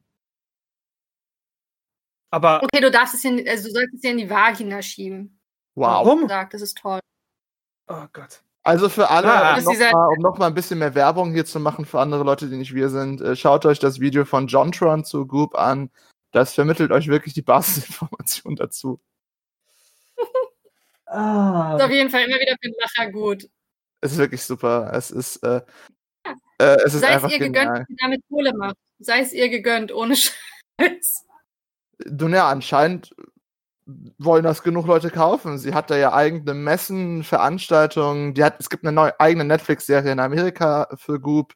Aber 2.32 2.63
Okay, 2.63 2.80
du 2.80 2.89
darfst 2.89 3.13
es 3.15 3.26
in, 3.26 3.48
also 3.48 3.67
du 3.67 3.74
sollst 3.74 3.94
es 3.96 4.02
dir 4.02 4.12
in 4.12 4.17
die 4.17 4.30
Vagina 4.30 4.82
schieben. 4.82 5.39
Wow. 5.76 6.06
warum? 6.06 6.28
Sagt, 6.28 6.54
das 6.54 6.62
ist 6.62 6.78
toll. 6.78 7.00
Oh 7.91 8.08
Gott. 8.13 8.41
Also 8.63 8.89
für 8.89 9.10
alle, 9.10 9.27
Ah, 9.32 9.49
um 9.51 9.56
das 9.56 9.65
noch 9.65 9.71
ist 9.73 9.80
dieser- 9.80 9.91
mal, 9.91 10.08
um 10.08 10.19
noch 10.21 10.38
mal 10.38 10.47
ein 10.47 10.54
bisschen 10.54 10.80
mehr 10.80 10.93
Werbung 10.95 11.34
hier 11.34 11.45
zu 11.45 11.60
machen 11.60 11.86
für 11.86 11.99
andere 11.99 12.23
Leute, 12.23 12.47
die 12.49 12.58
nicht 12.58 12.73
wir 12.75 12.89
sind, 12.89 13.19
äh, 13.21 13.36
schaut 13.36 13.65
euch 13.65 13.80
das 13.80 13.99
Video 13.99 14.23
von 14.23 14.47
Jontron 14.47 15.04
zu 15.04 15.25
Goop 15.25 15.56
an. 15.56 15.89
Das 16.32 16.54
vermittelt 16.54 16.91
euch 16.91 17.08
wirklich 17.08 17.34
die 17.34 17.41
Basisinformation 17.41 18.56
dazu. 18.58 18.99
Ah. 21.06 21.75
Ist 21.77 21.84
auf 21.84 21.91
jeden 21.91 22.10
Fall 22.10 22.21
immer 22.23 22.38
wieder 22.39 22.56
für 22.62 22.69
den 22.69 22.75
Lacher 22.80 23.12
gut. 23.12 23.49
Es 23.99 24.13
ist 24.13 24.17
wirklich 24.17 24.41
super. 24.43 24.91
Es 24.93 25.12
ist, 25.12 25.43
äh, 25.43 25.62
äh, 26.58 26.77
es 26.86 26.93
ist 26.93 27.01
Sei 27.01 27.08
es 27.10 27.15
einfach 27.15 27.30
ihr 27.32 27.39
gegönnt, 27.39 27.54
genial. 27.56 27.80
dass 27.80 27.88
sie 27.89 27.95
damit 27.99 28.21
Kohle 28.30 28.54
macht. 28.54 28.75
Sei 28.99 29.19
es 29.19 29.34
ihr 29.34 29.49
gegönnt, 29.49 29.91
ohne 29.91 30.15
Scheiß. 30.80 31.25
Du, 32.06 32.27
ja, 32.30 32.47
anscheinend 32.49 33.13
wollen 34.17 34.43
das 34.43 34.63
genug 34.63 34.86
Leute 34.88 35.10
kaufen. 35.10 35.58
Sie 35.58 35.73
hat 35.73 35.89
da 35.89 35.97
ja 35.97 36.13
eigene 36.13 36.54
Messen, 36.54 37.23
Veranstaltungen. 37.23 38.34
Die 38.34 38.43
hat, 38.43 38.60
es 38.60 38.69
gibt 38.69 38.84
eine 38.84 38.91
neue 38.91 39.19
eigene 39.19 39.45
Netflix-Serie 39.45 40.12
in 40.12 40.19
Amerika 40.19 40.88
für 40.95 41.19
Goop. 41.19 41.54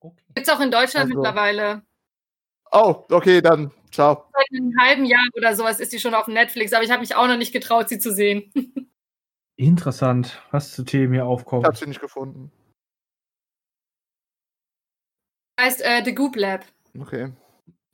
Okay. 0.00 0.22
Gibt's 0.34 0.48
auch 0.50 0.60
in 0.60 0.70
Deutschland 0.70 1.06
Also- 1.10 1.14
mittlerweile. 1.20 1.82
Oh, 2.72 3.04
okay, 3.10 3.40
dann 3.42 3.72
ciao. 3.90 4.26
Seit 4.32 4.46
einem 4.60 4.72
halben 4.80 5.04
Jahr 5.04 5.26
oder 5.34 5.56
sowas 5.56 5.80
ist 5.80 5.92
die 5.92 5.98
schon 5.98 6.14
auf 6.14 6.28
Netflix, 6.28 6.72
aber 6.72 6.84
ich 6.84 6.90
habe 6.90 7.00
mich 7.00 7.16
auch 7.16 7.26
noch 7.26 7.36
nicht 7.36 7.52
getraut, 7.52 7.88
sie 7.88 7.98
zu 7.98 8.12
sehen. 8.12 8.52
Interessant, 9.56 10.40
was 10.52 10.72
zu 10.72 10.84
Themen 10.84 11.12
hier 11.12 11.22
Ich 11.24 11.28
aufkommt. 11.28 11.66
habe 11.66 11.76
sie 11.76 11.86
nicht 11.86 12.00
gefunden. 12.00 12.52
heißt 15.60 15.82
äh, 15.82 16.02
The 16.04 16.14
Goop 16.14 16.36
Lab. 16.36 16.64
Okay. 16.98 17.32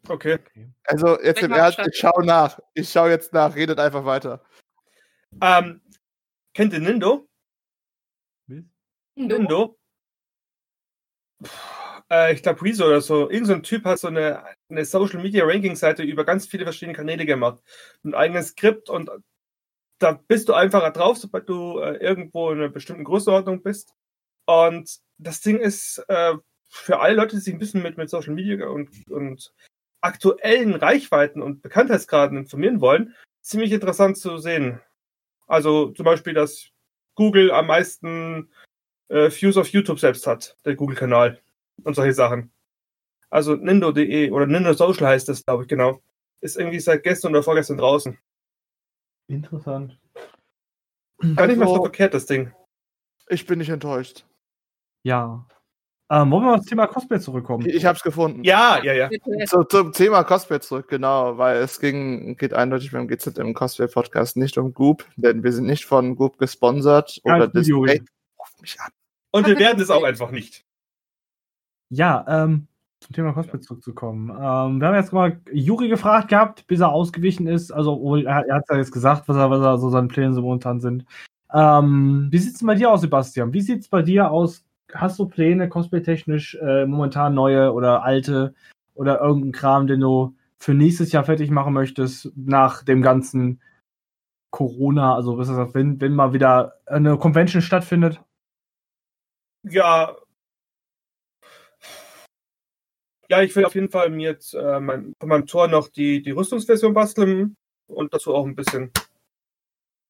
Okay. 0.09 0.39
Also 0.85 1.21
jetzt 1.21 1.43
im 1.43 1.53
Ernst, 1.53 1.79
ich 1.79 1.99
schau 1.99 2.21
nach. 2.23 2.59
Ich 2.75 2.91
schau 2.91 3.09
jetzt 3.09 3.33
nach, 3.33 3.55
redet 3.55 3.79
einfach 3.79 4.05
weiter. 4.05 4.45
Ähm, 5.41 5.81
kennt 6.55 6.73
ihr 6.73 6.81
Nindo? 6.81 7.29
Du? 8.47 8.63
Nindo? 9.17 9.79
Puh, 11.43 11.49
Äh, 12.11 12.35
ich 12.35 12.43
glaube 12.43 12.63
Rezo 12.63 12.87
oder 12.87 13.01
so. 13.01 13.29
Irgend 13.31 13.47
so 13.49 13.55
ein 13.55 13.63
Typ 13.63 13.85
hat 13.85 13.99
so 13.99 14.09
eine, 14.09 14.45
eine 14.69 14.85
Social 14.85 15.21
Media 15.21 15.45
Ranking 15.45 15.77
Seite 15.77 16.03
über 16.03 16.25
ganz 16.25 16.47
viele 16.47 16.65
verschiedene 16.65 16.97
Kanäle 16.97 17.27
gemacht. 17.27 17.61
Ein 18.05 18.15
eigenes 18.15 18.49
Skript 18.49 18.89
und 18.91 19.11
da 19.99 20.13
bist 20.13 20.49
du 20.49 20.55
einfacher 20.55 20.91
drauf, 20.91 21.19
sobald 21.19 21.49
du 21.49 21.79
äh, 21.81 21.97
irgendwo 21.97 22.51
in 22.51 22.59
einer 22.59 22.69
bestimmten 22.69 23.05
Größenordnung 23.05 23.63
bist. 23.63 23.95
Und 24.47 24.99
das 25.19 25.41
Ding 25.41 25.59
ist 25.59 26.05
äh, 26.09 26.35
für 26.69 27.01
alle 27.01 27.15
Leute, 27.15 27.37
die 27.37 27.43
sich 27.43 27.55
ein 27.55 27.59
bisschen 27.59 27.83
mit, 27.83 27.97
mit 27.97 28.11
Social 28.11 28.35
Media 28.35 28.69
und, 28.69 28.91
und 29.11 29.53
aktuellen 30.07 30.75
Reichweiten 30.75 31.43
und 31.43 31.63
Bekanntheitsgraden 31.63 32.39
informieren 32.39 32.81
wollen, 32.81 33.15
ziemlich 33.43 33.73
interessant 33.73 34.17
zu 34.17 34.39
sehen. 34.39 34.81
Also 35.47 35.91
zum 35.91 36.05
Beispiel, 36.05 36.35
dass 36.35 36.71
Google 37.15 37.51
am 37.51 37.67
meisten 37.67 38.51
äh, 39.09 39.31
Views 39.31 39.57
auf 39.57 39.69
YouTube 39.69 39.99
selbst 40.01 40.27
hat, 40.27 40.57
der 40.65 40.75
Google-Kanal 40.75 41.41
und 41.85 41.95
solche 41.95 42.13
Sachen. 42.15 42.51
Also 43.31 43.55
Nindo.de 43.55 44.31
oder 44.31 44.47
Nindo 44.47 44.73
Social 44.73 45.07
heißt 45.09 45.29
das, 45.29 45.45
glaube 45.45 45.65
ich, 45.65 45.69
genau. 45.69 46.01
Ist 46.41 46.57
irgendwie 46.57 46.81
seit 46.81 47.03
gestern 47.03 47.33
oder 47.33 47.43
vorgestern 47.43 47.77
draußen. 47.79 48.19
Interessant. 49.29 49.99
Gar 51.35 51.47
nicht 51.47 51.57
mal 51.59 51.67
so 51.67 51.73
Also- 51.73 51.83
verkehrt, 51.85 52.15
das 52.15 52.27
Ding. 52.27 52.53
Ich 53.29 53.47
bin 53.47 53.59
nicht 53.59 53.71
enttäuscht. 53.71 54.25
Ja. 55.03 55.47
Ähm, 56.09 56.31
wollen 56.31 56.45
wir 56.45 56.51
auf 56.53 56.57
das 56.59 56.67
Thema 56.67 56.87
Cosplay 56.87 57.19
zurückkommen? 57.19 57.67
Ich 57.69 57.85
hab's 57.85 58.03
gefunden. 58.03 58.45
Ja, 58.45 58.81
ja, 58.83 58.93
ja. 58.93 59.11
Zu, 59.47 59.65
zum 59.65 59.93
Thema 59.93 60.23
Cosplay 60.23 60.61
zurück, 60.61 60.87
genau, 60.89 61.37
weil 61.37 61.57
es 61.57 61.81
ging, 61.81 62.37
geht 62.37 62.55
eindeutig 62.55 62.93
beim 62.93 63.09
GZM 63.09 63.55
Cosplay 63.55 63.89
Podcast 63.89 64.37
nicht 64.37 64.57
um 64.57 64.73
Goop, 64.73 65.05
denn 65.17 65.43
wir 65.43 65.53
sind 65.53 65.67
nicht 65.67 65.85
von 65.85 66.15
Goop 66.15 66.39
gesponsert 66.39 67.21
Ja, 67.25 67.37
oder. 67.37 67.49
Display. 67.49 68.03
Ruf 68.39 68.55
mich 68.61 68.81
an. 68.81 68.93
Und 69.33 69.47
wir 69.49 69.59
werden 69.59 69.83
es 69.83 69.91
auch 69.91 70.05
einfach 70.05 70.31
nicht. 70.31 70.65
Ja, 71.91 72.25
ähm, 72.29 72.69
zum 73.01 73.15
Thema 73.15 73.33
Cosplay 73.33 73.61
zurückzukommen. 73.61 74.31
Ähm, 74.31 74.81
wir 74.81 74.89
haben 74.89 74.95
jetzt 74.95 75.13
mal 75.13 75.41
Juri 75.53 75.89
gefragt 75.89 76.29
gehabt, 76.29 76.67
bis 76.69 76.81
er 76.81 76.91
ausgewichen 76.91 77.49
ist. 77.49 77.73
Also, 77.73 78.17
er, 78.17 78.47
er 78.47 78.55
hat 78.57 78.65
ja 78.71 78.77
jetzt 78.77 78.93
gesagt, 78.93 79.29
was 79.29 79.37
er, 79.37 79.51
was 79.51 79.61
er 79.61 79.79
so 79.79 79.91
seine 79.91 80.09
Pläne 80.09 80.35
so 80.35 80.43
momentan 80.43 80.81
sind. 80.81 81.05
Ähm, 81.53 82.29
wie 82.31 82.39
sieht's 82.39 82.59
denn 82.59 82.67
bei 82.67 82.75
dir 82.75 82.91
aus, 82.91 83.01
Sebastian? 83.01 83.53
Wie 83.53 83.61
sieht's 83.61 83.89
bei 83.89 84.03
dir 84.03 84.31
aus? 84.31 84.66
Hast 84.93 85.19
du 85.19 85.27
Pläne, 85.27 85.69
cosplay-technisch, 85.69 86.57
äh, 86.57 86.87
momentan 86.87 87.35
neue 87.35 87.73
oder 87.73 88.05
alte 88.05 88.55
oder 88.95 89.21
irgendeinen 89.21 89.53
Kram, 89.53 89.87
den 89.87 90.01
du 90.01 90.37
für 90.59 90.75
nächstes 90.75 91.13
Jahr 91.13 91.25
fertig 91.25 91.51
machen 91.51 91.75
möchtest, 91.75 92.33
nach 92.37 92.83
dem 92.83 93.03
ganzen 93.03 93.61
Corona, 94.51 95.15
also 95.15 95.37
wenn, 95.39 96.01
wenn 96.01 96.15
mal 96.15 96.33
wieder 96.33 96.81
eine 96.87 97.19
Convention 97.19 97.61
stattfindet? 97.61 98.23
Ja. 99.65 100.17
Ja, 103.29 103.43
ich 103.43 103.55
will 103.57 103.65
auf 103.65 103.75
jeden 103.75 103.91
Fall 103.91 104.09
mir 104.11 104.31
jetzt 104.31 104.55
äh, 104.55 104.81
mein, 104.81 105.13
von 105.19 105.29
meinem 105.29 105.47
Tor 105.47 105.67
noch 105.67 105.89
die, 105.89 106.23
die 106.23 106.31
Rüstungsversion 106.31 106.95
basteln 106.95 107.57
und 107.89 108.15
dazu 108.15 108.35
auch 108.35 108.47
ein 108.47 108.55
bisschen. 108.55 108.93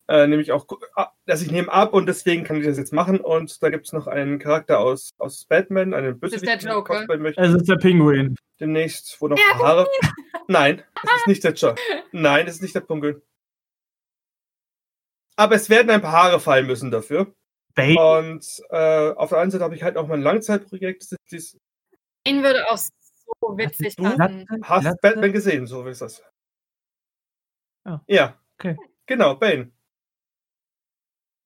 Äh, 0.09 0.29
nämlich 0.29 0.53
auch, 0.53 0.67
ah, 0.95 1.11
dass 1.27 1.43
ich 1.43 1.51
nehme 1.51 1.71
ab 1.73 1.93
und 1.93 2.07
deswegen 2.07 2.45
kann 2.45 2.57
ich 2.59 2.65
das 2.65 2.79
jetzt 2.79 2.93
machen. 2.93 3.21
Und 3.21 3.61
da 3.63 3.71
gibt 3.71 3.87
es 3.87 3.93
noch 3.93 4.07
einen 4.07 4.39
Charakter 4.39 4.79
aus, 4.79 5.15
aus 5.19 5.45
Batman, 5.47 5.95
einen 5.95 6.15
ist 6.15 6.21
der 6.23 6.29
Bösewicht, 6.39 6.63
den 6.63 6.71
Joker. 6.71 6.95
cosplayen 6.99 7.23
möchte. 7.23 7.41
Es 7.43 7.53
ist 7.55 7.69
der 7.69 7.77
Pinguin. 7.77 8.37
demnächst, 8.61 9.21
wo 9.21 9.29
noch 9.29 9.37
Ja, 9.39 9.59
Haare. 9.59 9.89
Nein, 10.49 10.83
es 11.03 11.11
ist 11.17 11.27
nicht 11.27 11.45
der 11.45 11.53
Joker. 11.55 11.81
Nein, 12.13 12.47
es 12.47 12.55
ist 12.57 12.63
nicht 12.63 12.75
der 12.77 12.81
Punkel. 12.83 13.23
Aber 15.37 15.57
es 15.57 15.69
werden 15.69 15.91
ein 15.91 16.01
paar 16.01 16.13
Haare 16.13 16.41
fallen 16.41 16.67
müssen 16.67 16.91
dafür. 16.91 17.35
Bane. 17.75 17.99
Und 18.01 18.63
äh, 18.71 19.11
auf 19.11 19.29
der 19.31 19.39
einen 19.39 19.51
Seite 19.51 19.65
habe 19.65 19.75
ich 19.75 19.83
halt 19.83 19.97
auch 19.97 20.07
mein 20.07 20.23
Langzeitprojekt. 20.23 21.03
Das 21.03 21.13
ist 21.13 21.21
dieses, 21.31 21.59
Ihn 22.27 22.43
würde 22.43 22.65
auch 22.71 22.79
so 22.79 22.91
witzig 23.59 23.97
Du 23.97 24.05
passen. 24.05 24.47
hast 24.63 24.83
Glatze? 24.83 24.99
Batman 25.03 25.33
gesehen, 25.33 25.67
so 25.67 25.85
ist 25.87 26.01
das. 26.01 26.23
Ja. 27.85 28.03
Ja. 28.07 28.41
Okay. 28.59 28.77
Genau, 29.07 29.35
Bane. 29.35 29.73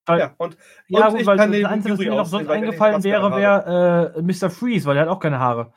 Ja, 0.08 0.34
und, 0.38 0.56
Ja, 0.88 1.06
und 1.06 1.12
gut, 1.12 1.20
ich 1.20 1.26
weil 1.26 1.36
das 1.36 1.70
Einzige, 1.70 1.92
was 1.92 1.98
mir 2.00 2.10
noch 2.10 2.26
sonst 2.26 2.48
eingefallen 2.48 3.04
wäre, 3.04 3.36
wäre 3.36 4.14
äh, 4.16 4.22
Mr. 4.22 4.50
Freeze, 4.50 4.86
weil 4.86 4.94
der 4.94 5.02
hat 5.02 5.10
auch 5.10 5.20
keine 5.20 5.38
Haare. 5.38 5.72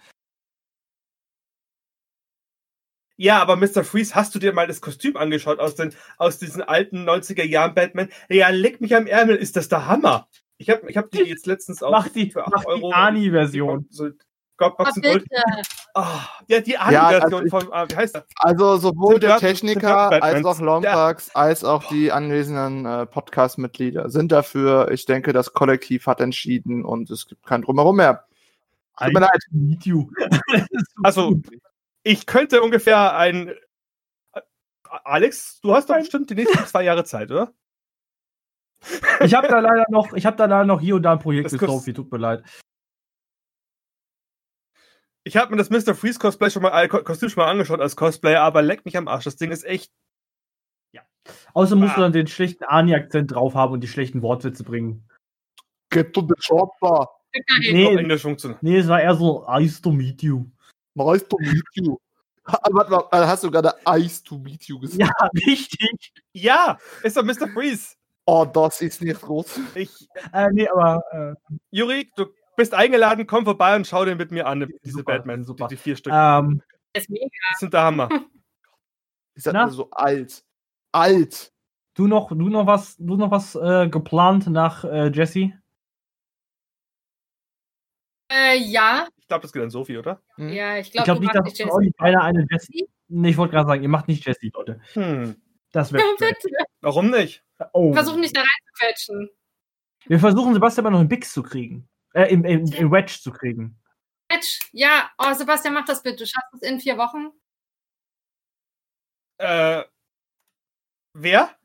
Ja, 3.15 3.41
aber 3.41 3.55
Mr. 3.55 3.83
Freeze, 3.83 4.15
hast 4.15 4.33
du 4.33 4.39
dir 4.39 4.53
mal 4.53 4.65
das 4.67 4.81
Kostüm 4.81 5.17
angeschaut 5.17 5.59
aus, 5.59 5.75
den, 5.75 5.93
aus 6.17 6.39
diesen 6.39 6.63
alten 6.63 7.07
90er 7.07 7.43
Jahren 7.43 7.75
Batman? 7.75 8.09
Ja, 8.27 8.49
leck 8.49 8.81
mich 8.81 8.95
am 8.95 9.05
Ärmel, 9.05 9.35
ist 9.35 9.55
das 9.55 9.69
der 9.69 9.85
Hammer. 9.85 10.27
Ich 10.57 10.69
habe 10.69 10.89
ich 10.89 10.97
hab 10.97 11.11
die 11.11 11.19
jetzt 11.19 11.45
letztens 11.45 11.83
auch 11.83 11.91
Mach 11.91 12.09
die, 12.09 12.31
für 12.31 12.45
8 12.45 12.51
mach 12.51 12.61
die 12.61 12.67
Euro. 12.67 12.91
Ani-Version. 12.91 13.85
So, 13.89 14.09
Gott, 14.57 14.73
Oh, 14.77 14.83
Boxen 14.83 15.01
Gold. 15.01 15.23
bitte. 15.23 15.41
Ah, 15.95 16.19
ja, 16.47 16.59
die 16.61 16.71
Ja, 16.71 16.79
Ani-Version 16.81 17.23
also 17.23 17.41
ich- 17.43 17.49
von, 17.49 17.73
ah, 17.73 17.85
wie 17.89 17.95
heißt 17.95 18.15
das? 18.15 18.23
Also 18.37 18.77
sowohl 18.77 19.13
Sind 19.13 19.23
der 19.23 19.37
Techniker 19.37 20.23
als 20.23 20.45
auch 20.45 20.59
Lombax 20.59 21.35
als 21.35 21.63
auch 21.63 21.87
die 21.89 22.11
anwesenden 22.11 22.85
äh, 22.85 23.05
Podcast-Mitglieder 23.05 24.09
sind 24.09 24.31
dafür. 24.31 24.91
Ich 24.91 25.05
denke, 25.05 25.33
das 25.33 25.53
Kollektiv 25.53 26.05
hat 26.07 26.21
entschieden 26.21 26.85
und 26.85 27.09
es 27.09 27.27
gibt 27.27 27.45
kein 27.45 27.61
Drumherum 27.63 27.95
mehr. 27.97 28.25
Tut 28.97 29.13
mir 29.13 29.19
leid. 29.21 29.43
Also, 31.03 31.41
ich 32.03 32.25
könnte 32.27 32.61
ungefähr 32.61 33.15
ein. 33.15 33.53
Alex, 35.03 35.59
du 35.61 35.73
hast 35.73 35.89
doch 35.89 35.95
bestimmt 35.97 36.29
die 36.29 36.35
nächsten 36.35 36.65
zwei 36.67 36.83
Jahre 36.83 37.03
Zeit, 37.03 37.31
oder? 37.31 37.51
Ich 39.21 39.33
habe 39.33 39.47
da 39.47 39.59
leider 39.59 39.85
noch, 39.89 40.13
ich 40.13 40.25
habe 40.25 40.37
da 40.37 40.45
leider 40.45 40.65
noch 40.65 40.79
hier 40.81 40.95
und 40.95 41.03
da 41.03 41.13
ein 41.13 41.19
Projekt 41.19 41.51
mit 41.51 41.59
Sophie, 41.61 41.93
tut 41.93 42.11
mir 42.11 42.17
leid. 42.19 42.43
Ich 45.25 45.37
habe 45.37 45.51
mir 45.51 45.57
das 45.57 45.69
Mr. 45.69 45.95
Freeze 45.95 46.19
Cosplay 46.19 46.49
schon 46.49 46.63
mal, 46.63 46.87
Ko- 46.89 47.03
Kostüm 47.03 47.29
schon 47.29 47.43
mal 47.43 47.49
angeschaut 47.49 47.79
als 47.79 47.95
Cosplayer, 47.95 48.41
aber 48.41 48.61
leck 48.61 48.83
mich 48.85 48.97
am 48.97 49.07
Arsch. 49.07 49.23
Das 49.23 49.35
Ding 49.37 49.51
ist 49.51 49.63
echt. 49.63 49.91
Außer 51.53 51.75
musst 51.77 51.95
du 51.95 51.99
Ah. 52.01 52.03
dann 52.03 52.11
den 52.11 52.27
schlechten 52.27 52.65
Ani-Akzent 52.65 53.31
drauf 53.33 53.53
haben 53.55 53.71
und 53.73 53.79
die 53.81 53.87
schlechten 53.87 54.21
Wortwitze 54.21 54.63
bringen. 54.65 55.07
Get 55.89 56.13
to 56.13 56.21
the 56.21 56.33
chopper. 56.45 57.09
Nee. 57.61 57.87
auf 57.87 57.95
Englisch. 57.97 58.25
Nee, 58.61 58.77
es 58.77 58.87
war 58.89 59.01
eher 59.01 59.15
so, 59.15 59.45
nice 59.47 59.81
to 59.81 59.91
meet 59.91 60.21
you. 60.21 60.45
Nice 60.95 61.25
to 61.27 61.37
meet 61.39 61.63
you. 61.75 61.97
Ha, 62.45 62.59
warte 62.71 62.91
mal, 62.91 63.03
äh, 63.11 63.25
hast 63.25 63.43
du 63.45 63.49
gerade 63.51 63.73
Ice 63.87 64.21
to 64.23 64.37
meet 64.37 64.63
you 64.65 64.77
gesagt? 64.79 64.99
Ja, 64.99 65.11
richtig. 65.47 66.11
Ja, 66.33 66.77
ist 67.03 67.15
doch 67.15 67.23
Mr. 67.23 67.47
Freeze. 67.53 67.95
Oh, 68.25 68.43
das 68.45 68.81
ist 68.81 69.01
nicht 69.01 69.21
gut. 69.21 69.47
Ich, 69.75 70.07
Äh, 70.33 70.49
nee, 70.51 70.67
aber 70.67 71.01
äh, 71.11 71.53
Juri, 71.71 72.11
du 72.17 72.25
bist 72.55 72.73
eingeladen, 72.73 73.27
komm 73.27 73.45
vorbei 73.45 73.75
und 73.75 73.87
schau 73.87 74.05
den 74.05 74.17
mit 74.17 74.31
mir 74.31 74.47
an, 74.47 74.67
diese 74.83 74.97
Super, 74.99 75.13
Batman, 75.13 75.43
super. 75.43 75.67
Die, 75.67 75.75
die 75.75 75.81
vier 75.81 75.95
Stück. 75.95 76.13
ähm, 76.15 76.61
Das 76.93 77.05
ist 77.07 77.59
sind 77.59 77.73
der 77.73 77.83
Hammer. 77.83 78.09
Ich 79.35 79.41
sag 79.41 79.53
Na? 79.53 79.67
so 79.67 79.89
alt. 79.89 80.45
Alt. 80.91 81.51
du 81.95 82.05
noch, 82.05 82.29
du 82.29 82.49
noch 82.49 82.67
was, 82.67 82.95
du 82.97 83.15
noch 83.15 83.31
was 83.31 83.55
äh, 83.55 83.89
geplant 83.89 84.45
nach 84.45 84.83
äh, 84.83 85.07
Jesse? 85.11 85.53
Äh, 88.31 88.57
ja, 88.57 89.07
Ich 89.17 89.27
glaube, 89.27 89.41
das 89.41 89.51
geht 89.53 89.63
an 89.63 89.69
Sophie, 89.69 89.97
oder? 89.97 90.21
Hm? 90.35 90.49
ja, 90.49 90.77
ich 90.77 90.87
Ich 90.87 90.93
glaube, 90.93 91.05
glaube 91.05 91.19
du 91.21 91.25
nicht, 91.25 91.33
machst 91.35 91.59
dass 91.59 91.79
nicht 91.79 91.97
beide 91.97 92.21
eine 92.21 92.45
Jesse. 92.49 92.87
Nee, 93.07 93.29
ich 93.29 93.37
wollte 93.37 93.53
gerade 93.53 93.67
sagen, 93.67 93.83
ihr 93.83 93.89
macht 93.89 94.07
nicht 94.07 94.25
Jesse, 94.25 94.49
Leute. 94.53 94.79
Hm. 94.93 95.35
Das 95.71 95.91
wäre. 95.91 96.03
Warum 96.81 97.09
nicht? 97.09 97.43
oh. 97.73 97.93
Versuch 97.93 98.15
nicht 98.17 98.35
da 98.35 98.41
reinzuquetschen. 98.41 99.29
Wir 100.05 100.19
versuchen 100.19 100.53
Sebastian 100.53 100.83
mal 100.83 100.89
noch 100.91 101.01
in 101.01 101.07
Bix 101.07 101.33
zu 101.33 101.41
kriegen. 101.43 101.87
Äh, 102.13 102.31
in, 102.31 102.43
in, 102.45 102.71
in 102.71 102.91
Wedge 102.91 103.19
zu 103.21 103.31
kriegen. 103.31 103.79
Quetsch. 104.29 104.59
Ja, 104.71 105.11
oh, 105.17 105.33
Sebastian, 105.33 105.73
mach 105.73 105.85
das 105.85 106.01
bitte. 106.03 106.17
Du 106.17 106.25
schaffst 106.27 106.53
es 106.53 106.61
in 106.61 106.79
vier 106.79 106.97
Wochen. 106.97 107.31
Äh, 109.39 109.83
wer? 111.13 111.55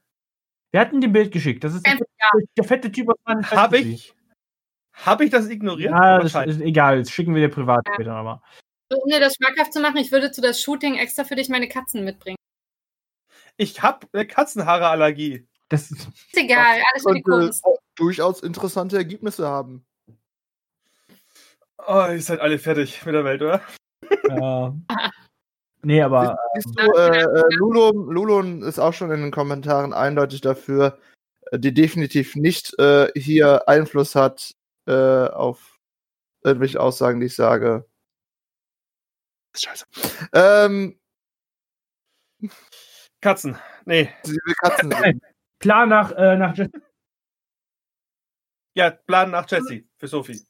Wir 0.71 0.81
hatten 0.81 1.01
dem 1.01 1.13
Bild 1.13 1.33
geschickt. 1.33 1.65
Das 1.65 1.75
ist 1.75 1.85
der, 1.85 1.93
Ein 1.93 1.99
Jahr. 1.99 2.33
der 2.57 2.65
fette 2.65 2.91
Typ 2.91 3.09
aus 3.09 3.17
meinem 3.25 3.51
Habe 3.51 3.79
ich, 3.79 4.15
hab 4.95 5.21
ich 5.21 5.31
das 5.31 5.49
ignoriert? 5.49 5.91
Ja, 5.93 6.19
das 6.19 6.35
ist 6.35 6.61
egal. 6.61 6.99
Das 7.01 7.11
schicken 7.11 7.35
wir 7.35 7.47
dir 7.47 7.55
privat 7.55 7.87
Ja. 7.87 7.95
später 7.95 8.15
nochmal. 8.15 8.41
Um 8.91 9.09
dir 9.11 9.21
das 9.21 9.35
schmackhaft 9.35 9.73
zu 9.73 9.81
machen, 9.81 9.99
ich 9.99 10.13
würde 10.13 10.31
zu 10.31 10.41
das 10.41 10.63
Shooting 10.63 10.97
extra 10.97 11.25
für 11.25 11.37
dich 11.37 11.49
meine 11.51 11.69
Katzen 11.69 12.05
mitbringen. 12.05 12.39
Ich 13.59 13.83
habe 13.83 14.07
eine 14.13 14.27
Katzenhaareallergie. 14.27 15.47
Das 15.69 15.91
ist, 15.91 16.09
Ist 16.09 16.37
egal, 16.37 16.81
alles 16.93 17.03
für 17.03 17.15
die 17.15 17.23
Kunst. 17.23 17.63
auch 17.65 17.77
durchaus 17.97 18.43
interessante 18.43 18.97
Ergebnisse 18.97 19.47
haben. 19.47 19.85
Oh, 21.87 22.07
ihr 22.11 22.21
seid 22.21 22.41
alle 22.41 22.59
fertig 22.59 23.05
mit 23.05 23.15
der 23.15 23.25
Welt, 23.25 23.43
oder? 23.43 23.63
äh, 24.03 24.71
nee, 25.83 26.03
aber 26.03 26.37
Siehst 26.55 26.79
du, 26.79 26.93
äh, 26.93 27.23
äh, 27.23 27.55
Lulun, 27.55 28.13
Lulun 28.13 28.63
ist 28.63 28.79
auch 28.79 28.93
schon 28.93 29.11
in 29.11 29.23
den 29.23 29.31
Kommentaren 29.31 29.93
eindeutig 29.93 30.41
dafür, 30.41 30.99
äh, 31.51 31.59
die 31.59 31.73
definitiv 31.73 32.37
nicht 32.37 32.79
äh, 32.79 33.09
hier 33.15 33.69
Einfluss 33.69 34.15
hat 34.15 34.55
äh, 34.87 34.93
auf 34.93 35.79
irgendwelche 36.43 36.81
Aussagen, 36.81 37.21
die 37.21 37.27
ich 37.27 37.37
sage. 37.37 37.87
Scheiße. 39.57 39.87
Ähm, 40.33 40.99
Katzen. 43.21 43.59
Nee. 43.85 44.13
sie 44.23 44.37
will 44.45 44.55
Katzen 44.55 44.91
klar 45.59 45.87
nach, 45.87 46.13
äh, 46.13 46.37
nach 46.37 46.57
Jesse. 46.57 46.71
Ja, 48.75 48.91
Plan 48.91 49.31
nach 49.33 49.51
Jesse 49.51 49.85
für 49.97 50.07
Sophie. 50.07 50.48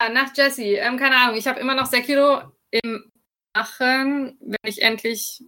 Ja, 0.00 0.08
nach 0.10 0.36
Jesse. 0.36 0.62
Ähm, 0.64 0.96
keine 0.98 1.16
Ahnung, 1.16 1.36
ich 1.36 1.46
habe 1.46 1.60
immer 1.60 1.74
noch 1.74 1.86
Sekiro 1.86 2.42
im 2.70 3.10
Machen, 3.56 4.36
wenn 4.40 4.56
ich 4.64 4.82
endlich 4.82 5.42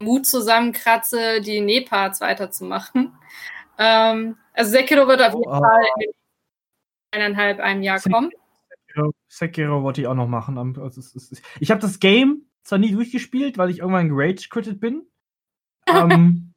Mut 0.00 0.24
zusammenkratze, 0.26 1.40
die 1.42 1.60
Nähparts 1.60 2.20
weiterzumachen. 2.20 3.14
Ähm, 3.78 4.36
also 4.54 4.70
Sekiro 4.70 5.06
wird 5.06 5.20
auf 5.20 5.34
jeden 5.34 5.46
Oh. 5.48 5.58
Fall 5.60 5.86
in 6.00 6.10
eineinhalb, 7.10 7.60
einem 7.60 7.82
Jahr 7.82 7.98
Sekiro. 7.98 8.20
kommen. 8.20 8.30
Sekiro, 8.86 9.12
Sekiro 9.28 9.82
wollte 9.82 10.00
ich 10.00 10.06
auch 10.06 10.14
noch 10.14 10.28
machen. 10.28 10.56
Also 10.56 11.00
es 11.00 11.14
ist- 11.14 11.42
Ich 11.60 11.70
habe 11.70 11.80
das 11.80 11.98
Game 12.00 12.46
zwar 12.62 12.78
nie 12.78 12.92
durchgespielt, 12.92 13.58
weil 13.58 13.70
ich 13.70 13.80
irgendwann 13.80 14.08
gerage-quittet 14.08 14.80
bin. 14.80 15.06
ähm, 15.86 16.54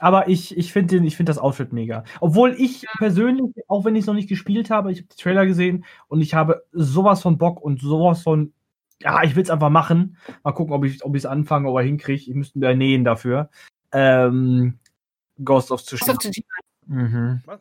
aber 0.00 0.28
ich, 0.28 0.56
ich 0.56 0.72
finde 0.72 1.10
find 1.10 1.28
das 1.28 1.38
Outfit 1.38 1.72
mega. 1.72 2.04
Obwohl 2.20 2.54
ich 2.58 2.86
persönlich, 2.98 3.52
auch 3.68 3.84
wenn 3.84 3.96
ich 3.96 4.00
es 4.02 4.06
noch 4.06 4.14
nicht 4.14 4.28
gespielt 4.28 4.70
habe, 4.70 4.92
ich 4.92 4.98
habe 4.98 5.08
die 5.08 5.16
Trailer 5.22 5.46
gesehen 5.46 5.84
und 6.08 6.20
ich 6.20 6.34
habe 6.34 6.64
sowas 6.72 7.22
von 7.22 7.38
Bock 7.38 7.60
und 7.60 7.80
sowas 7.80 8.22
von 8.22 8.52
ja, 9.00 9.22
ich 9.22 9.36
will 9.36 9.44
es 9.44 9.50
einfach 9.50 9.70
machen. 9.70 10.16
Mal 10.42 10.52
gucken, 10.52 10.72
ob 10.74 10.84
ich 10.84 11.04
ob 11.04 11.14
es 11.14 11.24
anfange 11.26 11.70
oder 11.70 11.84
hinkriege. 11.84 12.20
Ich 12.30 12.34
müsste 12.34 12.58
mir 12.58 12.74
nähen 12.74 13.04
dafür. 13.04 13.48
Ähm, 13.92 14.78
Ghost 15.44 15.70
of 15.70 15.82
Tsushima. 15.82 16.14
Ghost 16.14 16.26
of 16.26 16.32
Tsushima. 16.32 16.48
Mhm. 16.86 17.42
Was? 17.46 17.60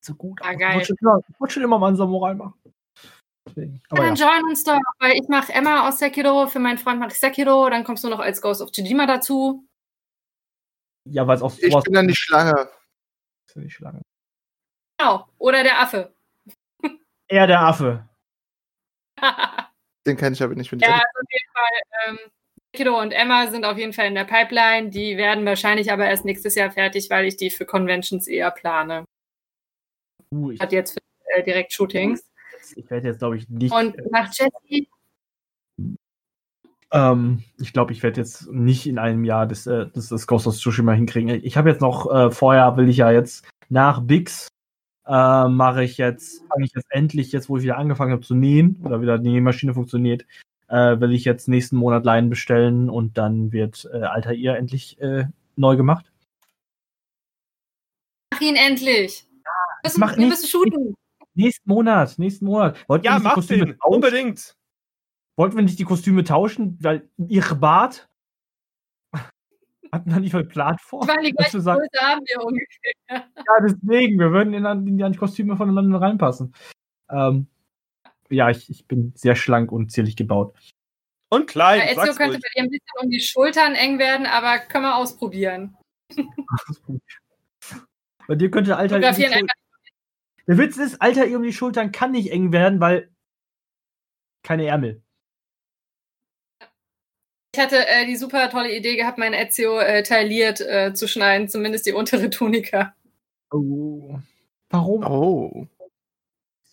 So 0.00 0.14
gut. 0.14 0.40
Ah, 0.42 0.52
Ich 0.52 0.58
geil. 0.58 0.74
wollte 0.76 0.86
schon, 0.86 0.96
immer- 1.00 1.20
ich 1.28 1.40
wollte 1.40 1.54
schon 1.54 1.62
immer 1.62 1.78
mal 1.78 1.88
einen 1.88 1.96
Samurai 1.96 2.34
machen. 2.34 2.54
Deswegen. 3.46 3.74
Ja, 3.74 3.80
Aber 3.90 4.02
dann 4.06 4.16
ja. 4.16 4.26
join 4.26 4.48
uns 4.48 4.64
doch, 4.64 4.78
weil 5.00 5.12
ich 5.12 5.28
mache 5.28 5.52
Emma 5.52 5.86
aus 5.88 5.98
Sekiro, 5.98 6.46
für 6.46 6.58
meinen 6.58 6.78
Freund 6.78 6.98
mache 6.98 7.10
ich 7.12 7.20
Sekiro, 7.20 7.68
dann 7.68 7.84
kommst 7.84 8.04
du 8.04 8.08
noch 8.08 8.20
als 8.20 8.40
Ghost 8.40 8.62
of 8.62 8.72
Tsushima 8.72 9.06
dazu. 9.06 9.66
Ja, 11.04 11.26
weil 11.26 11.36
es 11.36 11.42
auch 11.42 11.56
Ich 11.58 11.70
sowas 11.70 11.84
bin 11.84 11.94
dann 11.94 12.08
die 12.08 12.16
Schlange. 12.16 12.68
ist 13.46 13.56
ja 13.56 13.62
nicht 13.62 13.74
Schlange. 13.74 14.02
Genau. 14.98 15.28
Oder 15.38 15.62
der 15.62 15.80
Affe. 15.80 16.14
Er 17.28 17.46
der 17.46 17.60
Affe. 17.60 18.08
ja, 19.20 19.70
Den 20.06 20.16
kenne 20.16 20.34
ich 20.34 20.42
aber 20.42 20.54
nicht. 20.54 20.70
Wenn 20.70 20.82
also 20.82 20.94
auf 20.94 21.28
jeden 21.30 21.52
Fall, 21.52 22.08
ähm, 22.08 22.18
Sekiro 22.74 23.00
und 23.00 23.12
Emma 23.12 23.46
sind 23.46 23.64
auf 23.64 23.78
jeden 23.78 23.92
Fall 23.92 24.06
in 24.06 24.14
der 24.14 24.24
Pipeline. 24.24 24.90
Die 24.90 25.16
werden 25.16 25.46
wahrscheinlich 25.46 25.90
aber 25.92 26.06
erst 26.06 26.24
nächstes 26.24 26.54
Jahr 26.54 26.70
fertig, 26.70 27.08
weil 27.08 27.24
ich 27.24 27.36
die 27.36 27.50
für 27.50 27.64
Conventions 27.64 28.26
eher 28.26 28.50
plane. 28.50 29.04
Uh, 30.30 30.50
ich 30.50 30.60
Hat 30.60 30.72
jetzt 30.72 30.92
für, 30.92 31.38
äh, 31.38 31.42
direkt 31.42 31.72
Shootings. 31.72 32.22
ich 32.74 32.90
werde 32.90 33.08
jetzt, 33.08 33.20
glaube 33.20 33.36
ich, 33.38 33.48
nicht. 33.48 33.72
Und 33.72 33.96
nach 34.10 34.26
Jessie, 34.34 34.88
Ähm, 36.94 37.42
ich 37.58 37.72
glaube, 37.72 37.92
ich 37.92 38.02
werde 38.04 38.20
jetzt 38.20 38.50
nicht 38.52 38.86
in 38.86 38.98
einem 38.98 39.24
Jahr 39.24 39.46
das, 39.46 39.66
äh, 39.66 39.86
das, 39.92 40.08
das 40.08 40.26
Ghost 40.28 40.46
of 40.46 40.54
Tsushima 40.56 40.92
hinkriegen. 40.92 41.28
Ich 41.44 41.56
habe 41.56 41.68
jetzt 41.68 41.80
noch, 41.80 42.08
äh, 42.10 42.30
vorher 42.30 42.76
will 42.76 42.88
ich 42.88 42.98
ja 42.98 43.10
jetzt 43.10 43.44
nach 43.68 44.00
Bix, 44.00 44.46
äh, 45.06 45.48
mache 45.48 45.82
ich 45.82 45.98
jetzt, 45.98 46.44
fange 46.48 46.64
ich 46.66 46.72
jetzt 46.74 46.86
endlich, 46.90 47.32
jetzt 47.32 47.48
wo 47.48 47.56
ich 47.56 47.64
wieder 47.64 47.78
angefangen 47.78 48.12
habe 48.12 48.22
zu 48.22 48.34
nähen 48.36 48.80
oder 48.84 49.00
wieder 49.02 49.18
die 49.18 49.30
Nähmaschine 49.30 49.74
funktioniert, 49.74 50.24
äh, 50.68 51.00
will 51.00 51.12
ich 51.12 51.24
jetzt 51.24 51.48
nächsten 51.48 51.76
Monat 51.76 52.04
Leinen 52.04 52.30
bestellen 52.30 52.88
und 52.88 53.18
dann 53.18 53.50
wird 53.52 53.88
äh, 53.92 54.02
Altair 54.02 54.56
endlich 54.56 55.00
äh, 55.00 55.24
neu 55.56 55.76
gemacht. 55.76 56.06
mach 58.32 58.40
ihn 58.40 58.56
endlich. 58.56 59.26
Wir 59.82 59.90
müssen, 59.90 60.00
mach 60.00 60.10
wir 60.12 60.18
nicht- 60.18 60.28
müssen 60.28 60.46
shooten. 60.48 60.94
Nächsten 61.34 61.68
Monat, 61.68 62.18
nächsten 62.18 62.44
Monat. 62.44 62.76
Wollten 62.88 63.02
wir 63.04 63.10
Ja, 63.10 63.18
mach 63.18 63.44
den. 63.44 63.76
Unbedingt. 63.84 64.54
Wollten 65.36 65.56
wir 65.56 65.62
nicht 65.62 65.78
die 65.78 65.84
Kostüme 65.84 66.24
tauschen, 66.24 66.78
weil 66.80 67.08
ihr 67.16 67.44
Bart 67.60 68.08
hatten 69.94 70.10
wir 70.10 70.20
nicht 70.20 70.32
mal 70.32 70.44
Plan 70.44 70.76
vor? 70.78 71.06
Weil 71.06 71.22
die 71.22 71.32
dass 71.32 71.52
gleiche 71.52 71.62
Größe 71.62 72.00
haben 72.00 72.20
wir 72.26 72.44
ungefähr. 72.44 72.92
Ja, 73.46 73.60
deswegen, 73.62 74.18
wir 74.18 74.32
würden 74.32 74.54
in, 74.54 74.64
in 74.64 75.12
die 75.12 75.18
Kostüme 75.18 75.56
voneinander 75.56 76.00
reinpassen. 76.00 76.52
Ähm, 77.10 77.46
ja, 78.28 78.50
ich, 78.50 78.68
ich 78.70 78.86
bin 78.86 79.12
sehr 79.14 79.36
schlank 79.36 79.70
und 79.70 79.92
zierlich 79.92 80.16
gebaut. 80.16 80.58
Und 81.28 81.46
klein. 81.46 81.80
Ezio 81.82 82.06
sag's 82.06 82.16
könnte 82.16 82.34
ruhig. 82.34 82.42
bei 82.42 82.48
dir 82.54 82.64
ein 82.64 82.70
bisschen 82.70 82.88
um 83.02 83.10
die 83.10 83.20
Schultern 83.20 83.74
eng 83.74 83.98
werden, 83.98 84.26
aber 84.26 84.58
können 84.58 84.84
wir 84.84 84.96
ausprobieren. 84.96 85.76
Bei 88.26 88.36
dir 88.36 88.50
könnte 88.50 88.76
Alter. 88.76 88.96
um 88.96 89.02
die 89.02 89.22
Schul-. 89.22 89.46
Der 90.46 90.58
Witz 90.58 90.78
ist, 90.78 91.00
Alter 91.02 91.26
um 91.36 91.42
die 91.42 91.52
Schultern 91.52 91.92
kann 91.92 92.12
nicht 92.12 92.32
eng 92.32 92.52
werden, 92.52 92.80
weil 92.80 93.10
keine 94.42 94.64
Ärmel. 94.66 95.03
Ich 97.54 97.60
hatte 97.60 97.86
äh, 97.86 98.04
die 98.04 98.16
super 98.16 98.50
tolle 98.50 98.76
Idee 98.76 98.96
gehabt, 98.96 99.16
mein 99.16 99.32
Ezio 99.32 99.78
äh, 99.78 100.02
tailliert 100.02 100.60
äh, 100.60 100.92
zu 100.92 101.06
schneiden, 101.06 101.48
zumindest 101.48 101.86
die 101.86 101.92
untere 101.92 102.28
Tunika. 102.28 102.96
Oh. 103.52 104.18
Warum? 104.70 105.04
Oh. 105.04 105.68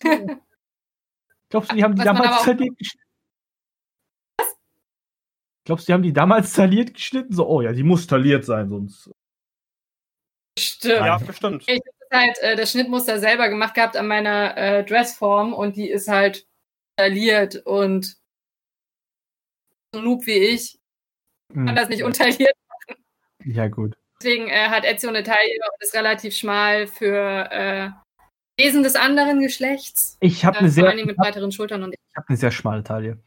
Glaubst 1.50 1.70
du, 1.70 1.76
die 1.76 1.84
haben 1.84 1.94
die 1.94 2.00
Was 2.00 2.06
damals 2.06 2.42
tailliert 2.42 2.76
geschnitten? 2.76 3.06
Glaubst 5.62 5.86
du, 5.86 5.86
die 5.86 5.94
haben 5.94 6.02
die 6.02 6.12
damals 6.12 6.52
tailliert 6.52 6.94
geschnitten? 6.94 7.32
So, 7.32 7.46
oh 7.46 7.62
ja, 7.62 7.72
die 7.72 7.84
muss 7.84 8.08
tailliert 8.08 8.44
sein, 8.44 8.68
sonst. 8.68 9.08
Stimmt. 10.58 11.06
Ja, 11.06 11.18
bestimmt. 11.18 11.62
Ich 11.68 11.80
habe 12.10 12.24
halt 12.24 12.38
äh, 12.40 12.56
das 12.56 12.72
Schnittmuster 12.72 13.20
selber 13.20 13.48
gemacht 13.48 13.74
gehabt 13.74 13.96
an 13.96 14.08
meiner 14.08 14.56
äh, 14.56 14.84
Dressform 14.84 15.54
und 15.54 15.76
die 15.76 15.88
ist 15.88 16.08
halt 16.08 16.44
tailliert 16.96 17.54
und 17.66 18.20
ein 19.92 20.04
Noob 20.04 20.26
wie 20.26 20.32
ich 20.32 20.78
kann 21.54 21.68
Hm. 21.68 21.76
das 21.76 21.88
nicht 21.88 22.02
untailliert. 22.02 22.54
Ja, 23.44 23.68
gut. 23.68 23.96
Deswegen 24.20 24.48
äh, 24.48 24.68
hat 24.68 24.84
Ezio 24.84 25.10
eine 25.10 25.22
Taille 25.22 25.52
und 25.52 25.82
ist 25.82 25.94
relativ 25.94 26.34
schmal 26.34 26.86
für 26.86 27.50
äh, 27.50 27.90
Wesen 28.56 28.82
des 28.82 28.96
anderen 28.96 29.40
Geschlechts. 29.40 30.16
Ich 30.20 30.44
habe 30.44 30.56
Äh, 30.56 30.60
eine 30.60 30.68
vor 30.68 30.74
sehr, 30.74 30.86
allen 30.86 30.96
Dingen 30.96 31.08
mit 31.08 31.18
hab, 31.18 31.24
breiteren 31.26 31.52
Schultern 31.52 31.82
und 31.82 31.92
ich 31.92 32.16
hab 32.16 32.28
eine 32.28 32.38
sehr 32.38 32.50
schmale 32.50 32.82
Taille. 32.82 33.18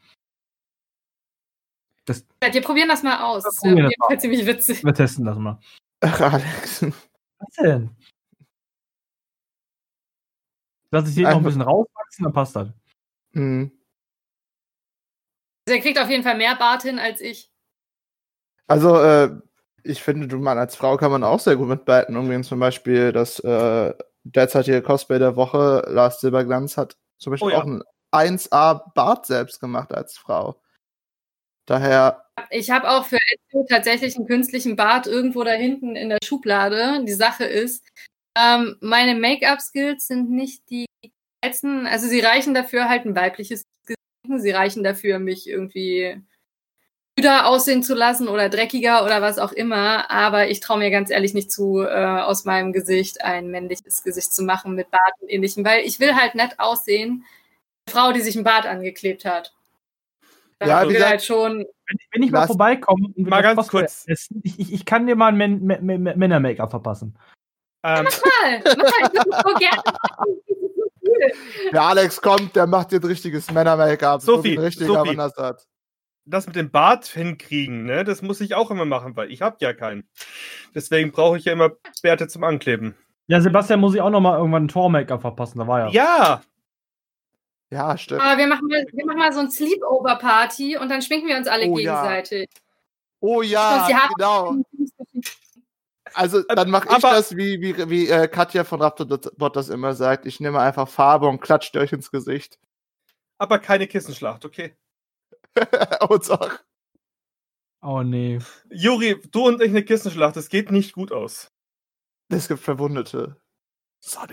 Ja, 2.08 2.54
wir 2.54 2.62
probieren 2.62 2.88
das 2.88 3.02
mal 3.02 3.24
aus. 3.24 3.42
Das 3.44 3.56
das 3.56 3.64
jeden 3.64 3.90
Fall 4.00 4.20
ziemlich 4.20 4.46
witzig. 4.46 4.84
Wir 4.84 4.94
testen 4.94 5.24
das 5.24 5.38
mal. 5.38 5.60
Ach, 6.00 6.20
Alex. 6.20 6.82
Was 6.82 7.54
denn? 7.60 7.90
Lass 10.90 11.08
ich 11.08 11.16
den 11.16 11.24
noch 11.24 11.36
ein 11.36 11.42
bisschen 11.42 11.62
rauswachsen, 11.62 12.24
dann 12.24 12.32
passt 12.32 12.56
das. 12.56 12.68
Hm. 13.32 13.75
Also 15.66 15.76
er 15.78 15.82
kriegt 15.82 15.98
auf 15.98 16.08
jeden 16.08 16.22
Fall 16.22 16.36
mehr 16.36 16.54
Bart 16.56 16.82
hin 16.82 16.98
als 16.98 17.20
ich. 17.20 17.50
Also, 18.68 19.00
äh, 19.00 19.30
ich 19.82 20.02
finde, 20.02 20.26
du 20.28 20.38
Mann, 20.38 20.58
als 20.58 20.74
Frau 20.76 20.96
kann 20.96 21.10
man 21.10 21.22
auch 21.24 21.40
sehr 21.40 21.56
gut 21.56 21.68
mit 21.68 21.84
Balken 21.84 22.16
umgehen. 22.16 22.42
Zum 22.44 22.58
Beispiel 22.58 23.12
das 23.12 23.38
äh, 23.40 23.94
derzeitige 24.24 24.82
Cosplay 24.82 25.18
der 25.18 25.36
Woche, 25.36 25.84
Lars 25.88 26.20
Silberglanz, 26.20 26.76
hat 26.76 26.96
zum 27.18 27.32
Beispiel 27.32 27.48
Oh 27.48 27.50
ja. 27.50 27.58
auch 27.58 27.64
ein 27.64 27.82
1A 28.12 28.92
Bart 28.94 29.26
selbst 29.26 29.60
gemacht 29.60 29.92
als 29.92 30.16
Frau. 30.18 30.60
Daher, 31.66 32.24
Ich 32.50 32.70
habe 32.70 32.88
auch 32.88 33.04
für 33.04 33.18
Ezio 33.18 33.66
tatsächlich 33.68 34.16
einen 34.16 34.26
künstlichen 34.26 34.76
Bart 34.76 35.06
irgendwo 35.06 35.42
da 35.42 35.52
hinten 35.52 35.96
in 35.96 36.08
der 36.08 36.18
Schublade. 36.24 37.04
Die 37.04 37.12
Sache 37.12 37.44
ist, 37.44 37.84
ähm, 38.38 38.76
meine 38.80 39.18
Make-up-Skills 39.18 40.06
sind 40.06 40.30
nicht 40.30 40.68
die 40.70 40.86
letzten, 41.44 41.86
also 41.86 42.06
sie 42.06 42.20
reichen 42.20 42.54
dafür 42.54 42.88
halt 42.88 43.04
ein 43.04 43.16
weibliches 43.16 43.64
sie 44.40 44.50
reichen 44.50 44.82
dafür, 44.84 45.18
mich 45.18 45.48
irgendwie 45.48 46.20
müder 47.18 47.46
aussehen 47.46 47.82
zu 47.82 47.94
lassen 47.94 48.28
oder 48.28 48.48
dreckiger 48.50 49.02
oder 49.04 49.22
was 49.22 49.38
auch 49.38 49.52
immer, 49.52 50.10
aber 50.10 50.48
ich 50.50 50.60
traue 50.60 50.78
mir 50.78 50.90
ganz 50.90 51.10
ehrlich 51.10 51.32
nicht 51.32 51.50
zu, 51.50 51.80
äh, 51.80 51.88
aus 52.20 52.44
meinem 52.44 52.72
Gesicht 52.74 53.22
ein 53.24 53.50
männliches 53.50 54.02
Gesicht 54.02 54.34
zu 54.34 54.42
machen 54.44 54.74
mit 54.74 54.90
Bart 54.90 55.12
und 55.20 55.28
ähnlichem, 55.30 55.64
weil 55.64 55.84
ich 55.86 55.98
will 55.98 56.14
halt 56.14 56.34
nett 56.34 56.58
aussehen, 56.58 57.24
eine 57.86 57.92
Frau, 57.94 58.12
die 58.12 58.20
sich 58.20 58.34
einen 58.36 58.44
Bart 58.44 58.66
angeklebt 58.66 59.24
hat. 59.24 59.54
Ja, 60.62 60.82
ich 60.84 60.88
gesagt- 60.90 61.10
halt 61.10 61.22
schon 61.24 61.58
Wenn, 61.86 61.98
wenn 62.12 62.22
ich 62.22 62.30
mal 62.32 62.40
Lass- 62.40 62.46
vorbeikomme 62.48 63.08
Mal 63.16 63.42
ganz 63.42 63.68
kurz. 63.68 64.04
essen, 64.08 64.40
ich, 64.44 64.58
ich, 64.58 64.72
ich 64.74 64.84
kann 64.84 65.06
dir 65.06 65.16
mal 65.16 65.28
ein 65.28 65.36
Män- 65.36 65.60
Mä- 65.62 65.80
Mä- 65.80 65.98
Mä- 65.98 66.16
Männer-Make-up 66.16 66.70
verpassen. 66.70 67.16
Ähm, 67.84 68.04
mal, 68.04 68.04
mal, 68.04 68.56
ich 68.58 69.24
würde 69.24 69.42
so 69.46 69.54
gerne 69.58 69.82
der 71.72 71.82
Alex 71.82 72.20
kommt, 72.20 72.56
der 72.56 72.66
macht 72.66 72.92
jetzt 72.92 73.04
richtiges 73.06 73.50
Männer-Make-up. 73.50 74.20
so 74.22 74.36
Sophie, 74.36 74.56
ein 74.56 74.62
richtiger 74.64 74.86
Sophie. 75.04 75.16
Das 76.28 76.46
mit 76.46 76.56
dem 76.56 76.70
Bart 76.70 77.06
hinkriegen, 77.06 77.84
ne, 77.84 78.02
das 78.02 78.20
muss 78.20 78.40
ich 78.40 78.54
auch 78.54 78.70
immer 78.72 78.84
machen, 78.84 79.14
weil 79.16 79.30
ich 79.30 79.42
habe 79.42 79.56
ja 79.60 79.72
keinen. 79.72 80.08
Deswegen 80.74 81.12
brauche 81.12 81.38
ich 81.38 81.44
ja 81.44 81.52
immer 81.52 81.70
Bärte 82.02 82.26
zum 82.26 82.42
Ankleben. 82.44 82.96
Ja, 83.28 83.40
Sebastian 83.40 83.80
muss 83.80 83.94
ich 83.94 84.00
auch 84.00 84.10
noch 84.10 84.20
mal 84.20 84.36
irgendwann 84.38 84.64
ein 84.64 84.68
Tor-Make-up 84.68 85.20
verpassen, 85.20 85.58
da 85.60 85.66
war 85.66 85.80
ja. 85.80 85.88
Ja, 85.90 86.42
Ja, 87.70 87.96
stimmt. 87.98 88.20
Aber 88.22 88.38
wir 88.38 88.46
machen, 88.46 88.66
mal, 88.68 88.84
wir 88.92 89.06
machen 89.06 89.18
mal 89.18 89.32
so 89.32 89.40
ein 89.40 89.50
Sleepover-Party 89.50 90.76
und 90.78 90.88
dann 90.88 91.02
schminken 91.02 91.28
wir 91.28 91.36
uns 91.36 91.46
alle 91.48 91.66
Oh 91.66 91.78
ja. 91.78 92.02
gegenseitig. 92.02 92.48
Oh 93.20 93.42
ja, 93.42 93.86
die 93.88 93.94
Haare- 93.94 94.08
genau. 94.16 94.56
Also 96.16 96.42
dann 96.44 96.70
mache 96.70 96.88
ich 96.90 97.02
das, 97.02 97.36
wie, 97.36 97.60
wie, 97.60 97.90
wie 97.90 98.08
äh, 98.08 98.26
Katja 98.26 98.64
von 98.64 98.80
Raptorbot 98.80 99.54
das 99.54 99.68
immer 99.68 99.94
sagt. 99.94 100.24
Ich 100.24 100.40
nehme 100.40 100.60
einfach 100.60 100.88
Farbe 100.88 101.28
und 101.28 101.40
klatscht 101.40 101.76
euch 101.76 101.92
ins 101.92 102.10
Gesicht. 102.10 102.58
aber 103.38 103.58
keine 103.58 103.86
Kissenschlacht, 103.86 104.44
okay? 104.44 104.76
und 106.08 106.30
auch. 106.30 106.52
Oh 107.82 108.02
nee. 108.02 108.38
Juri, 108.70 109.20
du 109.30 109.46
und 109.46 109.60
ich 109.60 109.68
eine 109.68 109.84
Kissenschlacht, 109.84 110.36
das 110.36 110.48
geht 110.48 110.70
nicht 110.70 110.94
gut 110.94 111.12
aus. 111.12 111.52
Es 112.28 112.48
gibt 112.48 112.60
Verwundete. 112.60 113.36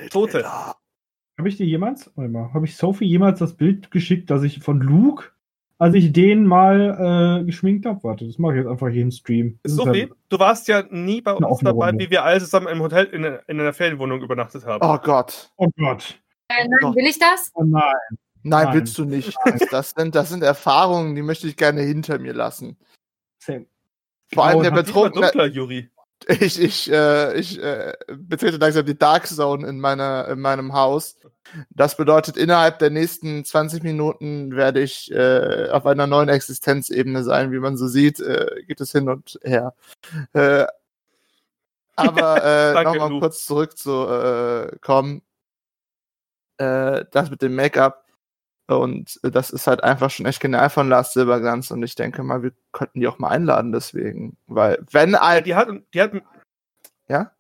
Tote. 0.10 0.46
Habe 0.46 1.50
ich 1.50 1.58
dir 1.58 1.66
jemals, 1.66 2.12
warte 2.16 2.32
mal, 2.32 2.54
habe 2.54 2.66
ich 2.66 2.78
Sophie 2.78 3.06
jemals 3.06 3.40
das 3.40 3.58
Bild 3.58 3.92
geschickt, 3.92 4.30
dass 4.30 4.44
ich 4.44 4.60
von 4.60 4.80
Luke, 4.80 5.32
als 5.80 5.96
ich 5.96 6.14
den 6.14 6.46
mal 6.46 7.40
äh, 7.42 7.46
geschminkt 7.46 7.86
habe? 7.86 8.04
Warte, 8.04 8.26
das 8.26 8.38
mache 8.38 8.54
ich 8.54 8.60
jetzt 8.60 8.70
einfach 8.70 8.90
jeden 8.90 9.12
Stream. 9.12 9.60
Das 9.64 9.74
Sophie, 9.74 10.02
ja- 10.08 10.16
du 10.30 10.40
warst 10.40 10.68
ja 10.68 10.84
nie 10.90 11.22
bei 11.22 11.34
uns 11.34 11.60
dabei, 11.60 11.88
Runde. 11.90 12.06
wie 12.06 12.10
wir 12.10 12.24
alle 12.24 12.40
zusammen 12.40 12.68
im 12.68 12.80
Hotel 12.82 13.06
in, 13.06 13.24
in 13.24 13.60
einer 13.60 13.74
Ferienwohnung 13.74 14.22
übernachtet 14.22 14.66
haben. 14.66 14.86
Oh 14.86 14.98
Gott. 15.04 15.52
Oh 15.58 15.70
Gott. 15.78 16.20
Äh, 16.50 16.68
nein, 16.68 16.78
Doch. 16.82 16.96
will 16.96 17.06
ich 17.06 17.20
das? 17.20 17.52
Oh 17.56 17.64
nein. 17.64 17.82
Nein, 18.46 18.66
Nein. 18.66 18.74
willst 18.76 18.98
du 18.98 19.06
nicht. 19.06 19.34
Das 19.72 19.92
sind, 19.92 20.16
das 20.16 20.30
sind 20.30 20.44
Erfahrungen, 20.44 21.16
die 21.16 21.22
möchte 21.22 21.48
ich 21.48 21.56
gerne 21.56 21.82
hinter 21.82 22.20
mir 22.20 22.34
lassen. 22.34 22.78
Same. 23.40 23.66
Vor 24.34 24.46
allem 24.46 24.58
Oh, 24.60 24.64
der 24.64 24.72
betrunkene, 24.72 25.28
dunkler, 25.28 25.46
Juri. 25.46 25.90
Ich, 26.28 26.62
ich, 26.62 26.92
äh, 26.92 27.38
ich 27.38 27.62
äh, 27.62 27.94
betrete 28.08 28.58
langsam 28.58 28.86
die 28.86 28.98
Dark 28.98 29.28
Zone 29.28 29.68
in, 29.68 29.80
meiner, 29.80 30.28
in 30.30 30.40
meinem 30.40 30.74
Haus. 30.74 31.18
Das 31.70 31.98
bedeutet, 31.98 32.38
innerhalb 32.38 32.80
der 32.80 32.90
nächsten 32.90 33.44
20 33.44 33.84
Minuten 33.84 34.56
werde 34.56 34.82
ich 34.82 35.12
äh, 35.12 35.70
auf 35.70 35.86
einer 35.86 36.08
neuen 36.08 36.30
Existenzebene 36.30 37.24
sein. 37.24 37.52
Wie 37.52 37.60
man 37.60 37.78
so 37.78 37.88
sieht, 37.88 38.20
äh, 38.20 38.64
geht 38.68 38.82
es 38.82 38.92
hin 38.92 39.10
und 39.10 39.40
her. 39.44 39.74
Äh, 40.34 40.66
aber 41.96 42.44
äh, 42.76 42.84
nochmal 42.84 43.20
kurz 43.20 43.46
zurück 43.46 43.78
zu 43.78 43.92
äh. 43.92 45.22
Äh, 46.58 47.06
das 47.12 47.30
mit 47.30 47.42
dem 47.42 47.56
Make-up. 47.56 48.03
Und 48.80 49.20
das 49.24 49.50
ist 49.50 49.68
halt 49.68 49.84
einfach 49.84 50.10
schon 50.10 50.26
echt 50.26 50.40
genial 50.40 50.70
von 50.70 50.90
Lars 50.90 51.14
Silberglanz. 51.14 51.72
Und 51.72 51.84
ich 51.84 51.96
denke 51.96 52.24
mal, 52.24 52.44
wir 52.44 52.52
könnten 52.72 53.00
die 53.00 53.08
auch 53.08 53.20
mal 53.20 53.30
einladen 53.30 53.72
deswegen. 53.72 54.38
Weil, 54.48 54.84
wenn 54.92 55.12
Ja, 55.12 55.22
ein. 55.22 55.44
die 55.44 55.56
hat, 55.56 55.70
die 55.94 56.02
hat, 56.02 56.12
Ja? 57.08 57.32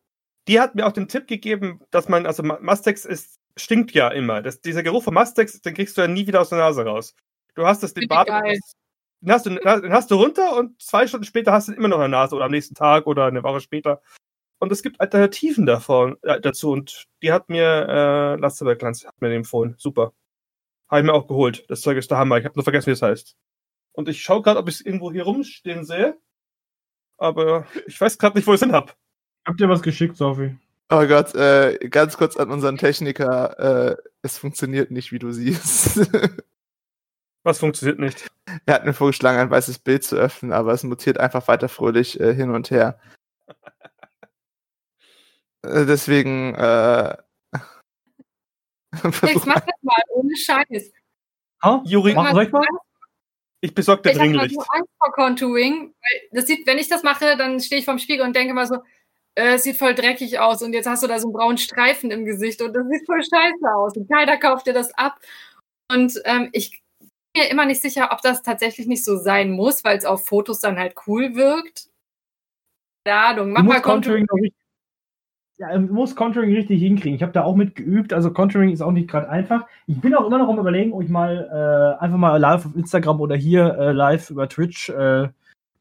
die 0.48 0.60
hat 0.60 0.76
mir 0.76 0.86
auch 0.86 0.92
den 0.92 1.08
Tipp 1.08 1.28
gegeben, 1.28 1.80
dass 1.92 2.10
man, 2.10 2.26
also 2.26 2.44
Ma- 2.44 2.60
Mustex 2.62 3.06
ist, 3.06 3.40
stinkt 3.56 3.92
ja 3.92 4.10
immer. 4.10 4.42
Das, 4.42 4.62
dieser 4.62 4.84
Geruch 4.84 5.04
von 5.04 5.14
Mustex, 5.14 5.62
den 5.62 5.74
kriegst 5.74 5.98
du 5.98 6.02
ja 6.02 6.08
nie 6.08 6.28
wieder 6.28 6.42
aus 6.42 6.50
der 6.50 6.58
Nase 6.58 6.86
raus. 6.86 7.16
Du 7.56 7.66
hast 7.66 7.84
das 7.84 7.94
den 7.94 8.08
Bart, 8.08 8.28
den 8.28 9.32
hast, 9.32 9.46
du, 9.46 9.52
den 9.52 9.94
hast 9.94 10.12
du 10.12 10.16
runter 10.16 10.58
und 10.58 10.82
zwei 10.82 11.08
Stunden 11.08 11.26
später 11.26 11.54
hast 11.54 11.68
du 11.68 11.72
ihn 11.72 11.78
immer 11.78 11.88
noch 11.88 11.98
in 11.98 12.02
der 12.12 12.20
Nase 12.20 12.36
oder 12.36 12.46
am 12.46 12.52
nächsten 12.52 12.76
Tag 12.76 13.06
oder 13.08 13.26
eine 13.26 13.44
Woche 13.44 13.62
später. 13.62 14.02
Und 14.60 14.72
es 14.72 14.82
gibt 14.82 15.00
Alternativen 15.00 15.66
davon, 15.66 16.18
äh, 16.24 16.42
dazu 16.42 16.72
und 16.72 17.06
die 17.22 17.32
hat 17.32 17.48
mir 17.50 17.88
äh, 17.88 18.36
Lars 18.40 18.60
Glanz 18.80 19.06
hat 19.06 19.22
mir 19.22 19.30
den 19.30 19.40
empfohlen. 19.40 19.76
Super. 19.78 20.14
Habe 20.94 21.00
ich 21.00 21.06
mir 21.08 21.14
auch 21.14 21.26
geholt. 21.26 21.66
Das 21.70 21.82
Zeug 21.82 21.98
ist 21.98 22.12
der 22.12 22.20
Hammer. 22.20 22.38
Ich 22.38 22.46
habe 22.46 22.54
nur 22.54 22.64
vergessen, 22.64 22.86
wie 22.86 22.92
es 22.92 23.02
heißt. 23.02 23.36
Und 23.94 24.10
ich 24.10 24.22
schaue 24.22 24.44
gerade, 24.44 24.60
ob 24.60 24.70
ich 24.70 24.76
es 24.76 24.82
irgendwo 24.82 25.12
hier 25.12 25.24
rumstehen 25.24 25.86
sehe. 25.86 26.20
Aber 27.18 27.66
ich 27.88 28.00
weiß 28.00 28.20
gerade 28.20 28.38
nicht, 28.38 28.46
wo 28.46 28.52
ich 28.52 28.62
es 28.62 28.64
hin 28.64 28.74
hab. 28.74 28.96
Habt 29.44 29.60
ihr 29.60 29.68
was 29.70 29.82
geschickt, 29.82 30.18
Sophie? 30.18 30.56
Oh 30.92 31.04
Gott, 31.08 31.34
äh, 31.34 31.80
ganz 31.90 32.16
kurz 32.16 32.38
an 32.38 32.52
unseren 32.52 32.78
Techniker. 32.78 33.94
Äh, 33.94 33.98
es 34.22 34.38
funktioniert 34.38 34.92
nicht, 34.92 35.12
wie 35.12 35.18
du 35.18 35.32
siehst. 35.32 36.00
Was 37.44 37.58
funktioniert 37.58 37.98
nicht? 37.98 38.28
er 38.68 38.76
hat 38.76 38.86
mir 38.86 38.94
vorgeschlagen, 38.94 39.40
ein 39.40 39.50
weißes 39.50 39.80
Bild 39.80 40.04
zu 40.04 40.16
öffnen, 40.16 40.54
aber 40.54 40.74
es 40.74 40.84
mutiert 40.84 41.18
einfach 41.18 41.48
weiter 41.48 41.70
fröhlich 41.70 42.20
äh, 42.20 42.36
hin 42.36 42.52
und 42.52 42.70
her. 42.70 43.00
Äh, 45.66 45.86
deswegen, 45.86 46.54
äh, 46.56 47.16
Versuch 48.94 49.46
mach 49.46 49.60
das 49.60 49.76
mal, 49.82 50.02
ohne 50.10 50.36
Scheiß. 50.36 50.92
Ha? 51.64 51.82
Juri, 51.86 52.14
Mach, 52.14 52.32
soll 52.32 52.44
ich 52.44 52.52
mal? 52.52 52.66
ich 53.62 53.74
besorge 53.74 54.04
dir 54.04 54.12
Ich 54.12 54.20
habe 54.20 54.30
mal 54.32 54.38
Dringlicht. 54.40 54.56
so 54.62 54.66
Angst 54.70 54.92
vor 55.00 55.12
Contouring. 55.14 55.94
Weil 55.94 56.22
das 56.32 56.48
sieht, 56.48 56.68
wenn 56.68 56.78
ich 56.78 56.90
das 56.90 57.04
mache, 57.04 57.38
dann 57.38 57.60
stehe 57.60 57.80
ich 57.80 57.86
vorm 57.86 58.00
Spiegel 58.00 58.26
und 58.26 58.36
denke 58.36 58.54
mal 58.54 58.68
so, 58.68 58.76
äh, 59.36 59.56
es 59.56 59.64
sieht 59.64 59.78
voll 59.78 59.96
dreckig 59.96 60.40
aus 60.40 60.62
und 60.62 60.74
jetzt 60.74 60.88
hast 60.88 61.02
du 61.04 61.08
da 61.08 61.20
so 61.20 61.28
einen 61.28 61.34
braunen 61.34 61.58
Streifen 61.58 62.12
im 62.12 62.26
Gesicht 62.26 62.62
und 62.62 62.74
das 62.74 62.86
sieht 62.90 63.06
voll 63.06 63.24
scheiße 63.24 63.76
aus 63.76 63.96
und 63.96 64.10
keiner 64.10 64.38
kauft 64.38 64.68
dir 64.68 64.74
das 64.74 64.94
ab. 64.98 65.20
Und 65.92 66.22
ähm, 66.26 66.50
ich 66.52 66.82
bin 67.00 67.10
mir 67.44 67.50
immer 67.50 67.66
nicht 67.66 67.82
sicher, 67.82 68.10
ob 68.12 68.22
das 68.22 68.44
tatsächlich 68.44 68.86
nicht 68.88 69.04
so 69.04 69.18
sein 69.18 69.52
muss, 69.52 69.84
weil 69.84 69.98
es 69.98 70.06
auf 70.06 70.26
Fotos 70.26 70.60
dann 70.60 70.78
halt 70.78 70.96
cool 71.08 71.34
wirkt. 71.36 71.88
Keine 73.06 73.20
Ahnung, 73.20 73.52
mach 73.54 73.62
Du 73.62 73.68
mal 73.68 73.82
Contouring 73.82 74.28
Contouring. 74.28 74.54
Ja, 75.58 75.78
du 75.78 75.94
musst 75.94 76.16
Contouring 76.16 76.54
richtig 76.54 76.82
hinkriegen. 76.82 77.16
Ich 77.16 77.22
habe 77.22 77.32
da 77.32 77.44
auch 77.44 77.56
mit 77.56 77.76
geübt. 77.76 78.14
Also 78.14 78.32
Contouring 78.32 78.72
ist 78.72 78.82
auch 78.82 78.92
nicht 78.92 79.10
gerade 79.10 79.30
einfach. 79.30 79.66
Ich 79.86 80.02
bin 80.02 80.16
auch 80.16 80.26
immer 80.26 80.40
noch 80.40 80.50
am 80.50 80.60
überlegen, 80.60 80.94
ob 80.94 81.04
ich 81.04 81.10
mal 81.10 81.98
äh, 82.00 82.04
einfach 82.04 82.18
mal 82.18 82.38
live 82.38 82.66
auf 82.66 82.76
Instagram 82.76 83.22
oder 83.22 83.36
hier 83.36 83.76
äh, 83.78 83.92
live 83.92 84.30
über 84.30 84.50
Twitch 84.50 84.90
äh, 84.90 85.30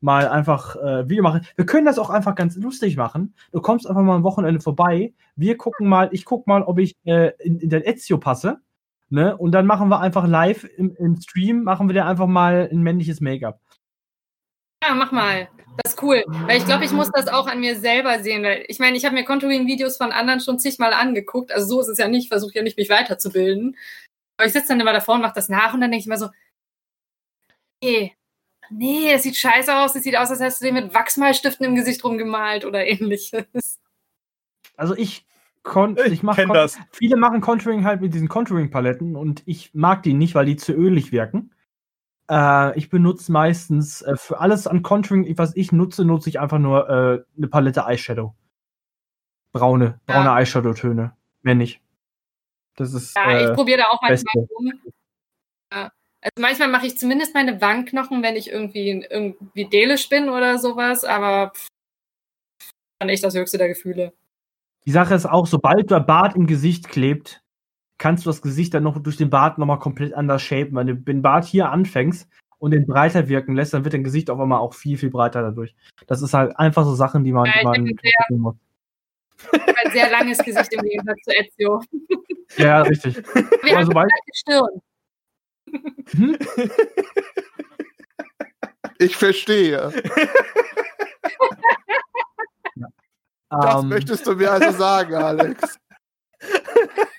mal 0.00 0.28
einfach 0.28 0.76
äh, 0.76 1.08
Video 1.08 1.22
machen. 1.22 1.46
Wir 1.56 1.64
können 1.64 1.86
das 1.86 1.98
auch 1.98 2.10
einfach 2.10 2.34
ganz 2.34 2.56
lustig 2.56 2.96
machen. 2.96 3.34
Du 3.52 3.60
kommst 3.60 3.88
einfach 3.88 4.02
mal 4.02 4.16
am 4.16 4.24
Wochenende 4.24 4.60
vorbei. 4.60 5.14
Wir 5.36 5.56
gucken 5.56 5.88
mal, 5.88 6.10
ich 6.12 6.24
guck 6.24 6.46
mal, 6.46 6.62
ob 6.62 6.78
ich 6.78 6.96
äh, 7.04 7.30
in, 7.38 7.58
in 7.58 7.70
den 7.70 7.82
Ezio 7.82 8.18
passe. 8.18 8.58
Ne? 9.08 9.36
Und 9.36 9.52
dann 9.52 9.66
machen 9.66 9.88
wir 9.88 10.00
einfach 10.00 10.26
live 10.26 10.68
im, 10.76 10.94
im 10.96 11.20
Stream, 11.20 11.62
machen 11.62 11.88
wir 11.88 11.94
dir 11.94 12.06
einfach 12.06 12.26
mal 12.26 12.68
ein 12.70 12.82
männliches 12.82 13.20
Make-up. 13.20 13.60
Ja, 14.82 14.94
mach 14.94 15.12
mal. 15.12 15.48
Das 15.82 15.94
ist 15.94 16.02
cool. 16.02 16.22
Weil 16.26 16.58
ich 16.58 16.66
glaube, 16.66 16.84
ich 16.84 16.90
muss 16.90 17.10
das 17.12 17.28
auch 17.28 17.46
an 17.46 17.60
mir 17.60 17.78
selber 17.78 18.18
sehen. 18.22 18.42
Weil 18.42 18.64
ich 18.68 18.78
meine, 18.78 18.96
ich 18.96 19.04
habe 19.04 19.14
mir 19.14 19.24
Contouring-Videos 19.24 19.96
von 19.96 20.12
anderen 20.12 20.40
schon 20.40 20.58
zigmal 20.58 20.92
angeguckt. 20.92 21.52
Also 21.52 21.66
so 21.66 21.80
ist 21.80 21.88
es 21.88 21.98
ja 21.98 22.08
nicht. 22.08 22.24
Ich 22.24 22.28
versuche 22.28 22.54
ja 22.54 22.62
nicht, 22.62 22.76
mich 22.76 22.90
weiterzubilden. 22.90 23.76
Aber 24.36 24.46
ich 24.46 24.52
sitze 24.52 24.68
dann 24.68 24.80
immer 24.80 24.92
davor 24.92 25.14
und 25.14 25.22
mache 25.22 25.34
das 25.34 25.48
nach 25.48 25.72
und 25.72 25.80
dann 25.80 25.90
denke 25.90 26.00
ich 26.00 26.06
immer 26.06 26.18
so, 26.18 26.28
nee, 27.82 28.14
nee, 28.70 29.12
es 29.12 29.22
sieht 29.22 29.36
scheiße 29.36 29.74
aus. 29.74 29.94
Es 29.94 30.02
sieht 30.02 30.16
aus, 30.16 30.30
als 30.30 30.40
hättest 30.40 30.60
du 30.60 30.66
dir 30.66 30.72
mit 30.72 30.94
Wachsmalstiften 30.94 31.64
im 31.64 31.74
Gesicht 31.74 32.04
rumgemalt 32.04 32.64
oder 32.64 32.84
ähnliches. 32.86 33.78
Also 34.76 34.96
ich 34.96 35.24
kon 35.62 35.96
ich, 35.96 36.12
Ich 36.12 36.22
mach 36.22 36.34
kenn 36.34 36.48
Con- 36.48 36.54
das. 36.56 36.78
Viele 36.90 37.16
machen 37.16 37.40
Contouring 37.40 37.84
halt 37.84 38.00
mit 38.00 38.12
diesen 38.14 38.28
Contouring-Paletten 38.28 39.16
und 39.16 39.42
ich 39.46 39.70
mag 39.74 40.02
die 40.02 40.14
nicht, 40.14 40.34
weil 40.34 40.46
die 40.46 40.56
zu 40.56 40.72
ölig 40.72 41.12
wirken. 41.12 41.54
Äh, 42.30 42.78
ich 42.78 42.88
benutze 42.88 43.32
meistens 43.32 44.02
äh, 44.02 44.16
für 44.16 44.40
alles 44.40 44.66
an 44.66 44.82
Contouring, 44.82 45.36
was 45.38 45.56
ich 45.56 45.72
nutze, 45.72 46.04
nutze 46.04 46.28
ich 46.28 46.40
einfach 46.40 46.58
nur 46.58 46.88
äh, 46.88 47.24
eine 47.36 47.48
Palette 47.48 47.84
Eyeshadow. 47.86 48.34
Braune, 49.52 50.00
braune 50.06 50.26
Ja. 50.26 50.38
Eyeshadow-Töne. 50.38 51.16
Mehr 51.42 51.54
nicht. 51.54 51.82
Das 52.76 52.94
ist. 52.94 53.14
Ja, 53.16 53.30
äh, 53.30 53.50
ich 53.50 53.54
probiere 53.54 53.78
da 53.78 53.84
auch 53.90 54.00
manchmal 54.00 54.46
rum. 54.50 54.72
Ja. 55.72 55.90
Also 56.24 56.40
manchmal 56.40 56.68
mache 56.68 56.86
ich 56.86 56.98
zumindest 56.98 57.34
meine 57.34 57.60
Wangenknochen, 57.60 58.22
wenn 58.22 58.36
ich 58.36 58.48
irgendwie, 58.50 58.88
irgendwie 58.88 59.68
delisch 59.68 60.08
bin 60.08 60.28
oder 60.28 60.58
sowas, 60.58 61.04
aber 61.04 61.50
pff, 61.50 61.68
dann 63.00 63.08
echt 63.08 63.24
das 63.24 63.34
höchste 63.34 63.58
der 63.58 63.68
Gefühle. 63.68 64.12
Die 64.86 64.92
Sache 64.92 65.14
ist 65.14 65.26
auch, 65.26 65.46
sobald 65.46 65.90
der 65.90 66.00
Bart 66.00 66.36
im 66.36 66.46
Gesicht 66.46 66.88
klebt, 66.88 67.41
kannst 67.98 68.24
du 68.24 68.30
das 68.30 68.42
Gesicht 68.42 68.74
dann 68.74 68.82
noch 68.82 68.98
durch 69.02 69.16
den 69.16 69.30
Bart 69.30 69.58
nochmal 69.58 69.78
komplett 69.78 70.14
anders 70.14 70.42
shapen. 70.42 70.74
Wenn 70.76 70.86
du 70.86 70.96
den 70.96 71.22
Bart 71.22 71.44
hier 71.44 71.70
anfängst 71.70 72.28
und 72.58 72.72
den 72.72 72.86
breiter 72.86 73.28
wirken 73.28 73.54
lässt, 73.54 73.74
dann 73.74 73.84
wird 73.84 73.94
dein 73.94 74.04
Gesicht 74.04 74.30
auf 74.30 74.40
einmal 74.40 74.58
auch 74.60 74.74
viel, 74.74 74.96
viel 74.96 75.10
breiter 75.10 75.42
dadurch. 75.42 75.74
Das 76.06 76.22
ist 76.22 76.34
halt 76.34 76.56
einfach 76.58 76.84
so 76.84 76.94
Sachen, 76.94 77.24
die 77.24 77.32
man, 77.32 77.46
Ja, 77.46 77.52
die 77.52 77.58
ich 77.58 77.64
man 77.64 77.86
gucken 77.86 78.38
muss. 78.38 78.56
Ein 79.52 79.90
sehr 79.92 80.10
langes 80.10 80.38
Gesicht 80.38 80.72
im 80.72 80.82
Gegensatz 80.82 81.18
zu 81.24 81.30
Ezio. 81.32 81.80
Ja, 82.56 82.82
richtig. 82.82 83.16
Wir 83.62 83.78
Aber 83.78 83.86
haben 83.86 83.96
eine 83.98 84.10
Stirn. 84.34 84.82
hm? 86.10 86.38
ich 88.98 89.16
verstehe. 89.16 89.92
Das 93.50 93.82
ähm, 93.82 93.88
möchtest 93.88 94.26
du 94.26 94.34
mir 94.34 94.50
also 94.50 94.70
sagen, 94.70 95.14
Alex. 95.14 95.78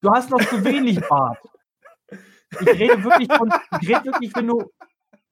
du 0.00 0.10
hast 0.10 0.30
noch 0.30 0.40
zu 0.48 0.64
wenig 0.64 1.00
Bart. 1.08 1.38
Ich 2.50 2.68
rede 2.68 3.02
wirklich 3.02 3.32
von, 3.32 3.52
ich 3.80 3.88
rede 3.88 4.04
wirklich, 4.04 4.34
wenn 4.34 4.46
du, 4.46 4.70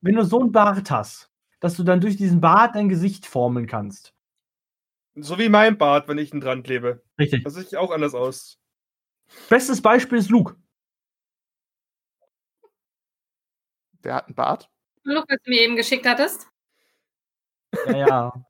wenn 0.00 0.16
du 0.16 0.24
so 0.24 0.40
einen 0.40 0.52
Bart 0.52 0.90
hast, 0.90 1.30
dass 1.60 1.76
du 1.76 1.84
dann 1.84 2.00
durch 2.00 2.16
diesen 2.16 2.40
Bart 2.40 2.74
dein 2.74 2.88
Gesicht 2.88 3.26
formen 3.26 3.66
kannst. 3.66 4.14
So 5.14 5.38
wie 5.38 5.48
mein 5.48 5.76
Bart, 5.78 6.08
wenn 6.08 6.18
ich 6.18 6.32
ihn 6.32 6.40
dran 6.40 6.62
klebe. 6.62 7.02
Richtig. 7.18 7.44
Das 7.44 7.54
sieht 7.54 7.76
auch 7.76 7.90
anders 7.90 8.14
aus. 8.14 8.58
Bestes 9.48 9.82
Beispiel 9.82 10.18
ist 10.18 10.30
Luke. 10.30 10.56
Der 14.02 14.14
hat 14.14 14.26
einen 14.26 14.34
Bart. 14.34 14.70
Luke, 15.04 15.26
was 15.28 15.38
du 15.44 15.50
mir 15.50 15.60
eben 15.60 15.76
geschickt 15.76 16.06
hattest. 16.06 16.48
Ja, 17.86 17.96
ja. 17.96 18.46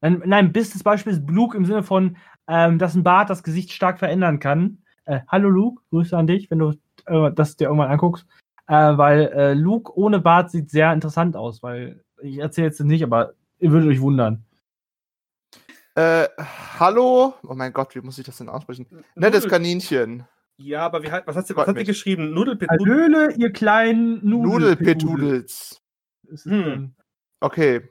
Nein, 0.00 0.22
nein, 0.26 0.52
bestes 0.52 0.82
Beispiel 0.82 1.14
ist 1.14 1.28
Luke 1.28 1.56
im 1.56 1.64
Sinne 1.64 1.82
von, 1.82 2.16
ähm, 2.48 2.78
dass 2.78 2.94
ein 2.94 3.02
Bart 3.04 3.30
das 3.30 3.42
Gesicht 3.42 3.72
stark 3.72 3.98
verändern 3.98 4.38
kann. 4.38 4.78
Äh, 5.04 5.20
hallo 5.28 5.48
Luke, 5.48 5.82
Grüße 5.90 6.16
an 6.16 6.26
dich, 6.26 6.50
wenn 6.50 6.58
du 6.58 6.72
äh, 7.06 7.32
das 7.32 7.56
dir 7.56 7.64
irgendwann 7.66 7.90
anguckst. 7.90 8.26
Äh, 8.66 8.96
weil 8.96 9.26
äh, 9.34 9.54
Luke 9.54 9.92
ohne 9.96 10.20
Bart 10.20 10.50
sieht 10.50 10.70
sehr 10.70 10.92
interessant 10.92 11.36
aus, 11.36 11.62
weil 11.62 12.02
ich 12.22 12.38
erzähle 12.38 12.68
jetzt 12.68 12.80
nicht, 12.80 13.02
aber 13.02 13.34
ihr 13.58 13.70
würdet 13.70 13.90
euch 13.90 14.00
wundern. 14.00 14.44
Äh, 15.96 16.26
hallo? 16.78 17.34
Oh 17.46 17.54
mein 17.54 17.72
Gott, 17.72 17.94
wie 17.94 18.00
muss 18.00 18.18
ich 18.18 18.24
das 18.24 18.38
denn 18.38 18.48
aussprechen? 18.48 18.86
Nettes 19.14 19.44
Nudel- 19.44 19.50
Kaninchen. 19.50 20.24
Ja, 20.56 20.86
aber 20.86 21.02
wie, 21.02 21.10
was 21.26 21.36
hat 21.36 21.46
sie, 21.46 21.54
Freut 21.54 21.62
was 21.62 21.68
hat 21.68 21.74
sie 21.76 21.80
mich. 21.80 21.88
geschrieben? 21.88 22.32
Nudelpit. 22.32 22.68
Hallöle, 22.70 23.32
ihr 23.34 23.52
kleinen 23.52 24.24
Nudelpetudels. 24.26 25.80
Nudelpetudels. 26.28 26.44
Hm. 26.44 26.94
Okay. 27.40 27.82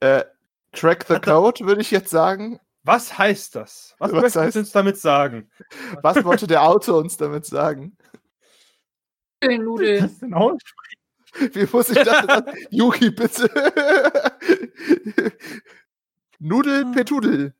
Äh, 0.00 0.24
track 0.72 1.04
the 1.08 1.14
Hat 1.16 1.24
code, 1.24 1.66
würde 1.66 1.80
ich 1.80 1.90
jetzt 1.90 2.10
sagen. 2.10 2.58
Was 2.86 3.18
heißt 3.18 3.56
das? 3.56 3.96
Was, 3.98 4.12
Was 4.12 4.52
Sie 4.54 4.58
uns 4.60 4.70
damit 4.70 4.96
sagen? 4.96 5.50
Was 6.02 6.22
wollte 6.24 6.46
der 6.46 6.62
Autor 6.62 6.98
uns 6.98 7.16
damit 7.16 7.44
sagen? 7.44 7.96
Schön 9.42 9.64
Nudel. 9.64 10.04
was 10.04 10.18
denn 10.20 10.32
aus? 10.34 10.60
Wie 11.52 11.66
muss 11.72 11.88
ich 11.90 11.98
das 12.04 12.26
denn? 12.44 12.54
Yuki, 12.70 13.10
bitte. 13.10 13.50
Nudelpetudel. 16.38 17.54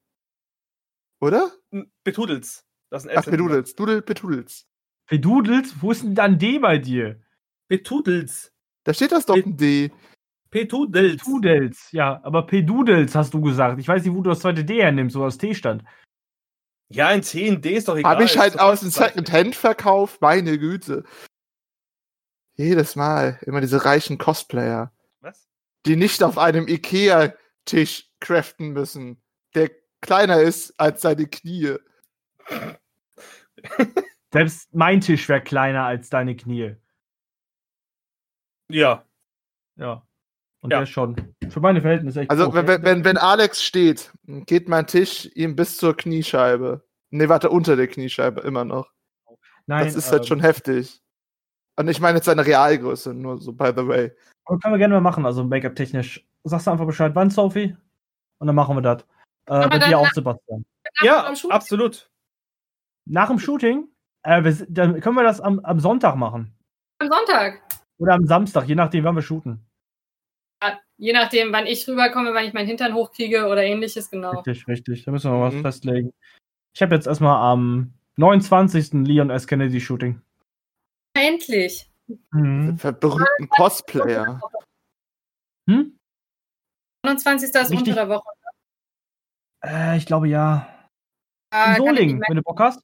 Oder? 1.20 1.50
N- 1.72 1.90
Betudels. 2.04 2.64
Das 2.90 3.04
ist 3.04 3.10
ein 3.10 3.16
Ach, 3.16 3.20
S 3.20 3.24
hinten. 3.24 3.38
Pedudels. 3.42 3.76
Nudelpetudels. 3.76 4.66
Pedudels? 5.06 5.74
Wo 5.80 5.90
ist 5.90 6.04
denn 6.04 6.14
dann 6.14 6.38
D 6.38 6.60
bei 6.60 6.78
dir? 6.78 7.20
Betudels. 7.66 8.52
Da 8.84 8.94
steht 8.94 9.10
das 9.10 9.26
doch 9.26 9.34
ein 9.34 9.56
D. 9.56 9.90
Petudels. 10.50 11.22
Tudels, 11.22 11.92
ja, 11.92 12.20
aber 12.22 12.46
Pedudels 12.46 13.14
hast 13.14 13.34
du 13.34 13.40
gesagt. 13.40 13.78
Ich 13.78 13.88
weiß 13.88 14.04
nicht, 14.04 14.14
wo 14.14 14.22
du 14.22 14.30
das 14.30 14.40
zweite 14.40 14.64
D 14.64 14.80
hernimmst, 14.80 15.16
wo 15.16 15.24
das 15.24 15.38
T 15.38 15.54
stand. 15.54 15.84
Ja, 16.88 17.08
ein 17.08 17.22
C 17.22 17.50
und 17.50 17.64
D 17.64 17.74
ist 17.74 17.88
doch 17.88 17.96
egal. 17.96 18.12
Habe 18.12 18.24
ich 18.24 18.38
halt 18.38 18.58
aus 18.58 18.80
dem. 18.80 18.90
Secondhand 18.90 19.56
verkauft, 19.56 20.20
meine 20.20 20.58
Güte. 20.58 21.04
Jedes 22.54 22.96
Mal 22.96 23.38
immer 23.42 23.60
diese 23.60 23.84
reichen 23.84 24.18
Cosplayer, 24.18 24.92
Was? 25.20 25.48
die 25.84 25.96
nicht 25.96 26.22
auf 26.22 26.38
einem 26.38 26.68
Ikea-Tisch 26.68 28.10
craften 28.20 28.70
müssen, 28.70 29.20
der 29.54 29.70
kleiner 30.00 30.40
ist 30.40 30.78
als 30.78 31.02
seine 31.02 31.26
Knie. 31.26 31.76
Selbst 34.32 34.74
mein 34.74 35.00
Tisch 35.00 35.28
wäre 35.28 35.42
kleiner 35.42 35.84
als 35.84 36.08
deine 36.08 36.36
Knie. 36.36 36.76
Ja. 38.68 39.04
Ja. 39.76 40.05
Und 40.60 40.70
Ja. 40.70 40.78
der 40.78 40.82
ist 40.84 40.90
schon. 40.90 41.34
Für 41.48 41.60
meine 41.60 41.80
Verhältnisse 41.80 42.22
echt 42.22 42.30
Also 42.30 42.52
wenn, 42.54 42.66
wenn- 42.66 43.04
wenn, 43.04 43.16
Alex 43.18 43.62
steht, 43.62 44.12
geht 44.24 44.68
mein 44.68 44.86
Tisch 44.86 45.30
ihm 45.34 45.54
bis 45.54 45.76
zur 45.76 45.96
Kniescheibe. 45.96 46.82
Nee, 47.10 47.28
warte, 47.28 47.50
unter 47.50 47.76
der 47.76 47.86
Kniescheibe 47.88 48.40
immer 48.40 48.64
noch. 48.64 48.90
Nein, 49.66 49.84
das 49.84 49.94
ist 49.94 50.10
halt 50.10 50.22
ähm, 50.22 50.26
schon 50.26 50.40
heftig. 50.40 51.00
Und 51.78 51.88
ich 51.88 52.00
meine 52.00 52.18
jetzt 52.18 52.24
seine 52.26 52.44
Realgröße, 52.46 53.12
nur 53.14 53.38
so 53.38 53.52
by 53.52 53.72
the 53.76 53.86
way. 53.86 54.12
aber 54.46 54.58
können 54.58 54.74
wir 54.74 54.78
gerne 54.78 54.94
mal 54.94 55.00
machen, 55.00 55.26
also 55.26 55.44
Make-up-technisch. 55.44 56.24
Sagst 56.44 56.66
du 56.66 56.70
einfach 56.70 56.86
Bescheid, 56.86 57.14
wann, 57.14 57.30
Sophie? 57.30 57.76
Und 58.38 58.46
dann 58.46 58.56
machen 58.56 58.76
wir 58.76 58.82
das. 58.82 59.02
Äh, 59.48 59.52
Aber 59.52 59.68
bei 59.68 59.78
dir 59.78 59.98
auch, 59.98 60.08
Sebastian. 60.12 60.64
Ja, 61.02 61.26
absolut. 61.50 62.10
Nach 63.08 63.28
dem 63.28 63.38
Shooting, 63.38 63.88
äh, 64.22 64.42
wir, 64.44 64.66
dann 64.68 65.00
können 65.00 65.16
wir 65.16 65.22
das 65.24 65.40
am, 65.40 65.58
am 65.60 65.80
Sonntag 65.80 66.16
machen. 66.16 66.54
Am 66.98 67.08
Sonntag. 67.08 67.62
Oder 67.98 68.14
am 68.14 68.26
Samstag, 68.26 68.66
je 68.68 68.74
nachdem, 68.74 69.04
wann 69.04 69.14
wir 69.14 69.22
shooten. 69.22 69.66
Je 70.98 71.12
nachdem, 71.12 71.52
wann 71.52 71.66
ich 71.66 71.86
rüberkomme, 71.86 72.32
wann 72.32 72.44
ich 72.46 72.52
meinen 72.54 72.66
Hintern 72.68 72.94
hochkriege 72.94 73.46
oder 73.46 73.62
ähnliches, 73.62 74.10
genau. 74.10 74.30
Richtig, 74.40 74.66
richtig. 74.66 75.04
Da 75.04 75.10
müssen 75.12 75.30
wir 75.30 75.36
mal 75.38 75.48
was 75.48 75.54
Mhm. 75.54 75.62
festlegen. 75.62 76.12
Ich 76.74 76.80
habe 76.82 76.94
jetzt 76.94 77.06
erstmal 77.06 77.36
am 77.36 77.92
29. 78.16 79.04
Leon 79.06 79.30
S. 79.30 79.46
Kennedy 79.46 79.80
Shooting. 79.80 80.22
Endlich. 81.14 81.90
Mhm. 82.30 82.78
Für 82.78 82.92
berühmten 82.92 83.48
Cosplayer. 83.50 84.40
Hm? 85.68 85.98
29. 87.04 87.48
ist 87.48 87.56
Richtig. 87.70 87.78
unter 87.78 87.94
der 87.94 88.08
Woche. 88.08 88.28
Äh, 89.64 89.96
ich 89.98 90.06
glaube 90.06 90.28
ja. 90.28 90.66
Ah, 91.50 91.68
nicht 91.70 91.78
Solingen, 91.78 92.18
mehr. 92.18 92.26
wenn 92.28 92.36
du 92.36 92.42
Bock 92.42 92.60
hast. 92.60 92.80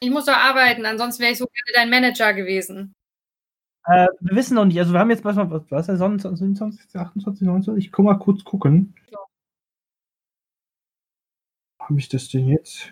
ich 0.00 0.10
muss 0.10 0.26
doch 0.26 0.36
arbeiten, 0.36 0.84
ansonsten 0.86 1.22
wäre 1.22 1.32
ich 1.32 1.38
so 1.38 1.46
gerne 1.46 1.72
dein 1.74 1.90
Manager 1.90 2.34
gewesen. 2.34 2.94
Äh, 3.86 4.08
wir 4.20 4.36
wissen 4.36 4.54
noch 4.54 4.64
nicht. 4.64 4.78
Also 4.78 4.92
wir 4.92 5.00
haben 5.00 5.10
jetzt 5.10 5.24
was, 5.24 5.36
was 5.36 5.70
was 5.70 5.80
ist 5.82 5.86
der 5.88 5.96
27, 5.98 6.38
27, 6.38 6.96
28, 6.96 7.46
29? 7.46 7.84
Ich 7.84 7.92
guck 7.92 8.04
mal 8.04 8.18
kurz 8.18 8.44
gucken. 8.44 8.94
Ja. 9.10 9.18
Habe 11.80 11.98
ich 11.98 12.08
das 12.08 12.28
denn 12.28 12.48
jetzt? 12.48 12.90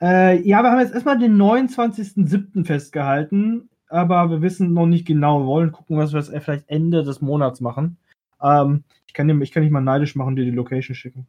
Äh, 0.00 0.40
ja, 0.42 0.62
wir 0.62 0.70
haben 0.70 0.80
jetzt 0.80 0.94
erstmal 0.94 1.18
den 1.18 1.36
29.07. 1.36 2.64
festgehalten, 2.64 3.68
aber 3.88 4.30
wir 4.30 4.42
wissen 4.42 4.72
noch 4.74 4.86
nicht 4.86 5.06
genau. 5.06 5.40
Wir 5.40 5.46
wollen 5.46 5.72
gucken, 5.72 5.96
was 5.96 6.12
wir 6.12 6.20
jetzt 6.20 6.44
vielleicht 6.44 6.68
Ende 6.68 7.02
des 7.02 7.20
Monats 7.20 7.60
machen. 7.60 7.96
Ähm, 8.40 8.84
ich, 9.06 9.14
kann 9.14 9.26
dir, 9.26 9.40
ich 9.40 9.50
kann 9.50 9.62
dich 9.62 9.72
mal 9.72 9.80
neidisch 9.80 10.14
machen, 10.14 10.36
dir 10.36 10.44
die 10.44 10.50
Location 10.50 10.94
schicken. 10.94 11.26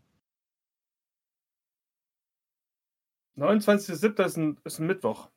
29.07. 3.38 4.26
ist 4.26 4.38
ein, 4.38 4.58
ist 4.64 4.80
ein 4.80 4.88
Mittwoch. 4.88 5.30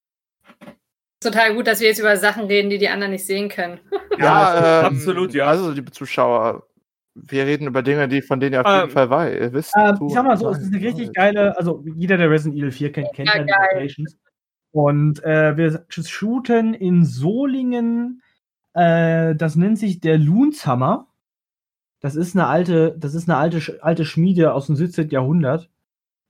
Total 1.20 1.54
gut, 1.54 1.66
dass 1.66 1.80
wir 1.80 1.88
jetzt 1.88 1.98
über 2.00 2.16
Sachen 2.16 2.46
reden, 2.46 2.70
die 2.70 2.78
die 2.78 2.88
anderen 2.88 3.12
nicht 3.12 3.26
sehen 3.26 3.48
können. 3.48 3.78
Ja, 4.18 4.80
ähm, 4.80 4.86
absolut, 4.96 5.32
ja. 5.32 5.46
Also, 5.46 5.70
liebe 5.70 5.90
Zuschauer, 5.92 6.66
wir 7.14 7.46
reden 7.46 7.66
über 7.68 7.82
Dinge, 7.82 8.06
die 8.06 8.20
von 8.20 8.38
denen 8.38 8.52
ihr 8.52 8.60
auf 8.60 8.66
jeden 8.66 8.88
Ähm, 8.88 8.90
Fall 8.90 9.08
weiß. 9.08 9.40
Ihr 9.40 9.52
wisst, 9.54 9.72
Ähm, 9.78 9.98
ich 10.06 10.12
sag 10.12 10.24
mal 10.26 10.36
so, 10.36 10.50
es 10.50 10.58
ist 10.58 10.74
eine 10.74 10.84
richtig 10.84 11.14
geile, 11.14 11.56
also 11.56 11.82
jeder, 11.96 12.18
der 12.18 12.28
Resident 12.30 12.58
Evil 12.60 12.70
4 12.70 12.92
kennt, 12.92 13.12
kennt 13.14 13.28
Ja, 13.28 13.36
ja, 13.38 13.44
die. 13.44 13.74
Locations. 13.76 14.18
Und 14.72 15.24
äh, 15.24 15.56
wir 15.56 15.86
shooten 15.88 16.74
in 16.74 17.06
Solingen, 17.06 18.22
äh, 18.74 19.34
das 19.36 19.56
nennt 19.56 19.78
sich 19.78 20.00
der 20.00 20.18
Loonshammer. 20.18 21.06
Das 22.00 22.16
ist 22.16 22.36
eine 22.36 22.46
alte, 22.46 22.94
das 22.98 23.14
ist 23.14 23.28
eine 23.28 23.38
alte, 23.38 23.78
alte 23.82 24.04
Schmiede 24.04 24.52
aus 24.52 24.66
dem 24.66 24.76
17. 24.76 25.08
Jahrhundert. 25.08 25.70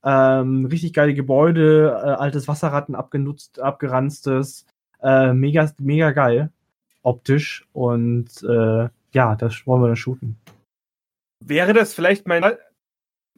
Ähm, 0.04 0.64
richtig 0.66 0.92
geile 0.94 1.12
Gebäude, 1.14 1.88
äh, 2.04 2.08
altes 2.10 2.46
Wasserratten 2.46 2.94
abgenutzt, 2.94 3.60
abgeranztes, 3.60 4.64
äh, 5.02 5.32
mega, 5.32 5.70
mega 5.78 6.10
geil, 6.12 6.50
optisch. 7.02 7.66
Und 7.72 8.42
äh, 8.42 8.88
ja, 9.12 9.36
das 9.36 9.66
wollen 9.66 9.82
wir 9.82 9.88
dann 9.88 9.96
shooten. 9.96 10.38
Wäre 11.40 11.72
das 11.72 11.94
vielleicht 11.94 12.26
mein. 12.26 12.44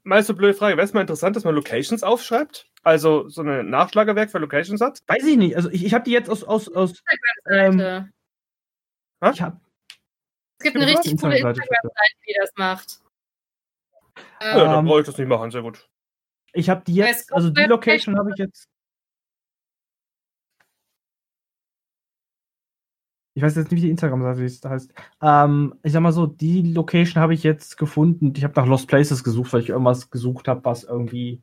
Mal 0.04 0.22
so 0.24 0.34
blöde 0.34 0.54
Frage. 0.54 0.76
Wäre 0.76 0.84
es 0.84 0.94
mal 0.94 1.02
interessant, 1.02 1.36
dass 1.36 1.44
man 1.44 1.54
Locations 1.54 2.02
aufschreibt? 2.02 2.68
Also 2.82 3.28
so 3.28 3.42
ein 3.42 3.70
Nachschlagewerk 3.70 4.32
für 4.32 4.38
Locations 4.38 4.80
hat? 4.80 5.00
Weiß 5.06 5.24
ich 5.24 5.36
nicht. 5.36 5.54
Also 5.54 5.70
ich, 5.70 5.84
ich 5.84 5.94
habe 5.94 6.02
die 6.02 6.10
jetzt 6.10 6.28
aus, 6.28 6.42
aus, 6.42 6.68
aus 6.68 7.04
ähm, 7.48 8.10
ich 9.30 9.40
hab, 9.40 9.60
es 10.58 10.64
gibt 10.64 10.76
eine 10.76 10.86
richtig 10.86 11.20
coole 11.20 11.36
Instagram-Seite 11.38 11.60
die 12.26 12.34
das 12.40 12.50
macht. 12.56 13.00
Ja, 14.40 14.64
dann 14.64 14.78
Ähm, 14.80 14.84
brauche 14.86 15.00
ich 15.00 15.06
das 15.06 15.18
nicht 15.18 15.28
machen. 15.28 15.50
Sehr 15.50 15.62
gut. 15.62 15.88
Ich 16.52 16.68
habe 16.68 16.82
die 16.84 16.94
jetzt, 16.94 17.32
also 17.32 17.50
die 17.50 17.62
Location 17.62 18.18
habe 18.18 18.30
ich 18.30 18.38
jetzt. 18.38 18.68
Ich 23.34 23.42
weiß 23.42 23.56
jetzt 23.56 23.70
nicht, 23.70 23.78
wie 23.78 23.86
die 23.86 23.90
Instagram-Seite 23.90 24.68
heißt. 24.68 24.92
Ähm, 25.22 25.74
ich 25.82 25.92
sag 25.92 26.00
mal 26.00 26.12
so, 26.12 26.26
die 26.26 26.72
Location 26.72 27.22
habe 27.22 27.32
ich 27.34 27.42
jetzt 27.42 27.78
gefunden. 27.78 28.32
Ich 28.36 28.44
habe 28.44 28.54
nach 28.60 28.66
Lost 28.66 28.88
Places 28.88 29.24
gesucht, 29.24 29.52
weil 29.52 29.62
ich 29.62 29.70
irgendwas 29.70 30.10
gesucht 30.10 30.48
habe, 30.48 30.64
was 30.64 30.84
irgendwie. 30.84 31.42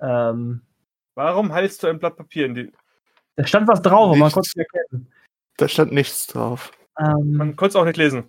Ähm, 0.00 0.62
Warum 1.16 1.52
heilst 1.52 1.82
du 1.82 1.88
ein 1.88 1.98
Blatt 1.98 2.16
Papier 2.16 2.46
in 2.46 2.54
die. 2.54 2.72
da 3.36 3.46
stand 3.46 3.66
was 3.66 3.82
drauf, 3.82 4.10
aber 4.10 4.16
man 4.16 4.30
konnte 4.30 4.48
es 4.48 4.56
nicht 4.56 4.68
erkennen. 4.72 5.08
Da 5.56 5.68
stand 5.68 5.92
nichts 5.92 6.28
drauf. 6.28 6.70
Ähm, 6.98 7.32
Man 7.32 7.56
konnte 7.56 7.70
es 7.70 7.76
auch 7.76 7.84
nicht 7.84 7.96
lesen. 7.96 8.24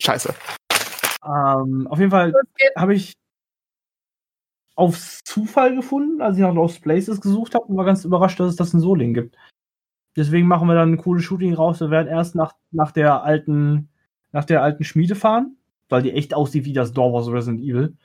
Scheiße. 0.00 0.34
ähm, 1.24 1.86
auf 1.88 1.98
jeden 1.98 2.10
Fall 2.10 2.32
habe 2.76 2.94
ich 2.94 3.12
auf 4.74 5.22
Zufall 5.24 5.74
gefunden, 5.74 6.22
als 6.22 6.36
ich 6.36 6.42
nach 6.42 6.54
Lost 6.54 6.82
Places 6.82 7.20
gesucht 7.20 7.54
habe 7.54 7.64
und 7.66 7.76
war 7.76 7.84
ganz 7.84 8.04
überrascht, 8.04 8.40
dass 8.40 8.48
es 8.50 8.56
das 8.56 8.72
in 8.72 8.80
Solingen 8.80 9.14
gibt. 9.14 9.36
Deswegen 10.16 10.46
machen 10.46 10.68
wir 10.68 10.74
dann 10.74 10.92
ein 10.92 10.98
cooles 10.98 11.24
Shooting 11.24 11.54
raus. 11.54 11.80
Wir 11.80 11.90
werden 11.90 12.08
erst 12.08 12.34
nach, 12.34 12.54
nach 12.70 12.92
der 12.92 13.22
alten, 13.22 13.88
nach 14.32 14.44
der 14.44 14.62
alten 14.62 14.84
Schmiede 14.84 15.14
fahren, 15.14 15.56
weil 15.88 16.02
die 16.02 16.12
echt 16.12 16.34
aussieht 16.34 16.64
wie 16.64 16.72
das 16.72 16.92
Dorf 16.92 17.14
aus 17.14 17.32
Resident 17.32 17.62
Evil, 17.62 17.96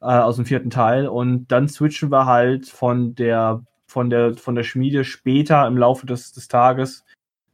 äh, 0.00 0.06
aus 0.06 0.36
dem 0.36 0.44
vierten 0.44 0.70
Teil. 0.70 1.08
Und 1.08 1.48
dann 1.48 1.68
switchen 1.68 2.10
wir 2.10 2.26
halt 2.26 2.68
von 2.68 3.14
der, 3.14 3.64
von 3.86 4.10
der, 4.10 4.34
von 4.34 4.54
der 4.54 4.64
Schmiede 4.64 5.04
später 5.04 5.66
im 5.66 5.78
Laufe 5.78 6.06
des, 6.06 6.32
des 6.32 6.48
Tages 6.48 7.04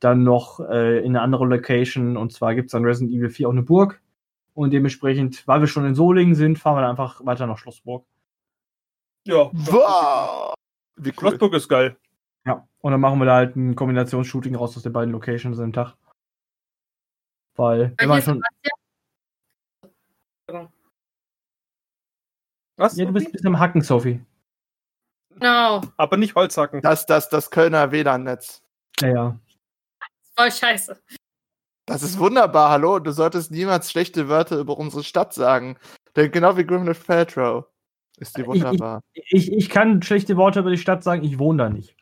dann 0.00 0.24
noch 0.24 0.60
äh, 0.60 0.98
in 1.00 1.14
eine 1.14 1.20
andere 1.20 1.46
Location. 1.46 2.16
Und 2.16 2.32
zwar 2.32 2.54
gibt 2.54 2.66
es 2.66 2.72
dann 2.72 2.84
Resident 2.84 3.14
Evil 3.14 3.30
4 3.30 3.48
auch 3.48 3.52
eine 3.52 3.62
Burg. 3.62 4.00
Und 4.54 4.72
dementsprechend, 4.72 5.46
weil 5.46 5.60
wir 5.60 5.68
schon 5.68 5.86
in 5.86 5.94
Solingen 5.94 6.34
sind, 6.34 6.58
fahren 6.58 6.76
wir 6.76 6.80
dann 6.80 6.90
einfach 6.90 7.24
weiter 7.24 7.46
nach 7.46 7.58
Schlossburg. 7.58 8.04
Ja. 9.26 9.50
Wow. 9.52 10.54
Wie 10.96 11.10
cool. 11.10 11.14
Schlossburg 11.14 11.54
ist 11.54 11.68
geil. 11.68 11.96
Ja. 12.46 12.66
Und 12.80 12.92
dann 12.92 13.00
machen 13.00 13.18
wir 13.18 13.26
da 13.26 13.34
halt 13.36 13.56
ein 13.56 13.74
Kombinationsshooting 13.74 14.54
raus 14.54 14.76
aus 14.76 14.82
den 14.82 14.92
beiden 14.92 15.12
Locations 15.12 15.58
am 15.58 15.72
Tag. 15.72 15.94
Weil, 17.56 17.88
Bei 17.88 18.02
wenn 18.02 18.08
man 18.08 18.22
schon. 18.22 18.42
Was? 22.76 22.96
Ja, 22.96 23.04
du 23.04 23.12
bist, 23.12 23.30
bist 23.30 23.44
am 23.44 23.58
Hacken, 23.58 23.82
Sophie. 23.82 24.24
Genau. 25.30 25.82
Aber 25.96 26.16
nicht 26.16 26.34
Holzhacken. 26.34 26.80
Das, 26.80 27.06
das, 27.06 27.28
das 27.28 27.50
Kölner 27.50 27.92
WLAN-Netz. 27.92 28.62
Ja, 29.00 29.08
ja. 29.08 29.40
Voll 30.36 30.50
scheiße. 30.50 31.00
Das 31.86 32.02
ist 32.02 32.18
wunderbar, 32.18 32.70
hallo. 32.70 32.98
Du 32.98 33.10
solltest 33.12 33.50
niemals 33.50 33.90
schlechte 33.90 34.28
Wörter 34.28 34.58
über 34.58 34.78
unsere 34.78 35.04
Stadt 35.04 35.34
sagen. 35.34 35.76
Denn 36.16 36.30
genau 36.30 36.56
wie 36.56 36.64
Grimlet 36.64 37.04
Petro 37.06 37.66
ist 38.16 38.36
die 38.36 38.42
Ich- 38.42 38.46
wunderbar. 38.46 39.02
Ich, 39.12 39.52
ich 39.52 39.68
kann 39.68 40.02
schlechte 40.02 40.36
Worte 40.36 40.60
über 40.60 40.70
die 40.70 40.78
Stadt 40.78 41.02
sagen, 41.04 41.22
ich 41.24 41.38
wohne 41.38 41.64
da 41.64 41.68
nicht. 41.70 41.96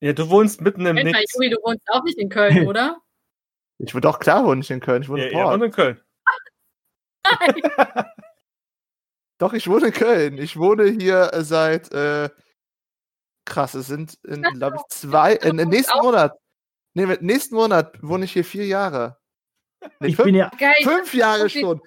Ja, 0.00 0.12
du 0.12 0.28
wohnst 0.30 0.60
mitten 0.60 0.86
im 0.86 0.96
Nix. 0.96 1.34
Juri, 1.34 1.50
du 1.50 1.56
wohnst 1.62 1.82
auch 1.90 2.02
nicht 2.04 2.18
in 2.18 2.28
Köln, 2.28 2.66
oder? 2.68 3.00
Ich 3.78 3.94
wohne 3.94 4.02
doch 4.02 4.18
klar, 4.18 4.44
wohne 4.44 4.60
ich 4.60 4.70
in 4.70 4.80
Köln. 4.80 5.02
Ich 5.02 5.08
wohne 5.08 5.30
Ja, 5.32 5.54
in 5.54 5.70
Köln. 5.70 6.00
Doch, 9.38 9.52
ich 9.52 9.68
wohne 9.68 9.86
in 9.88 9.92
Köln. 9.92 10.38
Ich 10.38 10.56
wohne 10.56 10.84
hier 10.90 11.32
äh, 11.32 11.44
seit 11.44 11.92
äh, 11.92 12.28
krass, 13.44 13.74
es 13.74 13.86
sind 13.86 14.18
in, 14.24 14.42
glaube 14.42 14.76
ich, 14.76 14.82
zwei, 14.96 15.34
in, 15.34 15.58
in 15.58 15.68
nächsten 15.68 15.98
Monat. 16.00 16.36
Nee, 16.94 17.06
mit 17.06 17.22
nächsten 17.22 17.54
Monat 17.54 17.96
wohne 18.02 18.24
ich 18.24 18.32
hier 18.32 18.44
vier 18.44 18.66
Jahre. 18.66 19.18
Nee, 20.00 20.08
Ich 20.08 20.16
fünf, 20.16 20.26
bin 20.26 20.34
ja. 20.34 20.50
Geil. 20.58 20.74
fünf 20.82 21.14
Jahre 21.14 21.48
schon. 21.48 21.80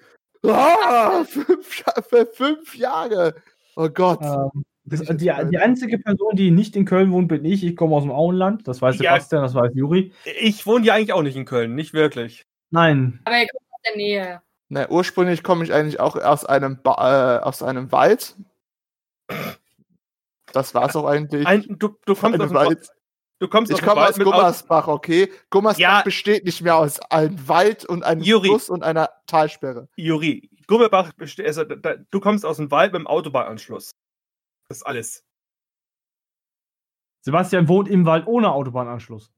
Ah, 0.44 1.24
fünf, 1.24 1.84
fünf 2.32 2.74
Jahre. 2.74 3.34
Oh 3.76 3.88
Gott. 3.90 4.20
Ähm, 4.22 4.50
Bin 4.52 4.62
ich 4.62 4.71
die, 4.84 4.96
in 4.96 5.18
die 5.18 5.26
Köln? 5.28 5.56
einzige 5.56 5.98
Person, 5.98 6.36
die 6.36 6.50
nicht 6.50 6.74
in 6.76 6.84
Köln 6.84 7.12
wohnt, 7.12 7.28
bin 7.28 7.44
ich. 7.44 7.64
Ich 7.64 7.76
komme 7.76 7.94
aus 7.96 8.02
dem 8.02 8.12
Auenland. 8.12 8.66
Das 8.66 8.82
weiß 8.82 8.96
Ja. 8.98 9.12
Sebastian, 9.14 9.42
das 9.42 9.54
weiß 9.54 9.72
Juri. 9.74 10.12
Ich 10.40 10.66
wohne 10.66 10.84
ja 10.86 10.94
eigentlich 10.94 11.12
auch 11.12 11.22
nicht 11.22 11.36
in 11.36 11.44
Köln, 11.44 11.74
nicht 11.74 11.92
wirklich. 11.94 12.42
Nein. 12.70 13.20
Aber 13.24 13.36
er 13.36 13.46
kommt 13.46 13.62
aus 13.70 13.80
der 13.86 13.96
Nähe. 13.96 14.42
Ne, 14.68 14.88
ursprünglich 14.88 15.42
komme 15.42 15.64
ich 15.64 15.72
eigentlich 15.72 16.00
auch 16.00 16.16
aus 16.16 16.44
einem, 16.46 16.80
ba 16.82 17.38
äh, 17.38 17.42
aus 17.42 17.62
einem 17.62 17.92
Wald. 17.92 18.36
Das 20.52 20.74
war's 20.74 20.96
auch 20.96 21.06
eigentlich. 21.06 21.46
Ein, 21.46 21.64
du, 21.68 21.96
du 22.06 22.14
kommst 22.14 22.40
aus 22.40 22.48
dem 22.48 22.54
Wald. 22.54 22.88
Du 23.38 23.48
kommst 23.48 23.70
Ich 23.70 23.74
aus 23.74 23.80
dem 23.80 23.88
komme 23.88 24.08
aus 24.08 24.18
Gummersbach, 24.18 24.86
okay? 24.88 25.28
Gummersbach 25.50 25.80
Ja. 25.80 26.02
besteht 26.02 26.44
nicht 26.44 26.62
mehr 26.62 26.76
aus 26.76 27.00
einem 27.10 27.48
Wald 27.48 27.84
und 27.84 28.04
einem 28.04 28.22
Juri. 28.22 28.48
Fluss 28.48 28.70
und 28.70 28.84
einer 28.84 29.10
Talsperre. 29.26 29.88
Juri, 29.96 30.48
besteht, 31.16 31.46
also, 31.46 31.64
da, 31.64 31.96
du 32.10 32.20
kommst 32.20 32.46
aus 32.46 32.58
dem 32.58 32.70
Wald 32.70 32.92
mit 32.92 33.00
dem 33.00 33.06
Autobahnanschluss. 33.06 33.90
Das 34.72 34.78
ist 34.78 34.84
alles. 34.84 35.22
Sebastian 37.20 37.68
wohnt 37.68 37.90
im 37.90 38.06
Wald 38.06 38.26
ohne 38.26 38.50
Autobahnanschluss. 38.50 39.30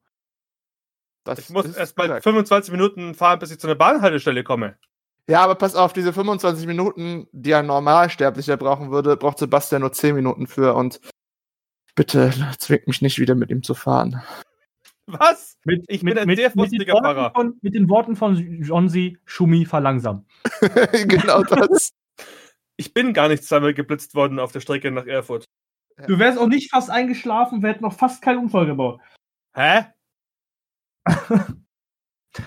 Das 1.24 1.41
Ich 1.41 1.51
muss 1.51 1.74
erst 1.74 1.99
mal 1.99 2.07
korrekt. 2.07 2.22
25 2.22 2.70
Minuten 2.70 3.14
fahren, 3.14 3.41
bis 3.41 3.51
ich 3.51 3.59
zu 3.59 3.66
einer 3.66 3.74
Bahnhaltestelle 3.74 4.45
komme. 4.45 4.78
Ja, 5.28 5.43
aber 5.43 5.57
pass 5.57 5.74
auf, 5.74 5.93
diese 5.93 6.12
25 6.12 6.68
Minuten, 6.68 7.26
die 7.32 7.53
ein 7.53 7.66
Normalsterblicher 7.66 8.57
brauchen 8.57 8.93
würde, 8.93 9.16
braucht 9.16 9.39
Sebastian 9.39 9.80
nur 9.80 9.91
10 9.91 10.14
Minuten 10.14 10.47
für 10.47 10.74
und 10.74 11.01
bitte 11.97 12.32
zwingt 12.59 12.87
mich 12.87 13.03
nicht 13.03 13.18
wieder 13.18 13.35
mit 13.35 13.51
ihm 13.51 13.64
zu 13.64 13.74
fahren. 13.74 14.22
Was? 15.07 15.59
Mit, 15.64 15.85
Ich 15.89 16.03
bin 16.03 16.16
ein 16.16 16.28
sehr 16.37 16.51
den 16.51 16.57
vorsichtiger 16.57 16.93
Worten 16.93 17.05
Fahrer. 17.07 17.32
Von, 17.32 17.59
mit 17.61 17.74
den 17.74 17.89
Worten 17.89 18.14
von 18.14 18.37
Jonsi, 18.37 19.18
Schumi, 19.24 19.66
verlangsam. 19.66 20.26
genau 21.09 21.43
das. 21.43 21.91
Ich 22.77 22.93
bin 22.93 23.12
gar 23.12 23.29
nicht 23.29 23.45
zweimal 23.45 23.75
geblitzt 23.75 24.14
worden 24.14 24.39
auf 24.39 24.53
der 24.53 24.61
Strecke 24.61 24.91
nach 24.91 25.07
Erfurt. 25.07 25.45
Du 26.09 26.18
wärst 26.18 26.39
auch 26.39 26.49
nicht 26.49 26.70
fast 26.70 26.91
eingeschlafen, 26.91 27.62
wir 27.62 27.70
hätten 27.70 27.85
noch 27.85 27.97
fast 27.97 28.20
keinen 28.20 28.39
Unfall 28.39 28.66
gebaut. 28.66 29.01
Hä? 29.55 29.85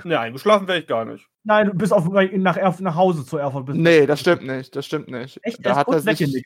Nein, 0.03 0.33
geschlafen 0.33 0.67
wäre 0.67 0.79
ich 0.79 0.87
gar 0.87 1.05
nicht. 1.05 1.25
Nein, 1.43 1.67
du 1.67 1.73
bist 1.73 1.93
auf, 1.93 2.09
nach, 2.09 2.57
Erf 2.57 2.81
nach 2.81 2.95
Hause 2.95 3.25
zu 3.25 3.37
Erfurt. 3.37 3.67
Bist 3.67 3.77
Nee, 3.79 4.05
das 4.05 4.19
stimmt 4.19 4.45
nicht, 4.45 4.75
das 4.75 4.85
stimmt 4.85 5.09
nicht. 5.09 5.39
Echt? 5.43 5.65
Da 5.65 5.77
hat 5.77 5.87
er 5.87 6.01
sich. 6.01 6.43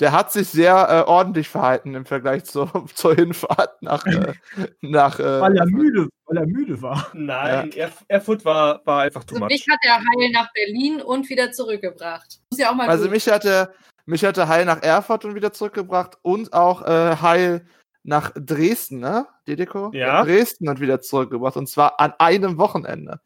Der 0.00 0.12
hat 0.12 0.32
sich 0.32 0.48
sehr 0.48 0.88
äh, 0.88 1.08
ordentlich 1.08 1.48
verhalten 1.48 1.94
im 1.94 2.04
Vergleich 2.04 2.44
zur, 2.44 2.70
zur 2.94 3.14
Hinfahrt 3.14 3.80
nach, 3.82 4.04
äh, 4.06 4.34
nach 4.80 5.18
äh, 5.18 5.40
Weil 5.40 5.56
er 5.56 5.66
müde, 5.66 6.08
weil 6.26 6.38
er 6.38 6.46
müde 6.46 6.80
war. 6.82 7.08
Nein, 7.12 7.72
Erf 7.72 8.04
Erfurt 8.08 8.44
war, 8.44 8.84
war 8.84 9.02
einfach 9.02 9.24
too 9.24 9.34
Also 9.34 9.46
mich 9.46 9.66
hat 9.70 9.80
er 9.82 9.96
heil 9.96 10.30
nach 10.32 10.52
Berlin 10.52 11.00
und 11.00 11.28
wieder 11.28 11.52
zurückgebracht. 11.52 12.40
Muss 12.50 12.58
ja 12.58 12.70
auch 12.70 12.74
mal 12.74 12.88
Also 12.88 13.04
gut. 13.04 13.12
mich 13.12 13.28
hatte, 13.28 13.72
mich 14.06 14.24
hatte 14.24 14.48
Heil 14.48 14.64
nach 14.64 14.82
Erfurt 14.82 15.24
und 15.24 15.34
wieder 15.34 15.52
zurückgebracht 15.52 16.18
und 16.22 16.52
auch 16.52 16.82
äh, 16.82 17.16
Heil 17.16 17.66
nach 18.02 18.32
Dresden, 18.34 18.98
ne? 19.00 19.26
Dedeko? 19.48 19.90
Ja. 19.94 20.22
Dresden 20.24 20.68
und 20.68 20.80
wieder 20.80 21.00
zurückgebracht. 21.00 21.56
Und 21.56 21.68
zwar 21.68 22.00
an 22.00 22.12
einem 22.18 22.58
Wochenende. 22.58 23.20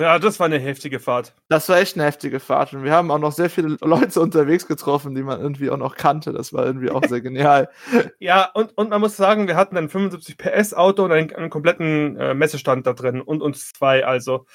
Ja, 0.00 0.18
das 0.18 0.40
war 0.40 0.46
eine 0.46 0.58
heftige 0.58 0.98
Fahrt. 0.98 1.34
Das 1.48 1.68
war 1.68 1.78
echt 1.78 1.94
eine 1.94 2.06
heftige 2.06 2.40
Fahrt. 2.40 2.72
Und 2.72 2.84
wir 2.84 2.92
haben 2.92 3.10
auch 3.10 3.18
noch 3.18 3.32
sehr 3.32 3.50
viele 3.50 3.76
Leute 3.82 4.20
unterwegs 4.20 4.66
getroffen, 4.66 5.14
die 5.14 5.22
man 5.22 5.40
irgendwie 5.40 5.70
auch 5.70 5.76
noch 5.76 5.94
kannte. 5.94 6.32
Das 6.32 6.54
war 6.54 6.64
irgendwie 6.64 6.90
auch 6.90 7.04
sehr 7.04 7.20
genial. 7.20 7.70
Ja, 8.18 8.50
und, 8.54 8.76
und 8.76 8.90
man 8.90 9.00
muss 9.00 9.16
sagen, 9.16 9.46
wir 9.46 9.56
hatten 9.56 9.76
ein 9.76 9.88
75 9.88 10.36
PS 10.36 10.74
Auto 10.74 11.04
und 11.04 11.12
einen, 11.12 11.34
einen 11.34 11.50
kompletten 11.50 12.16
äh, 12.18 12.34
Messestand 12.34 12.86
da 12.86 12.92
drin 12.92 13.20
und 13.20 13.42
uns 13.42 13.72
zwei. 13.72 14.04
Also 14.04 14.46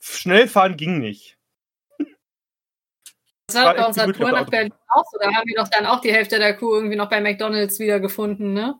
schnell 0.00 0.48
fahren 0.48 0.76
ging 0.76 0.98
nicht. 0.98 1.38
Das 3.46 3.56
war 3.56 3.64
war 3.66 3.74
bei 3.74 3.86
unserer 3.86 4.12
Tour 4.12 4.32
nach 4.32 4.48
Berlin 4.48 4.72
auch 4.88 5.04
so. 5.10 5.18
Da 5.18 5.26
haben 5.32 5.46
wir 5.46 5.56
doch 5.56 5.68
dann 5.68 5.86
auch 5.86 6.00
die 6.00 6.12
Hälfte 6.12 6.38
der 6.38 6.56
Kuh 6.56 6.74
irgendwie 6.74 6.96
noch 6.96 7.10
bei 7.10 7.20
McDonalds 7.20 7.78
wiedergefunden, 7.78 8.52
ne? 8.52 8.78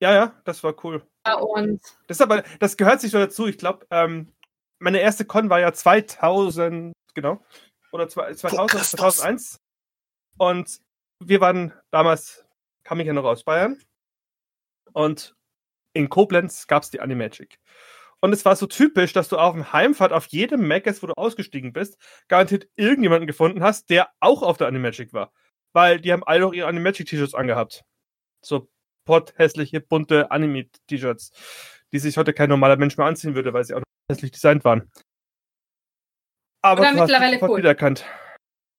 Ja, 0.00 0.12
ja, 0.12 0.40
das 0.44 0.62
war 0.64 0.74
cool. 0.84 1.06
Ja, 1.26 1.34
Und 1.34 1.80
Das, 2.08 2.16
ist 2.16 2.22
aber, 2.22 2.42
das 2.58 2.76
gehört 2.76 3.00
sich 3.00 3.10
so 3.10 3.18
dazu. 3.18 3.46
Ich 3.46 3.58
glaube, 3.58 3.86
ähm, 3.90 4.32
meine 4.80 5.00
erste 5.00 5.24
Con 5.24 5.50
war 5.50 5.60
ja 5.60 5.72
2000, 5.72 6.92
genau. 7.14 7.40
Oder 7.92 8.08
zwei- 8.08 8.34
2000, 8.34 8.70
Christus. 8.70 9.00
2001. 9.00 9.60
Und 10.38 10.80
wir 11.20 11.40
waren 11.40 11.72
damals, 11.90 12.46
kam 12.82 13.00
ich 13.00 13.06
ja 13.06 13.12
noch 13.12 13.24
aus 13.24 13.44
Bayern. 13.44 13.80
Und 14.92 15.34
in 15.92 16.08
Koblenz 16.08 16.66
gab 16.66 16.82
es 16.82 16.90
die 16.90 17.00
Animagic. 17.00 17.58
Und 18.20 18.32
es 18.32 18.44
war 18.44 18.54
so 18.56 18.66
typisch, 18.66 19.12
dass 19.12 19.28
du 19.28 19.38
auf 19.38 19.54
dem 19.54 19.72
Heimfahrt 19.72 20.12
auf 20.12 20.26
jedem 20.26 20.66
Mac, 20.66 20.84
wo 21.02 21.06
du 21.06 21.14
ausgestiegen 21.14 21.72
bist, 21.72 21.96
garantiert 22.28 22.68
irgendjemanden 22.76 23.26
gefunden 23.26 23.62
hast, 23.62 23.88
der 23.90 24.10
auch 24.20 24.42
auf 24.42 24.58
der 24.58 24.66
Animagic 24.66 25.12
war. 25.12 25.32
Weil 25.72 26.00
die 26.00 26.12
haben 26.12 26.24
alle 26.24 26.40
noch 26.40 26.52
ihre 26.52 26.68
Animagic-T-Shirts 26.68 27.34
angehabt. 27.34 27.84
So 28.42 28.68
hässliche, 29.36 29.80
bunte 29.80 30.30
Anime-T-Shirts, 30.30 31.32
die 31.92 31.98
sich 31.98 32.16
heute 32.16 32.32
kein 32.32 32.48
normaler 32.48 32.76
Mensch 32.76 32.96
mehr 32.96 33.06
anziehen 33.06 33.34
würde, 33.34 33.52
weil 33.52 33.64
sie 33.64 33.74
auch 33.74 33.80
noch 33.80 33.84
hässlich 34.10 34.32
designt 34.32 34.64
waren. 34.64 34.90
Aber 36.62 36.82
Oder 36.82 36.92
mittlerweile 36.92 37.38
cool. 37.42 37.58
wiedererkannt. 37.58 38.04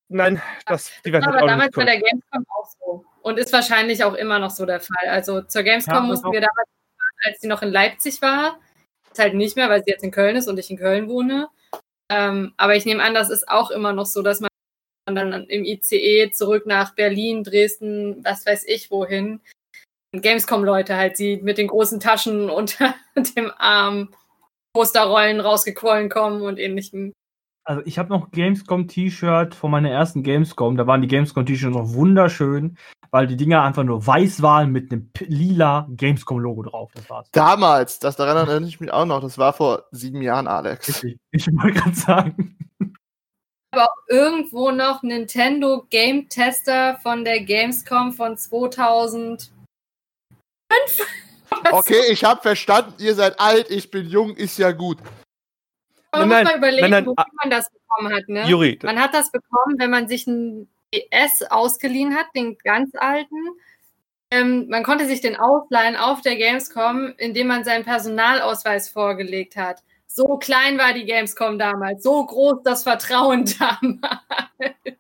Nein, 0.10 0.42
das, 0.66 0.92
die 1.06 1.12
werden 1.12 1.24
aber 1.24 1.36
heute 1.36 1.44
auch 1.44 1.48
damals 1.48 1.68
nicht 1.68 1.76
bei 1.76 1.82
cool. 1.82 1.86
der 1.86 2.02
Gamescom 2.02 2.46
auch 2.50 2.70
so. 2.80 3.06
Und 3.22 3.40
ist 3.40 3.54
wahrscheinlich 3.54 4.04
auch 4.04 4.14
immer 4.14 4.40
noch 4.40 4.52
so 4.52 4.66
der 4.66 4.82
Fall. 4.82 5.10
Also 5.10 5.42
zur 5.42 5.64
Gamescom 5.64 5.96
Ja, 5.96 6.02
mussten 6.02 6.32
wir 6.32 6.42
damals, 6.42 6.70
als 7.26 7.40
sie 7.40 7.48
noch 7.48 7.62
in 7.62 7.70
Leipzig 7.70 8.22
war, 8.22 8.60
ist 9.12 9.20
halt 9.20 9.34
nicht 9.34 9.56
mehr, 9.56 9.70
weil 9.70 9.84
sie 9.84 9.92
jetzt 9.92 10.04
in 10.04 10.12
Köln 10.12 10.36
ist 10.36 10.48
und 10.48 10.58
ich 10.60 10.70
in 10.70 10.78
Köln 10.78 11.08
wohne. 11.08 11.50
Ähm, 12.10 12.54
aber 12.58 12.76
ich 12.76 12.86
nehme 12.86 13.04
an, 13.04 13.14
das 13.14 13.30
ist 13.30 13.48
auch 13.48 13.72
immer 13.72 13.94
noch 13.94 14.06
so, 14.06 14.22
dass 14.22 14.42
man 14.42 14.50
dann 15.06 15.46
im 15.46 15.64
ICE 15.64 16.32
zurück 16.32 16.66
nach 16.66 16.94
Berlin, 16.94 17.44
Dresden, 17.44 18.24
was 18.24 18.46
weiß 18.46 18.66
ich 18.68 18.92
wohin, 18.92 19.42
Gamescom-Leute 20.14 20.98
halt 20.98 21.16
sieht 21.16 21.44
mit 21.44 21.58
den 21.58 21.68
großen 21.68 22.00
Taschen 22.00 22.50
unter 22.50 22.94
dem 23.16 23.52
Arm, 23.58 24.14
Posterrollen 24.74 25.40
rausgequollen 25.40 26.10
kommen 26.10 26.42
und 26.42 26.60
ähnlichem. 26.60 27.14
Also 27.64 27.84
ich 27.86 28.00
habe 28.00 28.10
noch 28.10 28.32
Gamescom-T-Shirt 28.32 29.54
von 29.54 29.70
meiner 29.70 29.92
ersten 29.92 30.24
Gamescom. 30.24 30.78
Da 30.78 30.88
waren 30.88 31.02
die 31.02 31.08
Gamescom-T-Shirts 31.08 31.76
noch 31.76 31.94
wunderschön, 31.94 32.78
weil 33.12 33.28
die 33.28 33.38
Dinger 33.38 33.62
einfach 33.62 33.84
nur 33.84 34.06
weiß 34.06 34.42
waren 34.42 34.72
mit 34.72 34.92
einem 34.92 35.12
lila 35.20 35.88
Gamescom-Logo 35.96 36.64
drauf. 36.64 36.92
Das 36.96 37.10
war's. 37.10 37.30
Damals, 37.32 38.00
das 38.00 38.16
daran 38.16 38.38
erinnere 38.48 38.68
ich 38.68 38.80
mich 38.80 38.92
auch 38.92 39.06
noch. 39.06 39.22
Das 39.22 39.38
war 39.38 39.54
vor 39.54 39.86
sieben 39.92 40.22
Jahren, 40.22 40.48
Alex. 40.48 41.04
Ich 41.32 41.48
wollte 41.52 41.80
gerade 41.80 41.96
sagen. 41.96 42.58
aber 43.72 43.86
auch 43.86 43.98
irgendwo 44.10 44.72
noch 44.72 45.04
Nintendo 45.04 45.86
Game 45.90 46.28
Tester 46.30 46.98
von 46.98 47.24
der 47.24 47.42
Gamescom 47.42 48.12
von 48.12 48.38
2005. 48.38 49.52
Okay, 51.70 52.02
ich 52.10 52.24
habe 52.24 52.42
verstanden, 52.42 52.94
ihr 53.00 53.16
seid 53.16 53.40
alt, 53.40 53.70
ich 53.70 53.92
bin 53.92 54.08
jung, 54.08 54.36
ist 54.36 54.58
ja 54.58 54.72
gut. 54.72 54.98
Man 56.12 56.28
Nein, 56.28 56.28
muss 56.28 56.36
nein, 56.36 56.44
mal 56.46 56.58
überlegen, 56.58 56.82
nein, 56.82 56.92
nein, 56.92 57.06
wofür 57.06 57.34
man 57.42 57.50
das 57.50 57.72
bekommen 57.72 58.14
hat. 58.14 58.28
Ne? 58.28 58.46
Juri, 58.48 58.80
Man 58.84 59.00
hat 59.00 59.14
das 59.14 59.32
bekommen, 59.32 59.76
wenn 59.78 59.90
man 59.90 60.08
sich 60.08 60.28
einen 60.28 60.70
DS 60.94 61.44
ausgeliehen 61.50 62.16
hat, 62.16 62.28
den 62.36 62.58
ganz 62.58 62.92
alten. 62.96 63.36
Ähm, 64.30 64.68
man 64.70 64.84
konnte 64.84 65.06
sich 65.08 65.22
den 65.22 65.36
ausleihen 65.36 65.96
auf 65.96 66.22
der 66.22 66.36
Gamescom, 66.36 67.14
indem 67.18 67.48
man 67.48 67.64
seinen 67.64 67.84
Personalausweis 67.84 68.90
vorgelegt 68.90 69.56
hat. 69.56 69.84
So 70.08 70.38
klein 70.38 70.78
war 70.78 70.94
die 70.94 71.06
Gamescom 71.06 71.58
damals, 71.58 72.04
so 72.04 72.26
groß 72.26 72.64
das 72.64 72.84
Vertrauen 72.84 73.46
damals. 73.60 74.98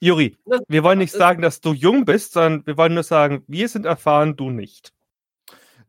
Juri, 0.00 0.36
wir 0.66 0.82
wollen 0.82 0.98
nicht 0.98 1.12
sagen, 1.12 1.42
dass 1.42 1.60
du 1.60 1.72
jung 1.72 2.04
bist, 2.04 2.32
sondern 2.32 2.66
wir 2.66 2.76
wollen 2.76 2.94
nur 2.94 3.02
sagen, 3.02 3.44
wir 3.46 3.68
sind 3.68 3.84
erfahren, 3.84 4.36
du 4.36 4.50
nicht. 4.50 4.92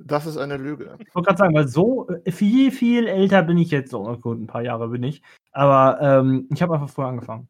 Das 0.03 0.25
ist 0.25 0.37
eine 0.37 0.57
Lüge. 0.57 0.97
Ich 0.99 1.13
wollte 1.13 1.27
gerade 1.27 1.37
sagen, 1.37 1.53
weil 1.55 1.67
so 1.67 2.07
äh, 2.09 2.31
viel, 2.31 2.71
viel 2.71 3.07
älter 3.07 3.43
bin 3.43 3.57
ich 3.57 3.71
jetzt. 3.71 3.91
So, 3.91 4.03
gut, 4.17 4.39
ein 4.39 4.47
paar 4.47 4.61
Jahre 4.63 4.87
bin 4.89 5.03
ich. 5.03 5.21
Aber 5.51 5.99
ähm, 6.01 6.47
ich 6.51 6.61
habe 6.61 6.73
einfach 6.73 6.89
früher 6.89 7.07
angefangen. 7.07 7.47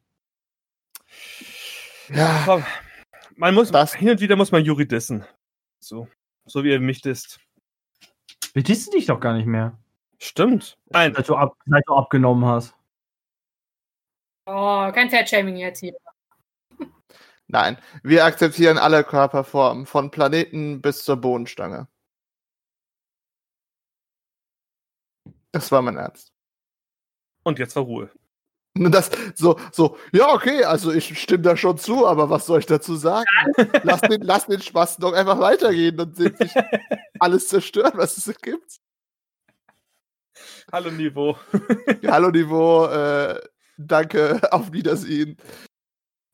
Ja, 2.08 2.42
Komm, 2.44 2.64
man 3.36 3.54
muss, 3.54 3.70
Das- 3.70 3.94
hin 3.94 4.10
und 4.10 4.20
wieder 4.20 4.36
muss 4.36 4.52
man 4.52 4.64
Juri 4.64 4.86
dissen. 4.86 5.24
So, 5.80 6.08
so 6.46 6.64
wie 6.64 6.72
er 6.72 6.80
mich 6.80 7.00
disst. 7.00 7.40
Wir 8.54 8.62
dissen 8.62 8.90
dich 8.92 9.06
doch 9.06 9.20
gar 9.20 9.34
nicht 9.34 9.46
mehr. 9.46 9.78
Stimmt. 10.18 10.78
Nein, 10.90 11.14
Seit 11.14 11.28
du, 11.28 11.36
ab, 11.36 11.56
seit 11.66 11.82
du 11.86 11.94
abgenommen 11.94 12.44
hast. 12.44 12.74
Oh, 14.46 14.90
kein 14.92 15.10
Fatshaming 15.10 15.56
jetzt 15.56 15.80
hier. 15.80 15.94
nein. 17.46 17.78
Wir 18.02 18.24
akzeptieren 18.24 18.78
alle 18.78 19.04
Körperformen, 19.04 19.86
von 19.86 20.10
Planeten 20.10 20.80
bis 20.82 21.04
zur 21.04 21.16
Bodenstange. 21.16 21.88
Das 25.52 25.70
war 25.70 25.82
mein 25.82 25.96
Ernst. 25.96 26.32
und 27.44 27.58
jetzt 27.58 27.76
war 27.76 27.82
Ruhe. 27.84 28.10
Das 28.74 29.10
so, 29.34 29.58
so, 29.70 29.98
ja, 30.12 30.32
okay, 30.32 30.64
also 30.64 30.92
ich 30.92 31.18
stimme 31.20 31.42
da 31.42 31.58
schon 31.58 31.76
zu, 31.76 32.06
aber 32.06 32.30
was 32.30 32.46
soll 32.46 32.60
ich 32.60 32.66
dazu 32.66 32.96
sagen? 32.96 33.26
Lass 33.82 34.00
den, 34.00 34.22
lass 34.22 34.46
den 34.46 34.62
Spaß 34.62 34.96
doch 34.96 35.12
einfach 35.12 35.38
weitergehen 35.40 36.00
und 36.00 36.16
sich 36.16 36.32
alles 37.20 37.48
zerstören, 37.48 37.92
was 37.96 38.16
es 38.16 38.34
gibt. 38.40 38.78
Hallo 40.72 40.90
Niveau. 40.90 41.36
Hallo 42.06 42.30
Niveau, 42.30 42.86
äh, 42.86 43.38
danke, 43.76 44.40
auf 44.52 44.72
Wiedersehen. 44.72 45.36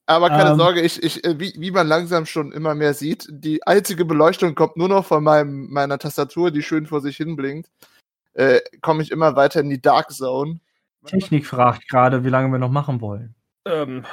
Aber 0.06 0.28
keine 0.28 0.50
Ähm. 0.50 0.58
Sorge, 0.58 0.80
ich, 0.80 1.02
ich, 1.02 1.24
äh, 1.24 1.40
wie, 1.40 1.54
wie 1.58 1.72
man 1.72 1.88
langsam 1.88 2.24
schon 2.24 2.52
immer 2.52 2.76
mehr 2.76 2.94
sieht, 2.94 3.26
die 3.30 3.66
einzige 3.66 4.04
Beleuchtung 4.04 4.54
kommt 4.54 4.76
nur 4.76 4.88
noch 4.88 5.04
von 5.04 5.24
meinem, 5.24 5.70
meiner 5.70 5.98
Tastatur, 5.98 6.52
die 6.52 6.62
schön 6.62 6.86
vor 6.86 7.00
sich 7.00 7.16
hin 7.16 7.34
blinkt. 7.34 7.68
Äh, 8.35 8.61
komme 8.81 9.03
ich 9.03 9.11
immer 9.11 9.37
weiter 9.37 9.61
in 9.61 9.70
die 9.70 9.81
Dark 9.81 10.11
Zone. 10.11 10.61
Technik 11.07 11.47
fragt 11.47 11.89
gerade, 11.89 12.24
wie 12.24 12.29
lange 12.29 12.51
wir 12.53 12.59
noch 12.59 12.70
machen 12.70 13.01
wollen. 13.01 13.35
Ähm, 13.64 14.05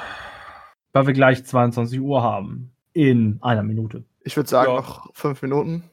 Weil 0.92 1.06
wir 1.06 1.14
gleich 1.14 1.44
22 1.44 2.00
Uhr 2.00 2.22
haben. 2.22 2.72
In 2.92 3.38
einer 3.42 3.62
Minute. 3.62 4.04
Ich 4.20 4.36
würde 4.36 4.48
sagen, 4.48 4.70
Ja. 4.70 4.76
noch 4.76 5.10
fünf 5.14 5.42
Minuten. 5.42 5.84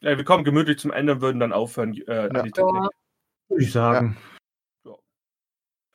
ja, 0.00 0.16
wir 0.16 0.24
kommen 0.24 0.44
gemütlich 0.44 0.78
zum 0.78 0.90
Ende 0.92 1.14
und 1.14 1.20
würden 1.20 1.40
dann 1.40 1.52
aufhören. 1.52 1.94
Äh. 2.06 2.28
Ja. 2.34 2.44
Würde 3.48 3.62
ich 3.62 3.72
sagen. 3.72 4.16
Ja. 4.84 4.92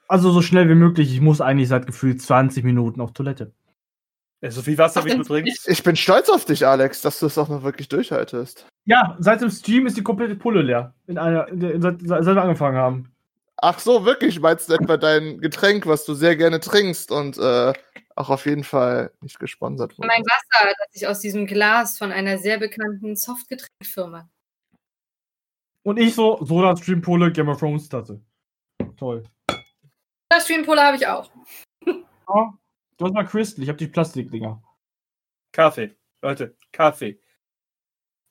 Also 0.08 0.30
so 0.32 0.42
schnell 0.42 0.70
wie 0.70 0.76
möglich. 0.76 1.12
Ich 1.14 1.22
muss 1.22 1.42
eigentlich 1.42 1.70
seit 1.70 1.88
gefühlt 1.88 2.22
20 2.22 2.64
Minuten 2.64 3.02
auf 3.02 3.14
Toilette. 3.14 3.54
Ja, 4.42 4.52
so 4.52 4.62
viel 4.62 4.78
Wasser, 4.78 5.04
wie 5.06 5.16
du 5.16 5.24
trinkst. 5.24 5.68
Ich 5.68 5.82
bin 5.82 5.96
stolz 5.96 6.30
auf 6.30 6.46
dich, 6.46 6.66
Alex, 6.68 7.02
dass 7.02 7.20
du 7.20 7.26
es 7.26 7.38
auch 7.38 7.48
noch 7.48 7.64
wirklich 7.64 7.88
durchhaltest. 7.88 8.68
Ja, 8.86 9.16
seit 9.20 9.42
dem 9.42 9.50
Stream 9.50 9.88
ist 9.88 9.98
die 9.98 10.04
komplette 10.04 10.36
Pulle 10.36 10.62
leer. 10.62 10.94
In 11.08 11.18
einer, 11.18 11.48
in 11.48 11.60
der, 11.60 11.82
seit, 11.82 12.02
seit 12.02 12.36
wir 12.36 12.42
angefangen 12.42 12.78
haben. 12.78 13.16
Ach 13.58 13.80
so, 13.80 14.06
wirklich? 14.06 14.40
Meinst 14.40 14.70
du 14.70 14.74
etwa 14.74 14.98
dein 14.98 15.40
Getränk, 15.40 15.88
was 15.88 16.06
du 16.06 16.14
sehr 16.14 16.36
gerne 16.36 16.60
trinkst 16.60 17.12
und 17.12 17.38
äh, 17.38 17.74
auch 18.16 18.30
auf 18.30 18.46
jeden 18.46 18.66
Fall 18.66 19.12
nicht 19.22 19.40
gesponsert 19.40 19.98
wurde? 19.98 20.08
Mein 20.08 20.22
Wasser, 20.22 20.74
das 20.78 20.88
ich 20.92 21.08
aus 21.08 21.20
diesem 21.22 21.48
Glas 21.48 21.98
von 21.98 22.12
einer 22.12 22.38
sehr 22.38 22.60
bekannten 22.60 23.16
Softgetränkfirma. 23.16 24.30
Und 25.84 25.98
ich 25.98 26.14
so, 26.14 26.44
Soda 26.44 26.76
Stream 26.76 27.02
Pulle, 27.02 27.32
Game 27.32 27.48
of 27.48 27.60
Thrones 27.60 27.88
Tasse. 27.88 28.20
Toll. 28.98 29.24
Das 30.30 30.44
Streampuller 30.44 30.84
habe 30.84 30.98
ich 30.98 31.08
auch. 31.08 31.30
Ja, 31.86 32.54
du 32.98 33.06
hast 33.06 33.14
mal 33.14 33.26
Crystal, 33.26 33.64
ich 33.64 33.70
habe 33.70 33.78
die 33.78 33.88
Plastikdinger. 33.88 34.62
Kaffee. 35.52 35.96
Leute, 36.22 36.56
Kaffee. 36.72 37.20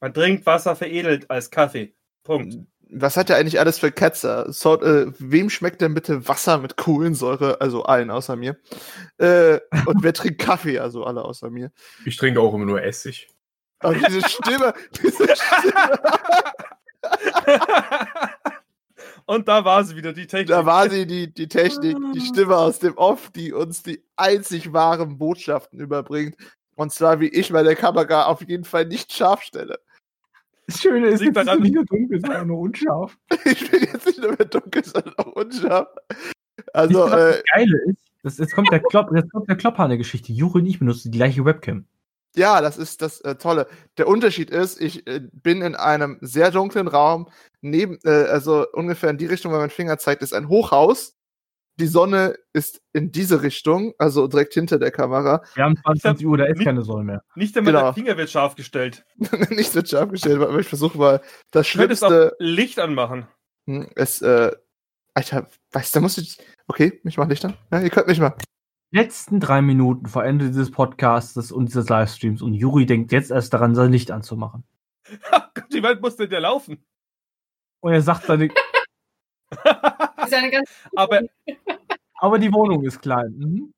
Man 0.00 0.12
trinkt 0.12 0.44
Wasser 0.46 0.76
veredelt 0.76 1.30
als 1.30 1.50
Kaffee. 1.50 1.94
Punkt. 2.24 2.56
Was 2.90 3.16
hat 3.16 3.28
der 3.28 3.36
eigentlich 3.36 3.58
alles 3.58 3.78
für 3.78 3.90
Ketzer? 3.90 4.52
So, 4.52 4.80
äh, 4.82 5.12
wem 5.18 5.48
schmeckt 5.48 5.80
denn 5.80 5.94
bitte 5.94 6.28
Wasser 6.28 6.58
mit 6.58 6.76
Kohlensäure? 6.76 7.60
Also 7.60 7.84
allen 7.84 8.10
außer 8.10 8.36
mir. 8.36 8.58
Äh, 9.18 9.60
und 9.86 10.02
wer 10.02 10.12
trinkt 10.12 10.40
Kaffee? 10.40 10.78
Also 10.78 11.04
alle 11.04 11.24
außer 11.24 11.50
mir. 11.50 11.72
Ich 12.04 12.16
trinke 12.16 12.40
auch 12.40 12.54
immer 12.54 12.66
nur 12.66 12.82
Essig. 12.82 13.28
Aber 13.78 13.94
diese 13.94 14.28
Stimme, 14.28 14.74
diese 15.02 15.34
Stimme, 15.36 16.00
und 19.26 19.48
da 19.48 19.64
war 19.64 19.84
sie 19.84 19.96
wieder, 19.96 20.12
die 20.12 20.26
Technik. 20.26 20.48
da 20.48 20.66
war 20.66 20.88
sie, 20.90 21.06
die, 21.06 21.32
die 21.32 21.48
Technik, 21.48 21.96
die 22.14 22.20
Stimme 22.20 22.56
aus 22.56 22.78
dem 22.78 22.96
Off, 22.96 23.30
die 23.30 23.52
uns 23.52 23.82
die 23.82 24.02
einzig 24.16 24.72
wahren 24.72 25.18
Botschaften 25.18 25.80
überbringt. 25.80 26.36
Und 26.76 26.92
zwar, 26.92 27.20
wie 27.20 27.28
ich 27.28 27.52
bei 27.52 27.62
der 27.62 27.76
Kamera 27.76 28.24
auf 28.26 28.40
jeden 28.46 28.64
Fall 28.64 28.86
nicht 28.86 29.12
scharf 29.12 29.42
stelle. 29.42 29.78
Das 30.66 30.80
Schöne 30.80 31.08
ist, 31.08 31.20
Liegt 31.20 31.36
daran- 31.36 31.60
nicht 31.60 31.74
nur 31.74 31.84
dunkel, 31.84 32.20
sondern 32.20 32.46
nur 32.48 32.58
unscharf. 32.58 33.16
Ich 33.44 33.70
bin 33.70 33.80
jetzt 33.82 34.06
nicht 34.06 34.18
nur 34.20 34.30
mehr 34.30 34.46
dunkel, 34.46 34.84
sondern 34.84 35.14
auch 35.18 35.32
unscharf. 35.32 35.88
Also, 36.72 37.00
was 37.00 37.12
äh, 37.12 37.16
das 37.32 37.42
Geile 37.54 37.78
ist, 37.86 37.98
das, 38.22 38.38
jetzt 38.38 38.54
kommt 38.54 38.70
der 38.72 38.80
Klopp, 38.80 39.10
jetzt 39.14 39.30
kommt 39.32 39.48
der 39.48 39.56
Klopphane-Geschichte. 39.56 40.32
Juri 40.32 40.60
und 40.60 40.66
ich 40.66 40.78
benutzen 40.78 41.12
die 41.12 41.18
gleiche 41.18 41.44
Webcam. 41.44 41.84
Ja, 42.36 42.60
das 42.60 42.76
ist 42.78 43.00
das 43.02 43.20
äh, 43.20 43.36
Tolle. 43.36 43.66
Der 43.98 44.08
Unterschied 44.08 44.50
ist, 44.50 44.80
ich 44.80 45.06
äh, 45.06 45.20
bin 45.32 45.62
in 45.62 45.74
einem 45.76 46.18
sehr 46.20 46.50
dunklen 46.50 46.88
Raum. 46.88 47.28
Neben, 47.60 47.98
äh, 48.04 48.10
also 48.10 48.66
ungefähr 48.72 49.10
in 49.10 49.18
die 49.18 49.26
Richtung, 49.26 49.52
wo 49.52 49.56
mein 49.56 49.70
Finger 49.70 49.98
zeigt, 49.98 50.22
ist 50.22 50.34
ein 50.34 50.48
Hochhaus. 50.48 51.14
Die 51.80 51.86
Sonne 51.88 52.36
ist 52.52 52.80
in 52.92 53.10
diese 53.10 53.42
Richtung, 53.42 53.94
also 53.98 54.28
direkt 54.28 54.54
hinter 54.54 54.78
der 54.78 54.92
Kamera. 54.92 55.42
Wir 55.54 55.64
haben 55.64 55.76
22 55.82 56.24
Uhr, 56.26 56.38
da 56.38 56.44
ist 56.44 56.58
nicht- 56.58 56.64
keine 56.66 56.82
Sonne 56.82 57.02
mehr. 57.04 57.22
Nicht 57.34 57.56
einmal 57.56 57.72
Genau. 57.72 57.84
der 57.86 57.94
Finger 57.94 58.16
wird 58.16 58.30
scharf 58.30 58.54
gestellt. 58.54 59.04
Nicht 59.50 59.72
so 59.72 59.84
scharf 59.84 60.10
gestellt, 60.10 60.40
aber 60.40 60.58
ich 60.60 60.68
versuche 60.68 60.96
mal. 60.98 61.20
Das 61.50 61.68
Du 61.70 61.78
könntest 61.78 62.04
auch 62.04 62.08
Schlimmste 62.10 62.36
Licht 62.38 62.78
anmachen. 62.78 63.26
hm, 63.66 63.88
ist, 63.96 64.22
äh, 64.22 64.52
Alter, 65.14 65.48
weißt 65.72 65.94
du, 65.94 65.98
da 65.98 66.02
muss 66.02 66.18
ich. 66.18 66.38
Okay, 66.68 67.00
ich 67.04 67.16
mach 67.16 67.28
Licht 67.28 67.44
an. 67.44 67.56
Ja, 67.72 67.80
ihr 67.80 67.90
könnt 67.90 68.06
mich 68.06 68.20
mal. 68.20 68.34
Letzten 68.94 69.40
drei 69.40 69.60
Minuten 69.60 70.06
vor 70.06 70.24
Ende 70.24 70.46
dieses 70.46 70.70
Podcasts 70.70 71.50
und 71.50 71.66
dieses 71.66 71.88
Livestreams 71.88 72.42
und 72.42 72.54
Juri 72.54 72.86
denkt 72.86 73.10
jetzt 73.10 73.32
erst 73.32 73.52
daran, 73.52 73.74
sein 73.74 73.90
Licht 73.90 74.12
anzumachen. 74.12 74.62
Gott, 75.30 75.64
wie 75.70 75.82
weit 75.82 76.00
muss 76.00 76.14
denn 76.14 76.30
der 76.30 76.38
laufen? 76.38 76.86
Und 77.80 77.92
er 77.92 78.02
sagt 78.02 78.26
seine, 78.26 78.50
Das 79.50 80.28
ist 80.28 80.34
eine 80.34 80.48
ganz 80.48 80.70
Aber 80.94 81.22
aber 82.20 82.38
die 82.38 82.52
Wohnung 82.52 82.84
ist 82.84 83.02
klein. 83.02 83.34
Mhm. 83.36 83.74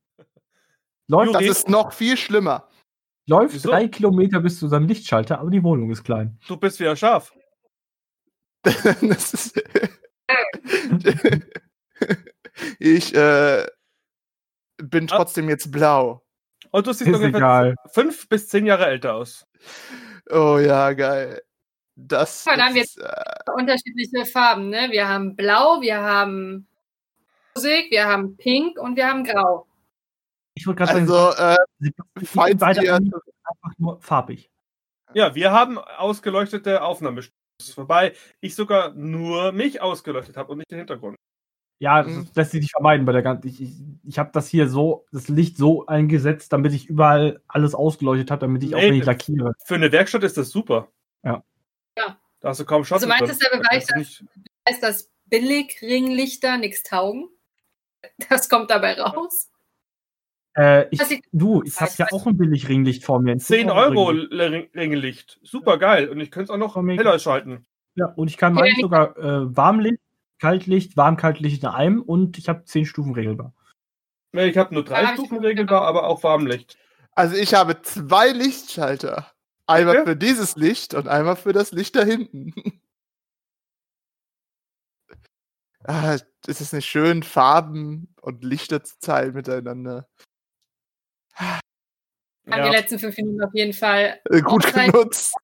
Läuft, 1.08 1.34
Das 1.34 1.42
ist 1.44 1.70
noch 1.70 1.94
viel 1.94 2.18
schlimmer. 2.18 2.68
läuft 3.26 3.54
Wieso? 3.54 3.70
drei 3.70 3.88
Kilometer 3.88 4.40
bis 4.40 4.58
zu 4.58 4.68
seinem 4.68 4.86
Lichtschalter, 4.86 5.40
aber 5.40 5.50
die 5.50 5.62
Wohnung 5.62 5.90
ist 5.90 6.04
klein. 6.04 6.38
du 6.46 6.58
bist 6.58 6.78
wieder 6.78 6.94
scharf. 6.94 7.32
das 8.64 9.32
ist 9.32 9.62
ich 12.78 13.14
äh, 13.14 13.66
bin 14.78 15.06
trotzdem 15.06 15.48
jetzt 15.48 15.70
blau. 15.70 16.22
Und 16.70 16.86
du 16.86 16.92
siehst 16.92 17.08
Ist 17.08 17.16
ungefähr 17.16 17.36
egal. 17.38 17.74
fünf 17.92 18.28
bis 18.28 18.48
zehn 18.48 18.66
Jahre 18.66 18.86
älter 18.86 19.14
aus. 19.14 19.46
Oh 20.30 20.58
ja, 20.58 20.92
geil. 20.92 21.42
Das 21.94 22.44
Guck 22.44 22.52
mal, 22.52 22.58
da 22.58 22.66
haben 22.66 22.74
wir 22.74 22.82
ist, 22.82 22.98
äh, 22.98 23.52
unterschiedliche 23.54 24.26
Farben. 24.26 24.68
Ne? 24.68 24.88
Wir 24.90 25.08
haben 25.08 25.34
Blau, 25.36 25.80
wir 25.80 26.00
haben 26.02 26.66
Musik, 27.54 27.90
wir 27.90 28.06
haben 28.06 28.36
Pink 28.36 28.78
und 28.78 28.96
wir 28.96 29.06
haben 29.08 29.24
Grau. 29.24 29.66
Ich 30.54 30.66
wollte 30.66 30.84
gerade 30.84 30.92
sagen, 31.06 31.10
also 31.10 31.42
äh, 31.42 31.56
sie 31.78 31.94
falls 32.26 32.48
sind 32.50 32.60
beide 32.60 32.84
ihr- 32.84 32.94
einfach 32.94 33.78
nur 33.78 34.00
farbig. 34.00 34.50
Ja, 35.14 35.34
wir 35.34 35.52
haben 35.52 35.78
ausgeleuchtete 35.78 36.82
Aufnahmestudios. 36.82 37.36
Wobei 37.76 38.14
ich 38.40 38.54
sogar 38.54 38.92
nur 38.92 39.52
mich 39.52 39.80
ausgeleuchtet 39.80 40.36
habe 40.36 40.52
und 40.52 40.58
nicht 40.58 40.70
den 40.70 40.78
Hintergrund. 40.78 41.16
Ja, 41.78 42.02
das 42.02 42.12
Mhm. 42.12 42.22
ist- 42.22 42.36
lässt 42.36 42.50
sich 42.52 42.60
nicht 42.62 42.70
vermeiden 42.72 43.04
bei 43.04 43.12
der 43.12 43.22
ganzen. 43.22 43.46
Ich, 43.48 43.60
ich, 43.60 43.72
ich 44.04 44.18
habe 44.18 44.30
das 44.32 44.48
hier 44.48 44.68
so, 44.68 45.04
das 45.12 45.28
Licht 45.28 45.58
so 45.58 45.84
eingesetzt, 45.86 46.52
damit 46.52 46.72
ich 46.72 46.88
überall 46.88 47.42
alles 47.48 47.74
ausgeleuchtet 47.74 48.30
habe, 48.30 48.40
damit 48.40 48.62
ich 48.64 48.74
auch 48.74 48.78
Nee, 48.80 48.88
wenn 48.88 48.94
ich 48.94 49.04
lackiere. 49.04 49.52
Für 49.64 49.74
eine 49.74 49.92
Werkstatt 49.92 50.22
ist 50.24 50.38
das 50.38 50.48
super. 50.50 50.88
Ja. 51.22 51.44
Ja. 51.98 52.18
Da 52.40 52.48
hast 52.48 52.60
du 52.60 52.64
kaum 52.64 52.84
Schatten. 52.84 53.04
Also 53.04 53.08
meintest 53.08 53.42
drin. 53.42 53.48
du, 53.52 53.56
der 53.58 53.62
Beweis, 53.68 53.86
Da 53.86 53.94
kannst 53.94 54.20
du 54.20 54.24
nicht- 54.24 54.48
Heißt 54.68 54.82
das 54.82 55.10
Billigringlichter 55.26 56.56
nichts 56.58 56.82
taugen? 56.82 57.28
Das 58.30 58.48
kommt 58.48 58.70
dabei 58.70 59.00
raus. 59.00 59.50
Äh, 60.56 60.86
ich, 60.90 61.00
du, 61.32 61.62
ich 61.64 61.78
habe 61.80 61.90
ja 61.98 62.06
auch 62.12 62.26
ein 62.26 62.36
Billigringlicht 62.38 63.04
vor 63.04 63.20
mir. 63.20 63.32
ein 63.32 63.40
10 63.40 63.70
Euro 63.70 64.06
Ringlicht. 64.08 64.32
Ring- 64.32 64.68
Ringlicht. 64.74 65.40
Super 65.42 65.76
geil. 65.78 66.08
Und 66.08 66.20
ich 66.20 66.30
könnte 66.30 66.44
es 66.44 66.50
auch 66.50 66.56
noch 66.56 66.76
heller 66.76 67.18
schalten. 67.18 67.66
Ja, 67.96 68.06
und 68.14 68.28
ich 68.30 68.36
kann 68.38 68.54
meins 68.54 68.68
nicht- 68.76 68.80
sogar 68.82 69.16
äh, 69.18 69.54
Warmlicht, 69.56 69.98
Kaltlicht, 70.38 70.96
Warm-Kaltlicht 70.96 71.62
in 71.62 71.68
einem 71.68 72.02
und 72.02 72.38
ich 72.38 72.48
habe 72.48 72.64
10 72.64 72.86
Stufen 72.86 73.14
regelbar. 73.14 73.52
Ich 74.32 74.56
habe 74.58 74.74
nur 74.74 74.84
drei 74.84 75.02
Ja, 75.02 75.12
Stufen 75.14 75.38
regelbar, 75.38 75.82
aber 75.82 76.06
auch 76.06 76.22
Warmlicht. 76.22 76.76
also 77.12 77.36
ich 77.36 77.54
habe 77.54 77.80
zwei 77.82 78.30
Lichtschalter. 78.32 79.32
Einmal 79.66 79.96
Okay. 79.96 80.10
für 80.10 80.16
dieses 80.16 80.56
Licht 80.56 80.94
und 80.94 81.08
einmal 81.08 81.36
für 81.36 81.52
das 81.52 81.72
Licht 81.72 81.96
da 81.96 82.02
hinten. 82.04 82.52
ah, 85.84 86.16
ist 86.46 86.60
es 86.60 86.72
nicht 86.72 86.86
schön, 86.86 87.22
Farben 87.22 88.14
und 88.20 88.44
Lichter 88.44 88.84
zu 88.84 88.98
teilen 89.00 89.34
miteinander? 89.34 90.06
Haben 91.34 91.60
die 92.46 92.58
Ja. 92.58 92.70
letzten 92.70 92.98
fünf 92.98 93.16
Minuten 93.16 93.42
auf 93.42 93.54
jeden 93.54 93.72
Fall 93.72 94.20
Äh, 94.30 94.40
gut 94.42 94.72
genutzt. 94.72 95.34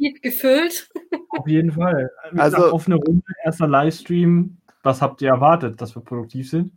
Tief 0.00 0.20
gefüllt. 0.22 0.88
Auf 1.30 1.46
jeden 1.46 1.72
Fall. 1.72 2.10
Also- 2.36 2.72
offene 2.72 2.96
Runde, 2.96 3.24
erster 3.44 3.66
Livestream. 3.68 4.56
Was 4.82 5.02
habt 5.02 5.20
ihr 5.20 5.28
erwartet, 5.28 5.80
dass 5.80 5.94
wir 5.94 6.02
produktiv 6.02 6.48
sind? 6.48 6.72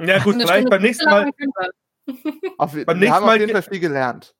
Ja, 0.00 0.18
gut, 0.18 0.34
vielleicht 0.36 0.68
beim 0.68 0.82
nächsten 0.82 1.08
Mal. 1.08 1.30
Auf, 2.58 2.72
Beim 2.84 2.98
nächsten 2.98 3.14
haben 3.14 3.26
Mal 3.26 3.34
auf 3.34 3.40
jeden 3.40 3.52
Fall 3.52 3.62
viel 3.62 3.80
gelernt. 3.80 4.34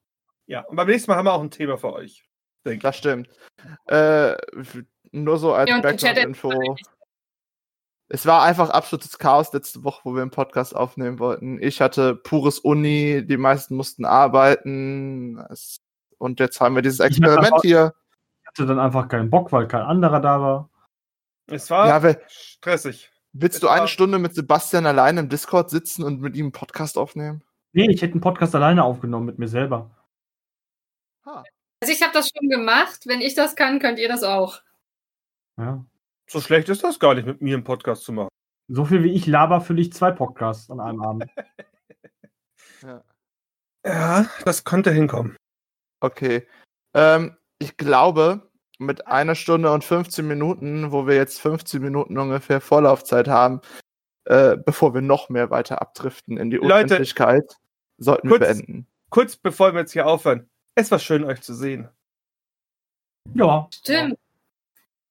Ja, 0.47 0.63
und 0.63 0.77
beim 0.77 0.89
nächsten 0.89 1.11
Mal 1.11 1.17
haben 1.17 1.27
wir 1.27 1.33
auch 1.33 1.43
ein 1.43 1.51
Thema 1.51 1.77
für 1.77 1.93
euch. 1.93 2.25
Das 2.65 2.97
stimmt. 2.97 3.29
Äh, 3.87 4.35
nur 5.13 5.39
so 5.39 5.53
als 5.55 5.71
Ja, 5.71 5.81
Background-Info. 5.81 6.77
Es 8.09 8.25
war 8.25 8.43
einfach 8.43 8.71
absolutes 8.71 9.19
Chaos 9.19 9.53
letzte 9.53 9.85
Woche, 9.85 10.01
wo 10.05 10.15
wir 10.15 10.23
einen 10.23 10.31
Podcast 10.31 10.75
aufnehmen 10.75 11.19
wollten. 11.19 11.63
Ich 11.63 11.81
hatte 11.81 12.15
pures 12.17 12.59
Uni, 12.59 13.25
die 13.27 13.37
meisten 13.37 13.77
mussten 13.77 14.05
arbeiten. 14.07 15.39
Und 16.17 16.41
jetzt 16.41 16.61
haben 16.61 16.75
wir 16.75 16.83
dieses 16.83 17.01
Experiment 17.01 17.61
hier. 17.63 17.95
Hatte 18.59 18.67
dann 18.67 18.81
einfach 18.81 19.07
keinen 19.07 19.31
Bock, 19.31 19.53
weil 19.53 19.69
kein 19.69 19.83
anderer 19.83 20.19
da 20.21 20.41
war. 20.41 20.69
Es 21.47 21.71
war 21.71 21.87
Ja, 21.87 22.03
wer, 22.03 22.21
stressig. 22.27 23.09
willst 23.33 23.63
du 23.63 23.67
es 23.69 23.73
eine 23.73 23.83
war- 23.83 23.89
Stunde 23.89 24.19
mit 24.19 24.35
Sebastian 24.35 24.85
allein 24.85 25.17
im 25.17 25.29
Discord 25.29 25.71
sitzen 25.71 26.03
und 26.03 26.21
mit 26.21 26.35
ihm 26.35 26.47
einen 26.47 26.53
Podcast 26.53 26.99
aufnehmen? 26.99 27.45
Nee, 27.73 27.87
ich 27.89 28.03
hätte 28.03 28.15
einen 28.15 28.21
Podcast 28.21 28.57
alleine 28.57 28.83
aufgenommen 28.83 29.27
mit 29.27 29.39
mir 29.39 29.47
selber. 29.47 29.91
Ha. 31.25 31.45
Also 31.81 31.93
ich 31.95 32.03
habe 32.03 32.13
das 32.13 32.31
schon 32.37 32.49
gemacht. 32.49 33.03
Wenn 33.07 33.21
ich 33.21 33.37
das 33.37 33.55
kann, 33.55 33.79
könnt 33.79 34.01
ihr 34.01 34.09
das 34.09 34.25
auch. 34.25 34.61
Ja. 35.57 35.85
So 36.29 36.41
schlecht 36.41 36.69
ist 36.69 36.83
das 36.83 36.99
gar 36.99 37.15
nicht, 37.15 37.27
mit 37.27 37.41
mir 37.41 37.55
einen 37.55 37.65
Podcast 37.65 38.03
zu 38.03 38.13
machen. 38.13 38.29
So 38.67 38.85
viel 38.87 39.05
wie 39.05 39.13
ich 39.13 39.27
laber, 39.27 39.61
fülle 39.61 39.83
ich 39.83 39.93
zwei 39.93 40.11
Podcasts 40.11 40.69
an 40.69 40.81
einem 40.81 41.01
Abend. 41.03 41.27
Ja. 42.83 43.03
Ja, 43.85 44.27
das 44.45 44.63
könnte 44.65 44.91
hinkommen. 44.93 45.37
Okay. 46.01 46.47
Ähm, 46.95 47.37
ich 47.59 47.77
glaube, 47.77 48.48
mit 48.79 49.07
einer 49.07 49.35
Stunde 49.35 49.71
und 49.73 49.85
15 49.85 50.27
Minuten, 50.27 50.93
wo 50.93 51.07
wir 51.07 51.15
jetzt 51.17 51.41
15 51.41 51.83
Minuten 51.83 52.17
ungefähr 52.19 52.61
Vorlaufzeit 52.61 53.29
haben, 53.29 53.61
äh, 54.25 54.57
bevor 54.57 54.95
wir 54.95 55.01
noch 55.01 55.29
mehr 55.29 55.51
weiter 55.51 55.81
abdriften 55.83 56.37
in 56.37 56.51
die 56.51 56.57
Leute, 56.59 56.95
Unendlichkeit, 56.95 57.57
sollten 57.99 58.29
kurz- 58.29 58.41
wir 58.41 58.47
beenden. 58.49 58.87
Kurz 59.11 59.37
bevor 59.37 59.73
wir 59.75 59.81
jetzt 59.81 59.93
hier 59.93 60.07
aufhören. 60.07 60.49
Es 60.75 60.91
war 60.91 60.99
schön, 60.99 61.25
euch 61.25 61.41
zu 61.41 61.55
sehen. 61.55 61.89
Ja. 63.35 63.69
Stimmt. 63.75 64.19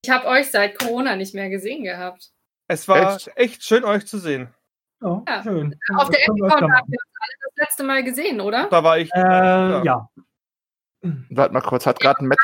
Ich 0.04 0.10
habe 0.10 0.28
euch 0.28 0.50
seit 0.52 0.80
Corona 0.80 1.16
nicht 1.16 1.34
mehr 1.36 1.50
gesehen 1.50 1.84
gehabt. 1.84 2.32
Es 2.68 2.88
war 2.88 3.16
Echt? 3.16 3.32
echt, 3.36 3.64
schön, 3.64 3.84
euch 3.84 4.06
zu 4.06 4.18
sehen. 4.20 4.50
Ja, 5.02 5.24
Ja. 5.28 5.44
schön. 5.44 5.76
Auf 5.96 6.10
der 6.10 6.20
Das 6.26 6.36
wir 6.36 6.46
Epicon 6.46 6.74
haben 6.74 6.88
wir 6.88 6.98
uns 7.00 7.16
alle 7.20 7.34
das 7.42 7.54
letzte 7.58 7.84
Mal 7.84 8.04
gesehen, 8.04 8.40
oder? 8.42 8.68
Da 8.70 8.84
war 8.84 8.98
ich. 8.98 9.12
Äh, 9.14 9.84
ja. 9.86 10.10
Warte 11.30 11.54
mal 11.54 11.62
kurz, 11.62 11.86
hat 11.86 12.00
gerade 12.00 12.20
ein 12.22 12.28
Met 12.28 12.38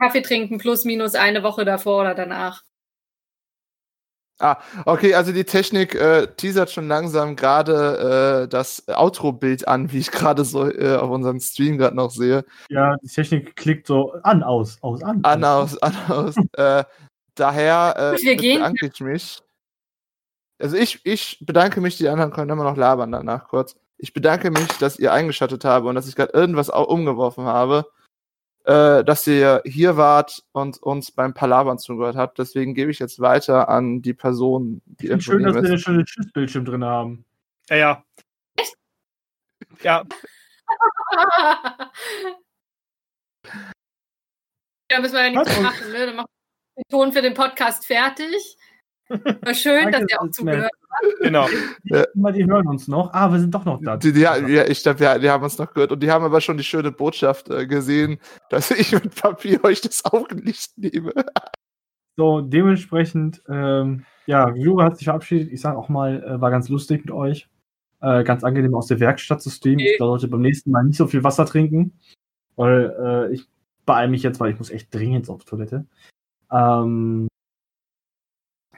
Kaffee 0.00 0.22
trinken 0.22 0.58
plus 0.58 0.84
minus 0.84 1.14
eine 1.14 1.42
Woche 1.42 1.64
davor 1.64 2.00
oder 2.00 2.14
danach. 2.14 2.62
Okay, 4.86 5.14
also 5.14 5.32
die 5.32 5.44
Technik 5.44 5.94
äh, 5.94 6.26
teasert 6.34 6.70
schon 6.70 6.88
langsam 6.88 7.36
gerade 7.36 8.44
äh, 8.44 8.48
das 8.48 8.88
Outro-Bild 8.88 9.68
an, 9.68 9.92
wie 9.92 9.98
ich 9.98 10.10
gerade 10.10 10.44
so 10.46 10.66
äh, 10.66 10.96
auf 10.96 11.10
unserem 11.10 11.40
Stream 11.40 11.76
gerade 11.76 11.94
noch 11.94 12.10
sehe. 12.10 12.44
Ja, 12.70 12.96
die 13.02 13.08
Technik 13.08 13.54
klickt 13.54 13.86
so 13.86 14.12
an, 14.22 14.42
aus, 14.42 14.78
aus, 14.80 15.02
an. 15.02 15.20
An, 15.24 15.44
aus, 15.44 15.76
an, 15.82 15.94
aus. 16.08 16.36
äh, 16.52 16.84
daher 17.34 18.14
äh, 18.16 18.36
bedanke 18.36 18.90
ich 18.92 19.00
mich. 19.00 19.40
Also 20.58 20.76
ich, 20.76 21.00
ich 21.04 21.38
bedanke 21.40 21.82
mich, 21.82 21.98
die 21.98 22.08
anderen 22.08 22.32
können 22.32 22.50
immer 22.50 22.64
noch 22.64 22.76
labern 22.76 23.12
danach 23.12 23.46
kurz. 23.46 23.76
Ich 23.98 24.14
bedanke 24.14 24.50
mich, 24.50 24.68
dass 24.78 24.98
ihr 24.98 25.12
eingeschaltet 25.12 25.66
habt 25.66 25.84
und 25.84 25.94
dass 25.94 26.08
ich 26.08 26.16
gerade 26.16 26.32
irgendwas 26.32 26.70
umgeworfen 26.70 27.44
habe, 27.44 27.86
äh, 28.70 29.02
dass 29.02 29.26
ihr 29.26 29.62
hier 29.64 29.96
wart 29.96 30.44
und 30.52 30.80
uns 30.80 31.10
beim 31.10 31.34
Palabern 31.34 31.80
zugehört 31.80 32.14
habt. 32.14 32.38
Deswegen 32.38 32.74
gebe 32.74 32.92
ich 32.92 33.00
jetzt 33.00 33.18
weiter 33.18 33.68
an 33.68 34.00
die 34.00 34.14
Person, 34.14 34.80
die 34.86 35.08
Ich 35.08 35.24
schön, 35.24 35.42
dass 35.42 35.54
wir 35.54 35.58
Infonierin 35.58 35.66
einen 35.66 35.74
ist. 35.74 35.82
schönen 35.82 36.06
Tschüss-Bildschirm 36.06 36.64
drin 36.64 36.84
haben. 36.84 37.24
Ja, 37.68 37.76
ja. 37.76 38.04
Ja, 39.82 40.04
da 44.88 45.00
müssen 45.00 45.14
wir 45.14 45.24
ja 45.24 45.30
nichts 45.30 45.60
machen, 45.60 45.90
ne? 45.90 46.06
Dann 46.06 46.16
machen 46.16 46.28
wir 46.76 46.84
den 46.84 46.90
Ton 46.90 47.12
für 47.12 47.22
den 47.22 47.34
Podcast 47.34 47.86
fertig. 47.86 48.56
War 49.10 49.54
schön, 49.54 49.90
dass 49.92 50.02
ihr 50.08 50.20
auch 50.20 50.30
zugehört 50.30 50.70
genau. 51.20 51.46
Mal, 52.14 52.32
die 52.32 52.44
hören 52.44 52.66
uns 52.66 52.88
noch. 52.88 53.12
Ah, 53.12 53.30
wir 53.32 53.40
sind 53.40 53.54
doch 53.54 53.64
noch 53.64 53.80
da. 53.82 53.96
Die, 53.96 54.12
die, 54.12 54.20
ja, 54.20 54.36
ich 54.66 54.82
glaube, 54.82 55.02
ja, 55.02 55.18
die 55.18 55.30
haben 55.30 55.42
uns 55.42 55.58
noch 55.58 55.72
gehört 55.72 55.92
und 55.92 56.02
die 56.02 56.10
haben 56.10 56.24
aber 56.24 56.40
schon 56.40 56.56
die 56.56 56.64
schöne 56.64 56.92
Botschaft 56.92 57.50
äh, 57.50 57.66
gesehen, 57.66 58.18
dass 58.48 58.70
ich 58.70 58.92
mit 58.92 59.14
Papier 59.14 59.62
euch 59.64 59.80
das 59.80 60.04
Augenlicht 60.04 60.76
nehme. 60.76 61.12
So, 62.16 62.40
dementsprechend, 62.40 63.42
ähm, 63.48 64.04
ja, 64.26 64.54
Jura 64.54 64.86
hat 64.86 64.96
sich 64.98 65.06
verabschiedet. 65.06 65.52
Ich 65.52 65.60
sage 65.60 65.78
auch 65.78 65.88
mal, 65.88 66.22
äh, 66.22 66.40
war 66.40 66.50
ganz 66.50 66.68
lustig 66.68 67.04
mit 67.04 67.14
euch. 67.14 67.48
Äh, 68.02 68.24
ganz 68.24 68.44
angenehm 68.44 68.74
aus 68.74 68.86
der 68.86 69.00
Werkstatt 69.00 69.42
zu 69.42 69.50
streamen. 69.50 69.80
Okay. 69.80 69.92
Ich 69.92 69.98
sollte 69.98 70.28
beim 70.28 70.40
nächsten 70.40 70.70
Mal 70.70 70.84
nicht 70.84 70.96
so 70.96 71.06
viel 71.06 71.22
Wasser 71.22 71.44
trinken, 71.44 71.98
weil 72.56 72.94
äh, 72.98 73.34
ich 73.34 73.46
beeile 73.84 74.10
mich 74.10 74.22
jetzt, 74.22 74.40
weil 74.40 74.52
ich 74.52 74.58
muss 74.58 74.70
echt 74.70 74.94
dringend 74.94 75.28
auf 75.28 75.44
Toilette. 75.44 75.86
Ähm, 76.50 77.28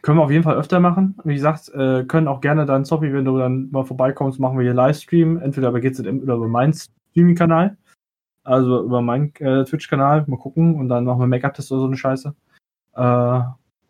können 0.03 0.19
wir 0.19 0.25
auf 0.25 0.31
jeden 0.31 0.43
Fall 0.45 0.57
öfter 0.57 0.81
machen. 0.81 1.17
Wie 1.25 1.35
gesagt, 1.35 1.69
äh, 1.71 2.05
können 2.05 2.29
auch 2.29 2.41
gerne 2.41 2.67
dann, 2.67 2.85
Zoppy, 2.85 3.13
wenn 3.13 3.25
du 3.25 3.39
dann 3.39 3.71
mal 3.71 3.85
vorbeikommst, 3.85 4.41
machen 4.41 4.59
wir 4.59 4.65
hier 4.65 4.75
Livestream, 4.75 5.39
entweder 5.39 5.71
bei 5.73 5.81
GZM 5.81 6.21
oder 6.21 6.35
über 6.35 6.49
meinen 6.49 6.75
Streaming-Kanal. 6.75 7.77
Also 8.45 8.83
über 8.83 9.01
meinen 9.01 9.33
äh, 9.37 9.65
Twitch-Kanal, 9.65 10.25
mal 10.27 10.39
gucken 10.39 10.75
und 10.75 10.89
dann 10.89 11.05
machen 11.05 11.21
wir 11.21 11.29
Make-up-Test 11.29 11.71
oder 11.71 11.83
so 11.83 11.87
eine 11.87 11.97
Scheiße. 11.97 12.35
Äh, 12.95 13.41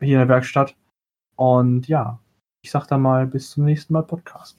hier 0.01 0.21
in 0.21 0.27
der 0.27 0.29
Werkstatt. 0.29 0.77
Und 1.37 1.89
ja, 1.89 2.19
ich 2.63 2.71
sag 2.71 2.87
dann 2.87 3.01
mal 3.01 3.27
bis 3.27 3.51
zum 3.51 3.65
nächsten 3.65 3.95
Mal 3.95 4.03
Podcast. 4.03 4.59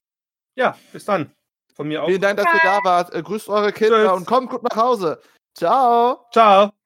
Ja, 0.55 0.75
bis 0.91 1.05
dann. 1.05 1.31
Von 1.75 1.87
mir 1.87 2.03
auch. 2.03 2.07
Vielen 2.07 2.21
Dank, 2.21 2.37
dass 2.37 2.47
ihr 2.53 2.59
da 2.63 2.79
wart. 2.83 3.13
Äh, 3.13 3.21
grüßt 3.21 3.49
eure 3.49 3.71
Kinder 3.71 4.03
Tschüss. 4.03 4.17
und 4.17 4.25
kommt 4.25 4.49
gut 4.49 4.63
nach 4.63 4.75
Hause. 4.75 5.19
Ciao. 5.55 6.25
Ciao. 6.31 6.82